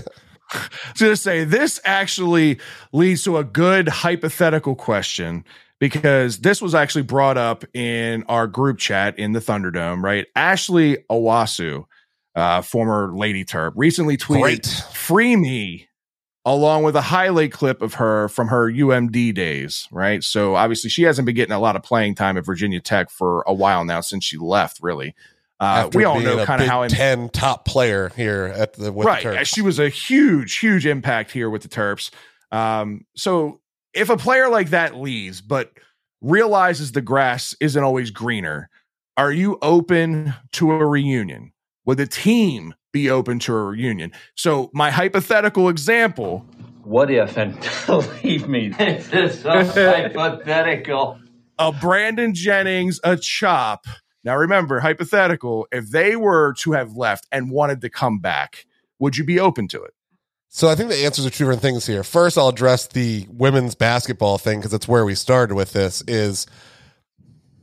[0.96, 2.60] to say this actually
[2.94, 5.44] leads to a good hypothetical question
[5.80, 10.26] because this was actually brought up in our group chat in the Thunderdome, right?
[10.36, 11.86] Ashley Owusu,
[12.36, 14.66] uh, former Lady Terp, recently tweeted, Great.
[14.94, 15.88] Free me,
[16.46, 20.24] along with a highlight clip of her from her UMD days, right?
[20.24, 23.44] So obviously she hasn't been getting a lot of playing time at Virginia Tech for
[23.46, 25.14] a while now since she left, really.
[25.60, 29.23] Uh, we all know kind of how ten top player here at the right.
[29.23, 32.11] The she was a huge, huge impact here with the Terps.
[32.52, 33.61] Um, so
[33.94, 35.72] if a player like that leaves, but
[36.22, 38.69] realizes the grass isn't always greener,
[39.15, 41.53] are you open to a reunion?
[41.86, 44.11] Would the team be open to a reunion?
[44.36, 46.45] So my hypothetical example.
[46.84, 47.38] What if?
[47.38, 51.19] And believe me, this is so hypothetical.
[51.57, 53.86] A Brandon Jennings, a chop
[54.26, 58.66] now, remember, hypothetical, if they were to have left and wanted to come back,
[58.98, 59.94] would you be open to it?
[60.50, 62.04] So I think the answers are two different things here.
[62.04, 66.48] First, I'll address the women's basketball thing because that's where we started with this is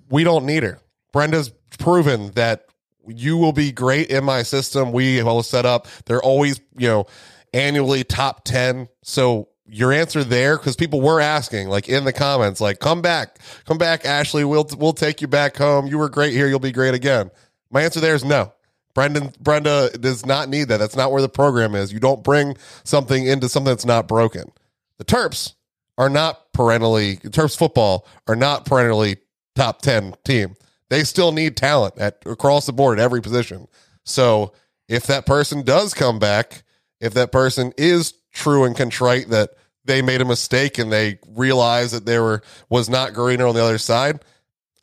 [0.08, 0.78] we don't need her.
[1.12, 2.66] Brenda's proven that
[3.08, 4.92] you will be great in my system.
[4.92, 5.88] We will set up.
[6.04, 7.06] They're always, you know,
[7.52, 8.88] annually top 10.
[9.02, 13.38] So your answer there because people were asking like in the comments like come back
[13.64, 14.44] come back ashley.
[14.44, 15.86] We'll we'll take you back home.
[15.86, 16.48] You were great here.
[16.48, 17.30] You'll be great again.
[17.70, 18.52] My answer there is no.
[18.94, 20.78] Brendan brenda does not need that.
[20.78, 21.92] That's not where the program is.
[21.92, 24.50] You don't bring something into something that's not broken.
[24.98, 25.54] The terps
[25.96, 29.16] are not perennially terps football are not perennially
[29.54, 30.54] top 10 team.
[30.90, 33.68] They still need talent at across the board at every position.
[34.04, 34.52] So
[34.88, 36.64] if that person does come back
[37.00, 39.50] if that person is true and contrite that
[39.84, 43.62] they made a mistake and they realized that there were was not greener on the
[43.62, 44.24] other side,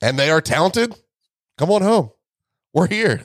[0.02, 0.96] and they are talented,
[1.58, 2.12] come on home.
[2.74, 3.24] We're here.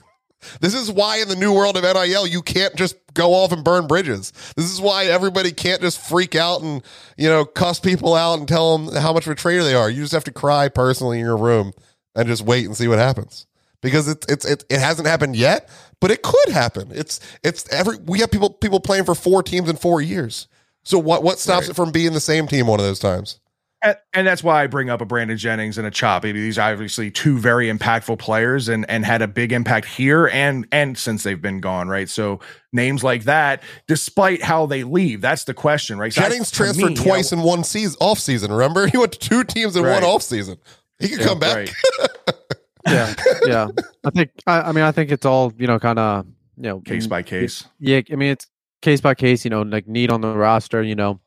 [0.60, 3.64] This is why in the new world of NIL you can't just go off and
[3.64, 4.32] burn bridges.
[4.56, 6.82] This is why everybody can't just freak out and
[7.16, 9.88] you know cuss people out and tell them how much of a traitor they are.
[9.88, 11.72] You just have to cry personally in your room
[12.14, 13.46] and just wait and see what happens
[13.80, 15.68] because it's it's it, it hasn't happened yet,
[16.00, 16.88] but it could happen.
[16.92, 20.48] It's it's every we have people people playing for four teams in four years.
[20.82, 21.70] So what what stops Right.
[21.70, 23.40] it from being the same team one of those times?
[23.82, 26.22] And, and that's why I bring up a Brandon Jennings and a Chop.
[26.22, 30.66] These are obviously two very impactful players and and had a big impact here and
[30.72, 32.08] and since they've been gone, right?
[32.08, 32.40] So
[32.72, 36.12] names like that, despite how they leave, that's the question, right?
[36.14, 38.50] So Jennings to transferred me, twice in one season off season.
[38.50, 39.92] Remember, he went to two teams in Right.
[39.94, 40.56] one off season.
[40.98, 41.54] He could Yeah, come back.
[41.56, 41.72] right.
[42.86, 43.14] yeah,
[43.46, 43.68] yeah.
[44.04, 44.30] I think.
[44.46, 47.22] I, I mean, I think it's all you know, kind of you know, case by
[47.22, 47.64] case.
[47.78, 48.46] Yeah, I mean it's
[48.82, 49.44] case by case.
[49.44, 50.82] You know, like need on the roster.
[50.82, 51.20] You know,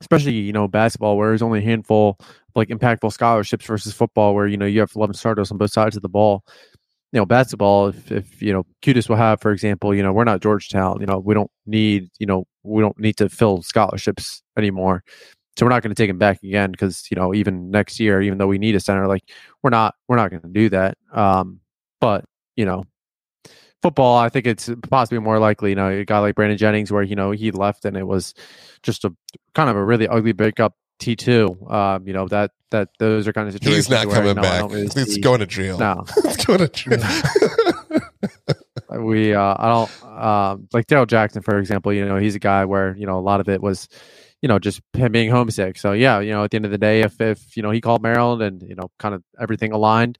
[0.00, 4.34] especially you know basketball where there's only a handful of, like impactful scholarships versus football
[4.34, 6.44] where you know you have 11 starters on both sides of the ball.
[7.12, 7.88] You know, basketball.
[7.88, 11.00] If, if you know, Qudus Wahab, for example, you know, we're not Georgetown.
[11.00, 12.10] You know, we don't need.
[12.18, 15.04] You know, we don't need to fill scholarships anymore.
[15.56, 18.20] So we're not going to take him back again because you know even next year,
[18.20, 19.22] even though we need a center, like
[19.62, 20.98] we're not we're not going to do that.
[21.12, 21.60] Um,
[22.00, 22.24] but
[22.56, 22.84] you know,
[23.82, 25.70] football, I think it's possibly more likely.
[25.70, 28.34] You know, a guy like Brandon Jennings, where you know he left and it was
[28.82, 29.14] just a
[29.54, 30.74] kind of a really ugly breakup.
[31.00, 33.86] T two, um, you know that that those are kind of situations.
[33.86, 34.62] He's not where, coming you back.
[34.70, 35.78] really He's see- going to jail.
[35.78, 37.02] No, He's going to jail.
[39.00, 41.92] we uh, I don't um, like Daryl Jackson, for example.
[41.92, 43.88] You know, he's a guy where you know a lot of it was,
[44.44, 45.78] you know, just him being homesick.
[45.78, 47.80] So yeah, you know, at the end of the day, if if you know he
[47.80, 50.18] called Maryland and you know kind of everything aligned,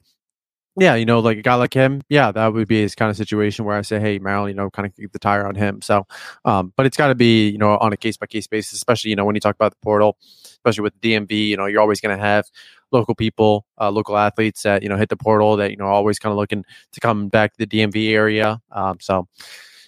[0.80, 3.18] yeah, you know, like a guy like him, yeah, that would be his kind of
[3.18, 5.82] situation where I say, hey, Maryland, you know, kind of keep the tire on him.
[5.82, 6.06] So,
[6.46, 9.10] um, but it's got to be you know on a case by case basis, especially
[9.10, 12.00] you know when you talk about the portal, especially with DMV, you know, you're always
[12.00, 12.46] going to have
[12.92, 16.18] local people, uh, local athletes that you know hit the portal that you know always
[16.18, 18.62] kind of looking to come back to the DMV area.
[18.72, 19.28] Um, so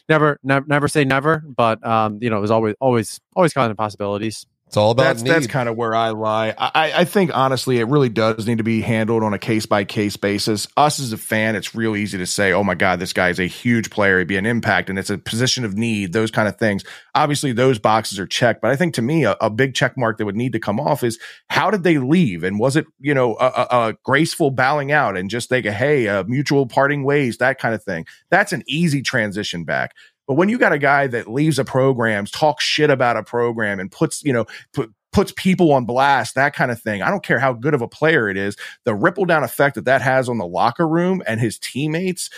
[0.08, 3.76] never, never, never say never, but um, you know, there's always, always, always kind of
[3.76, 4.46] possibilities.
[4.66, 5.30] It's all about That's need.
[5.30, 6.52] that's kind of where I lie.
[6.58, 9.84] I, I- think honestly, it really does need to be handled on a case by
[9.84, 10.66] case basis.
[10.76, 13.38] Us as a fan, it's real easy to say, "Oh my God, this guy is
[13.38, 14.18] a huge player.
[14.18, 16.82] He'd be an impact, and it's a position of need." Those kind of things.
[17.14, 20.18] Obviously, those boxes are checked, but I think to me, a, a big check mark
[20.18, 21.18] that would need to come off is
[21.48, 25.16] how did they leave, and was it you know a, a, a graceful bowing out
[25.16, 28.04] and just like a hey, a mutual parting ways, that kind of thing.
[28.30, 29.92] That's an easy transition back.
[30.26, 33.78] But when you got a guy that leaves a program, talks shit about a program,
[33.80, 37.02] and puts you know put, puts people on blast, that kind of thing.
[37.02, 38.56] I don't care how good of a player it is.
[38.84, 42.28] The ripple down effect that that has on the locker room and his teammates.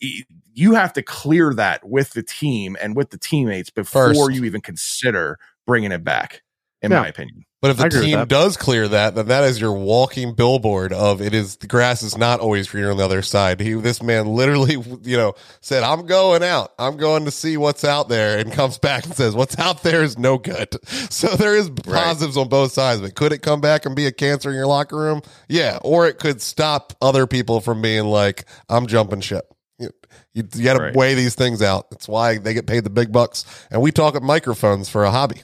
[0.00, 4.32] You have to clear that with the team and with the teammates before First.
[4.32, 6.42] you even consider bringing it back.
[6.82, 7.00] In Yeah.
[7.00, 10.92] my opinion, But if the team does clear that, then that is your walking billboard
[10.92, 13.58] of it is the grass is not always greener on the other side.
[13.58, 15.32] He, this man literally, you know,
[15.62, 16.74] said, "I'm going out.
[16.78, 20.02] I'm going to see what's out there," and comes back and says, "What's out there
[20.02, 20.76] is no good."
[21.14, 23.00] So there is positives on both sides.
[23.00, 25.22] But could it come back and be a cancer in your locker room?
[25.48, 29.46] Yeah, or it could stop other people from being like, "I'm jumping ship."
[29.78, 29.88] You,
[30.34, 30.94] you, got to Right.
[30.94, 31.88] weigh these things out.
[31.90, 35.10] That's why they get paid the big bucks, and we talk at microphones for a
[35.10, 35.40] hobby.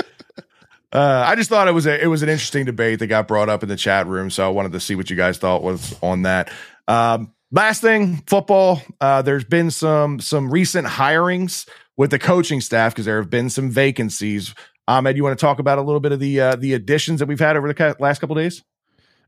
[0.93, 3.49] uh, I just thought it was a it was an interesting debate that got brought
[3.49, 5.95] up in the chat room, so I wanted to see what you guys thought was
[6.01, 6.51] on that.
[6.88, 8.81] Um, last thing, football.
[8.99, 13.49] Uh, there's been some some recent hirings with the coaching staff because there have been
[13.49, 14.53] some vacancies.
[14.88, 17.27] Ahmed, you want to talk about a little bit of the uh, the additions that
[17.27, 18.63] we've had over the last couple days?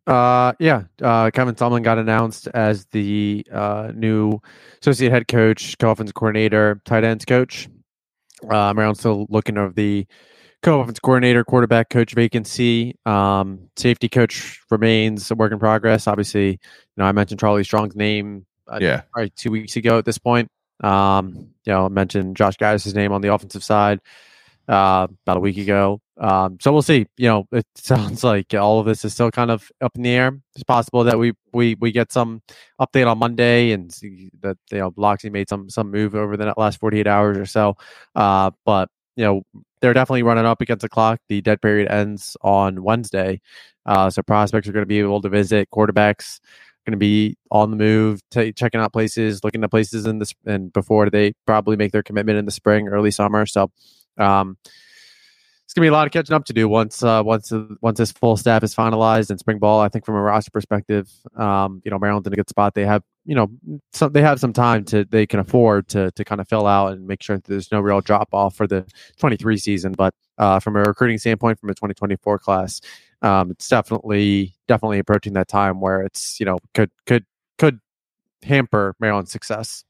[0.06, 4.40] Uh, yeah, uh, Kevin Sumlin got announced as the uh, new
[4.81, 7.69] associate head coach, co-offensive coordinator, tight ends coach.
[8.44, 10.06] Uh, Maryland's still looking over the
[10.64, 12.95] co-offensive coordinator, quarterback coach vacancy.
[13.06, 16.07] Um, safety coach remains a work in progress.
[16.07, 16.57] Obviously, you
[16.98, 19.02] know I mentioned Charlie Strong's name uh, Yeah.
[19.11, 20.49] probably two weeks ago at this point.
[20.84, 23.99] Um, you know, I mentioned Josh Gattis' name on the offensive side
[24.68, 26.02] uh, about a week ago.
[26.18, 27.06] Um, so we'll see.
[27.18, 30.11] You know, it sounds like all of this is still kind of up in the
[30.11, 30.38] air.
[30.56, 32.41] It's possible that we we we get some
[32.80, 36.53] update on Monday and see that you know Bloxy made some some move over the
[36.57, 37.76] last forty eight hours or so.
[38.15, 39.44] Uh, but you know
[39.81, 41.19] they're definitely running up against the clock.
[41.30, 43.41] The dead period ends on Wednesday,
[43.85, 46.40] uh, so prospects are going to be able to visit quarterbacks.
[46.85, 50.34] Going to be on the move, t- checking out places, looking at places in this,
[50.45, 53.45] and before they probably make their commitment in the spring, early summer.
[53.45, 53.72] So,
[54.18, 54.57] um,
[55.74, 57.52] it's gonna be a lot of catching up to do once uh, once
[57.82, 59.80] once this full staff is finalized and spring ball.
[59.80, 62.76] I think from a roster perspective, um, you know Maryland's in a good spot.
[62.76, 63.50] They have you know
[63.91, 66.94] some they have some time to they can afford to to kind of fill out
[66.94, 68.86] and make sure that there's no real drop off for the
[69.18, 69.94] 23 season.
[69.94, 72.80] But uh, from a recruiting standpoint, from a 2024 class,
[73.24, 77.26] um, it's definitely definitely approaching that time where it's you know could could
[77.58, 77.80] could
[78.44, 79.84] hamper Maryland's success.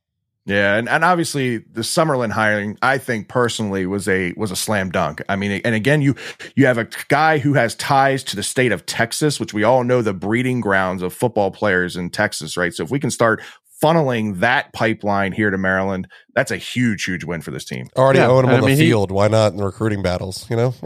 [0.45, 4.91] Yeah, and, and obviously the Sumlin hiring, I think personally was a was a slam
[4.91, 5.21] dunk.
[5.29, 6.15] I mean, and again, you
[6.57, 9.85] you have a guy who has ties to the state of Texas, which we all
[9.85, 12.73] know the breeding grounds of football players in Texas, right?
[12.73, 13.41] So if we can start
[13.83, 17.87] funneling that pipeline here to Maryland, that's a huge, huge win for this team.
[17.97, 19.11] Already Yeah, own him on I the mean, he- field.
[19.11, 20.49] Why not in the recruiting battles?
[20.49, 20.69] You know,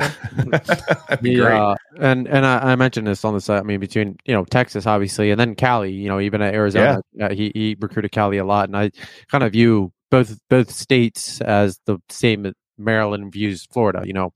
[0.51, 1.57] That'd be great.
[1.59, 3.59] uh, and and I, I mentioned this on the side.
[3.59, 5.91] I mean, between you know Texas, obviously, and then Cali.
[5.91, 8.91] You know, even at Arizona, uh, he he recruited Cali a lot, and I
[9.29, 14.03] kind of view both both states as the same Maryland views Florida.
[14.05, 14.33] You know,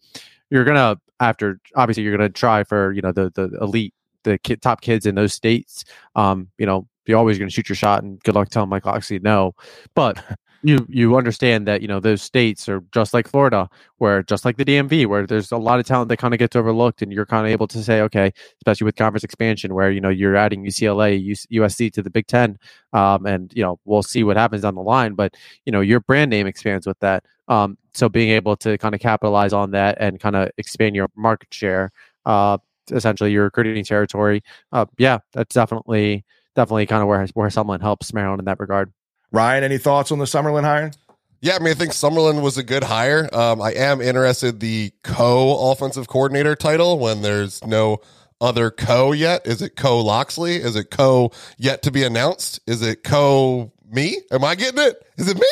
[0.50, 3.94] you're gonna after obviously you're gonna try for you know the the elite,
[4.24, 5.84] the kid, top kids in those states.
[6.16, 9.20] Um, you know, you're always gonna shoot your shot, and good luck telling Mike Locksley
[9.20, 9.54] no,
[9.96, 10.24] but.
[10.64, 13.68] You you understand that you know those states are just like Florida,
[13.98, 16.56] where just like the DMV, where there's a lot of talent that kind of gets
[16.56, 20.00] overlooked, and you're kind of able to say, okay, especially with conference expansion, where you
[20.00, 22.60] know you're adding UCLA, USC to the Big Ten,
[22.94, 25.34] um, and you know we'll see what happens down the line, but
[25.66, 27.26] you know your brand name expands with that.
[27.48, 31.10] Um, so being able to kind of capitalize on that and kind of expand your
[31.16, 31.92] market share,
[32.28, 32.60] uh,
[32.92, 36.24] essentially your recruiting territory, uh, yeah, that's definitely
[36.56, 38.91] definitely kind of where where someone helps Maryland in that regard.
[39.32, 40.94] Ryan, any thoughts on the Sumlin hiring?
[41.41, 43.28] Yeah, I mean, I think Sumlin was a good hire.
[43.34, 47.99] Um, I am interested the co offensive coordinator title when there's no
[48.40, 49.48] other co yet.
[49.48, 50.57] Is it co Locksley?
[50.57, 52.60] Is it co yet to be announced?
[52.68, 54.18] Is it co me?
[54.32, 55.03] Am I getting it?
[55.18, 55.48] Is it me?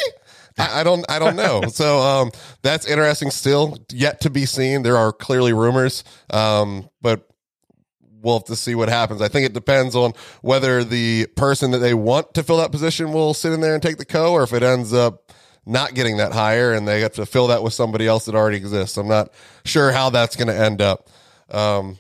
[0.60, 1.06] I, I don't.
[1.10, 1.64] I don't know.
[1.70, 2.32] so um,
[2.62, 3.32] that's interesting.
[3.32, 4.84] Still yet to be seen.
[4.84, 7.28] There are clearly rumors, um, but
[8.22, 9.22] we'll have to see what happens.
[9.22, 13.14] I think it depends on whether the person that they want to fill that position
[13.14, 15.32] will sit in there and take the co, or if it ends up
[15.66, 18.58] not getting that hire and they have to fill that with somebody else that already
[18.58, 18.98] exists.
[18.98, 19.32] I'm not
[19.66, 21.10] sure how that's going to end up.
[21.50, 21.98] Um,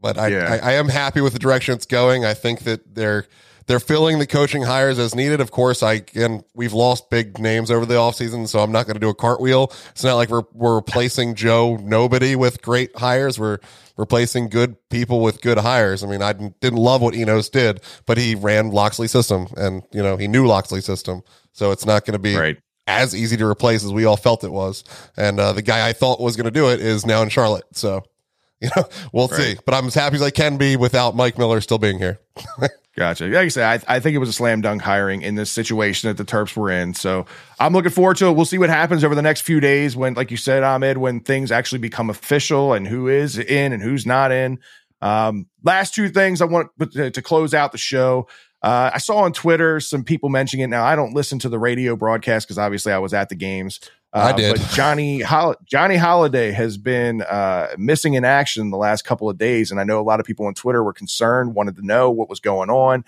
[0.00, 0.58] but I, Yeah.
[0.62, 2.24] I, I am happy with the direction it's going.
[2.24, 3.26] I think that they're
[3.70, 5.40] they're filling the coaching hires as needed.
[5.40, 8.94] Of course, I again we've lost big names over the offseason, so I'm not going
[8.94, 9.72] to do a cartwheel.
[9.90, 13.38] It's not like we're we're replacing Joe nobody with great hires.
[13.38, 13.58] We're
[13.96, 16.02] replacing good people with good hires.
[16.02, 20.02] I mean, I didn't, love what Enos did, but he ran Locksley system, and you
[20.02, 21.22] know he knew Locksley system,
[21.52, 22.58] so it's not going to be Right.
[22.88, 24.82] as easy to replace as we all felt it was.
[25.16, 27.66] And uh, the guy I thought was going to do it is now in Charlotte.
[27.72, 28.02] So,
[28.60, 28.82] you know,
[29.12, 29.54] we'll see.
[29.64, 32.18] But I'm as happy as I can be without Mike Miller still being here.
[32.96, 33.26] Gotcha.
[33.26, 36.08] Like I said, I, I think it was a slam dunk hiring in this situation
[36.08, 36.92] that the Terps were in.
[36.92, 37.24] So
[37.60, 38.32] I'm looking forward to it.
[38.32, 41.20] We'll see what happens over the next few days when, like you said, Ahmed, when
[41.20, 44.58] things actually become official and who is in and who's not in.
[45.00, 48.26] Um, last two things I want to, to close out the show.
[48.62, 50.68] Uh, I saw on Twitter some people mentioning it.
[50.68, 53.80] Now I don't listen to the radio broadcast because obviously I was at the games.
[54.12, 54.56] Uh, I did.
[54.56, 59.38] But Johnny Hol- Johnny Holiday has been uh, missing in action the last couple of
[59.38, 62.10] days, and I know a lot of people on Twitter were concerned, wanted to know
[62.10, 63.04] what was going on.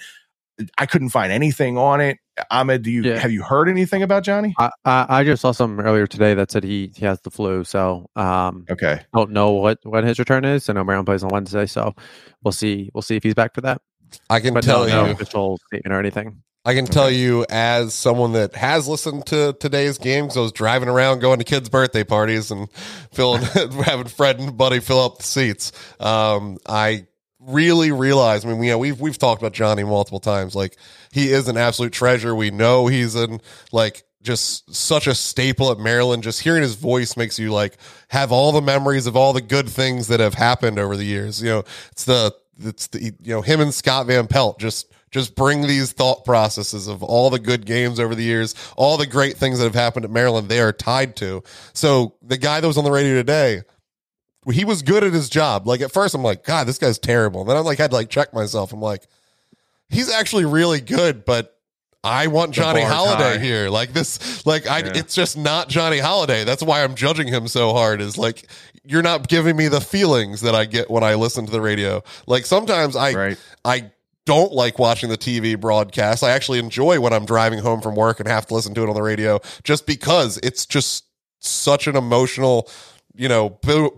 [0.79, 2.19] I couldn't find anything on it.
[2.51, 3.19] Ahmed, do you Yeah.
[3.19, 4.55] have you heard anything about Johnny?
[4.59, 7.65] I, I I just saw something earlier today that said he he has the flu,
[7.65, 10.69] so um, Okay, I don't know what when his return is.
[10.69, 11.95] I know Maryland plays on Wednesday, so
[12.45, 13.81] we'll see we'll see if he's back for that.
[14.31, 16.43] I can But tell no, no official statement or anything.
[16.65, 20.89] I can tell you as someone that has listened to today's games, I was driving
[20.89, 22.71] around going to kids' birthday parties and
[23.13, 23.43] filling,
[23.85, 25.73] having Fred and Buddy fill up the seats.
[25.99, 27.07] Um, I
[27.41, 30.55] really realized, I mean, you know, we've, we've talked about Johnny multiple times.
[30.55, 30.77] Like
[31.11, 32.33] he is an absolute treasure.
[32.33, 33.41] We know he's in
[33.73, 36.23] like, just such a staple at Maryland.
[36.23, 37.77] Just hearing his voice makes you like
[38.07, 41.43] have all the memories of all the good things that have happened over the years.
[41.43, 45.37] You know, it's the it's the you know him and Scott Van Pelt just just
[45.37, 49.37] bring these thought processes of all the good games over the years, all the great
[49.37, 50.49] things that have happened at Maryland.
[50.49, 51.43] They are tied to.
[51.75, 53.63] So the guy that was on the radio today,
[54.51, 55.69] he was good at his job.
[55.69, 57.43] Like at first, I'm like, God, this guy's terrible.
[57.43, 58.73] And then I'm like, I had to like check myself.
[58.73, 59.07] I'm like,
[59.89, 61.57] he's actually really good, but
[62.03, 63.39] I want Johnny Holiday high.
[63.39, 63.69] here.
[63.69, 64.93] Like this, like I, Yeah.
[64.97, 66.43] it's just not Johnny Holiday.
[66.45, 68.01] That's why I'm judging him so hard.
[68.01, 68.49] Is like
[68.83, 72.03] you're not giving me the feelings that I get when I listen to the radio.
[72.27, 73.39] Like sometimes I, Right.
[73.65, 73.93] I
[74.25, 76.23] don't like watching the TV broadcast.
[76.23, 78.89] I actually enjoy when I'm driving home from work and have to listen to it
[78.89, 81.05] on the radio, just because it's just
[81.41, 82.69] such an emotional
[83.15, 83.51] you know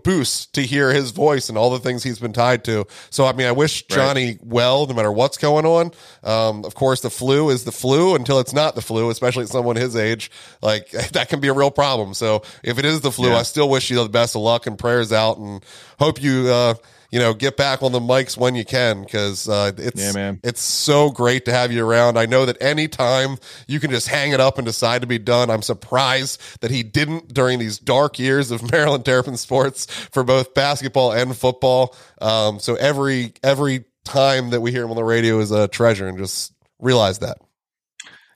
[0.03, 2.85] boost to hear his voice and all the things he's been tied to.
[3.11, 5.91] So i mean i wish johnny well no matter what's going on.
[6.21, 9.49] Um, of course the flu is the flu until it's not the flu especially at
[9.49, 10.29] someone his age.
[10.61, 12.13] Like that can be a real problem.
[12.13, 13.37] So if it is the flu Yeah.
[13.37, 15.63] i still wish you the best of luck and prayers out and
[15.97, 16.73] hope you uh,
[17.11, 20.39] you know get back on the mics when you can because uh, it's Yeah, man.
[20.43, 22.17] it's so great to have you around.
[22.17, 23.37] I know that anytime
[23.67, 25.49] you can just hang it up and decide to be done.
[25.49, 30.53] I'm surprised that he didn't during these dark years of Maryland Terrapin sports for both
[30.53, 31.95] basketball and football.
[32.21, 36.07] Um, so every every time that we hear him on the radio is a treasure,
[36.07, 37.37] and just realize that.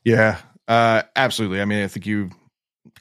[0.03, 0.37] Yeah,
[0.67, 1.61] uh, absolutely.
[1.61, 2.31] I mean, I think you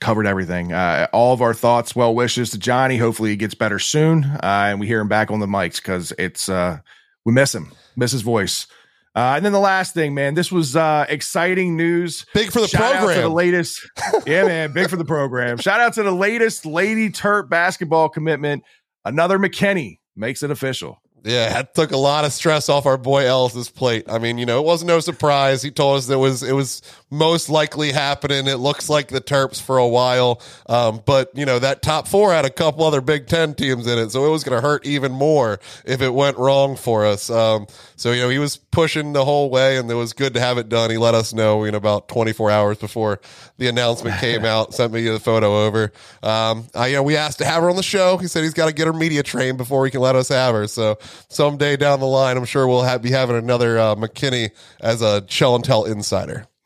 [0.00, 0.72] covered everything.
[0.72, 2.96] Uh, all of our thoughts, well wishes to Johnny.
[2.96, 6.12] Hopefully, he gets better soon, uh, and we hear him back on the mics because
[6.18, 6.78] it's uh,
[7.24, 8.66] we miss him, miss his voice.
[9.14, 12.24] Uh, and then the last thing, man, this was uh, exciting news.
[12.34, 13.88] Big for the Shout out to the latest,
[14.26, 15.56] yeah, man, big for the program.
[15.56, 18.62] Shout out to the latest Lady Terp basketball commitment.
[19.04, 21.02] Another McKinney makes it official.
[21.24, 24.04] Yeah, that took a lot of stress off our boy Ellis's plate.
[24.08, 25.62] I mean, you know, it wasn't no surprise.
[25.62, 28.46] He told us that it was it was most likely happening.
[28.46, 32.32] It looks like the Terps for a while, um, but you know that top four
[32.32, 34.86] had a couple other Big Ten teams in it, so it was going to hurt
[34.86, 37.30] even more if it went wrong for us.
[37.30, 37.66] Um,
[37.96, 40.56] so you know, he was pushing the whole way, and it was good to have
[40.58, 40.90] it done.
[40.90, 43.20] He let us know in about 24 hours before
[43.58, 44.72] the announcement came out.
[44.74, 45.92] Sent me the photo over.
[46.22, 48.18] Um, I, you know, we asked to have her on the show.
[48.18, 50.54] He said he's got to get her media trained before he can let us have
[50.54, 50.66] her.
[50.68, 54.50] So someday down the line, I'm sure we'll have, be having another uh, McKinney
[54.80, 56.46] as a Shell and Tell insider.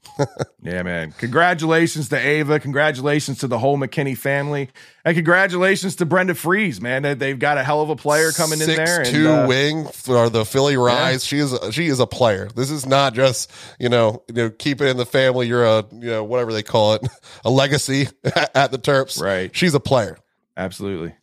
[0.64, 1.12] Yeah, man.
[1.18, 2.60] Congratulations to Ava.
[2.60, 4.68] Congratulations to the whole McKinney family.
[5.04, 7.02] And congratulations to Brenda Frese, man.
[7.02, 9.00] They- They've got a hell of a player coming in there.
[9.00, 11.24] and, two uh, wing for the Philly Rise.
[11.24, 12.48] She is she is a player.
[12.54, 13.50] This is not just
[13.80, 15.48] you know you know keep it in the family.
[15.48, 17.02] You're a you know whatever they call it
[17.44, 18.06] a legacy
[18.54, 19.20] at the Terps.
[19.20, 19.50] Right.
[19.56, 20.16] She's a player.
[20.56, 21.14] Absolutely.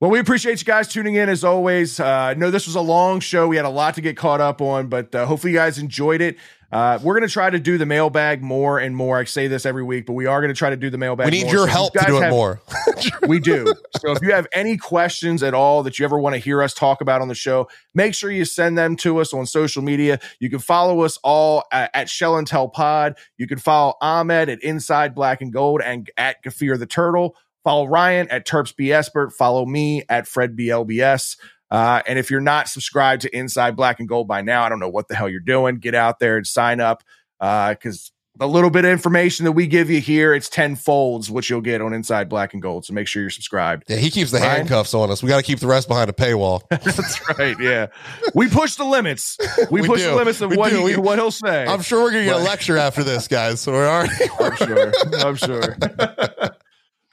[0.00, 2.00] Well, we appreciate you guys tuning in as always.
[2.00, 3.46] Uh, I know this was a long show.
[3.46, 6.22] We had a lot to get caught up on, but uh, hopefully you guys enjoyed
[6.22, 6.38] it.
[6.72, 9.18] Uh, we're going to try to do the mailbag more and more.
[9.18, 11.26] I say this every week, but we are going to try to do the mailbag.
[11.26, 11.52] We need more.
[11.52, 12.62] your So if you help to do it have- more.
[13.28, 13.74] we do.
[13.98, 16.72] So if you have any questions at all that you ever want to hear us
[16.72, 20.18] talk about on the show, make sure you send them to us on social media.
[20.38, 23.18] You can follow us all at, at Shell and Tell Pod.
[23.36, 27.36] You can follow Ahmed at Inside Black and Gold and at Gafir the Turtle.
[27.64, 29.32] Follow Ryan at Terps B Espert.
[29.32, 31.36] Follow me at Fred BLBS.
[31.70, 34.80] Uh, and if you're not subscribed to Inside Black and Gold by now, I don't
[34.80, 35.76] know what the hell you're doing.
[35.76, 37.04] Get out there and sign up
[37.38, 41.60] because the little bit of information that we give you here, it's tenfolds what you'll
[41.60, 42.86] get on Inside Black and Gold.
[42.86, 43.84] So make sure you're subscribed.
[43.88, 44.56] Yeah, he keeps the Ryan?
[44.58, 45.22] handcuffs on us.
[45.22, 46.62] We got to keep the rest behind a paywall.
[46.70, 47.56] That's right.
[47.60, 47.88] Yeah,
[48.34, 49.36] we push the limits.
[49.70, 50.08] We, We push do.
[50.10, 50.78] the limits of We what do.
[50.86, 51.66] he, We- what he'll say.
[51.66, 53.60] I'm sure we're gonna get a lecture after this, guys.
[53.60, 54.14] So we're already.
[54.40, 54.92] I'm sure.
[55.18, 55.76] I'm sure.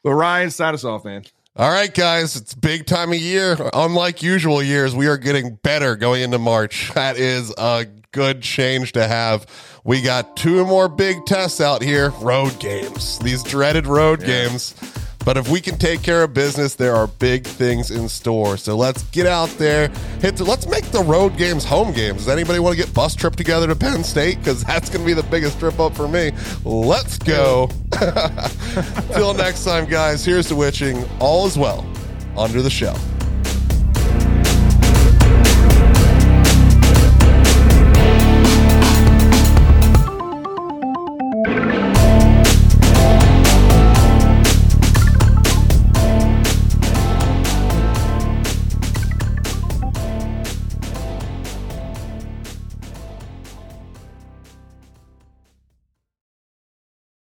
[0.08, 1.26] But Ryan, sign us off, man.
[1.58, 3.58] All right, guys, it's big time of year.
[3.74, 6.94] Unlike usual years, we are getting better going into March.
[6.94, 9.46] That is a good change to have.
[9.84, 14.76] We got two more big tests out here road games, these dreaded road games.
[15.26, 18.58] But if we can take care of business, there are big things in store.
[18.58, 19.90] So let's get out there.
[20.22, 20.40] Hit.
[20.40, 22.20] Let's make the road games home games.
[22.20, 24.38] Does anybody want to get bus trip together to Penn State?
[24.38, 26.32] Because that's going to be the biggest trip up for me.
[26.64, 27.70] Let's go.
[29.14, 30.24] Till next time, guys.
[30.24, 31.86] Here's to wishing all is well
[32.38, 32.98] under the shell.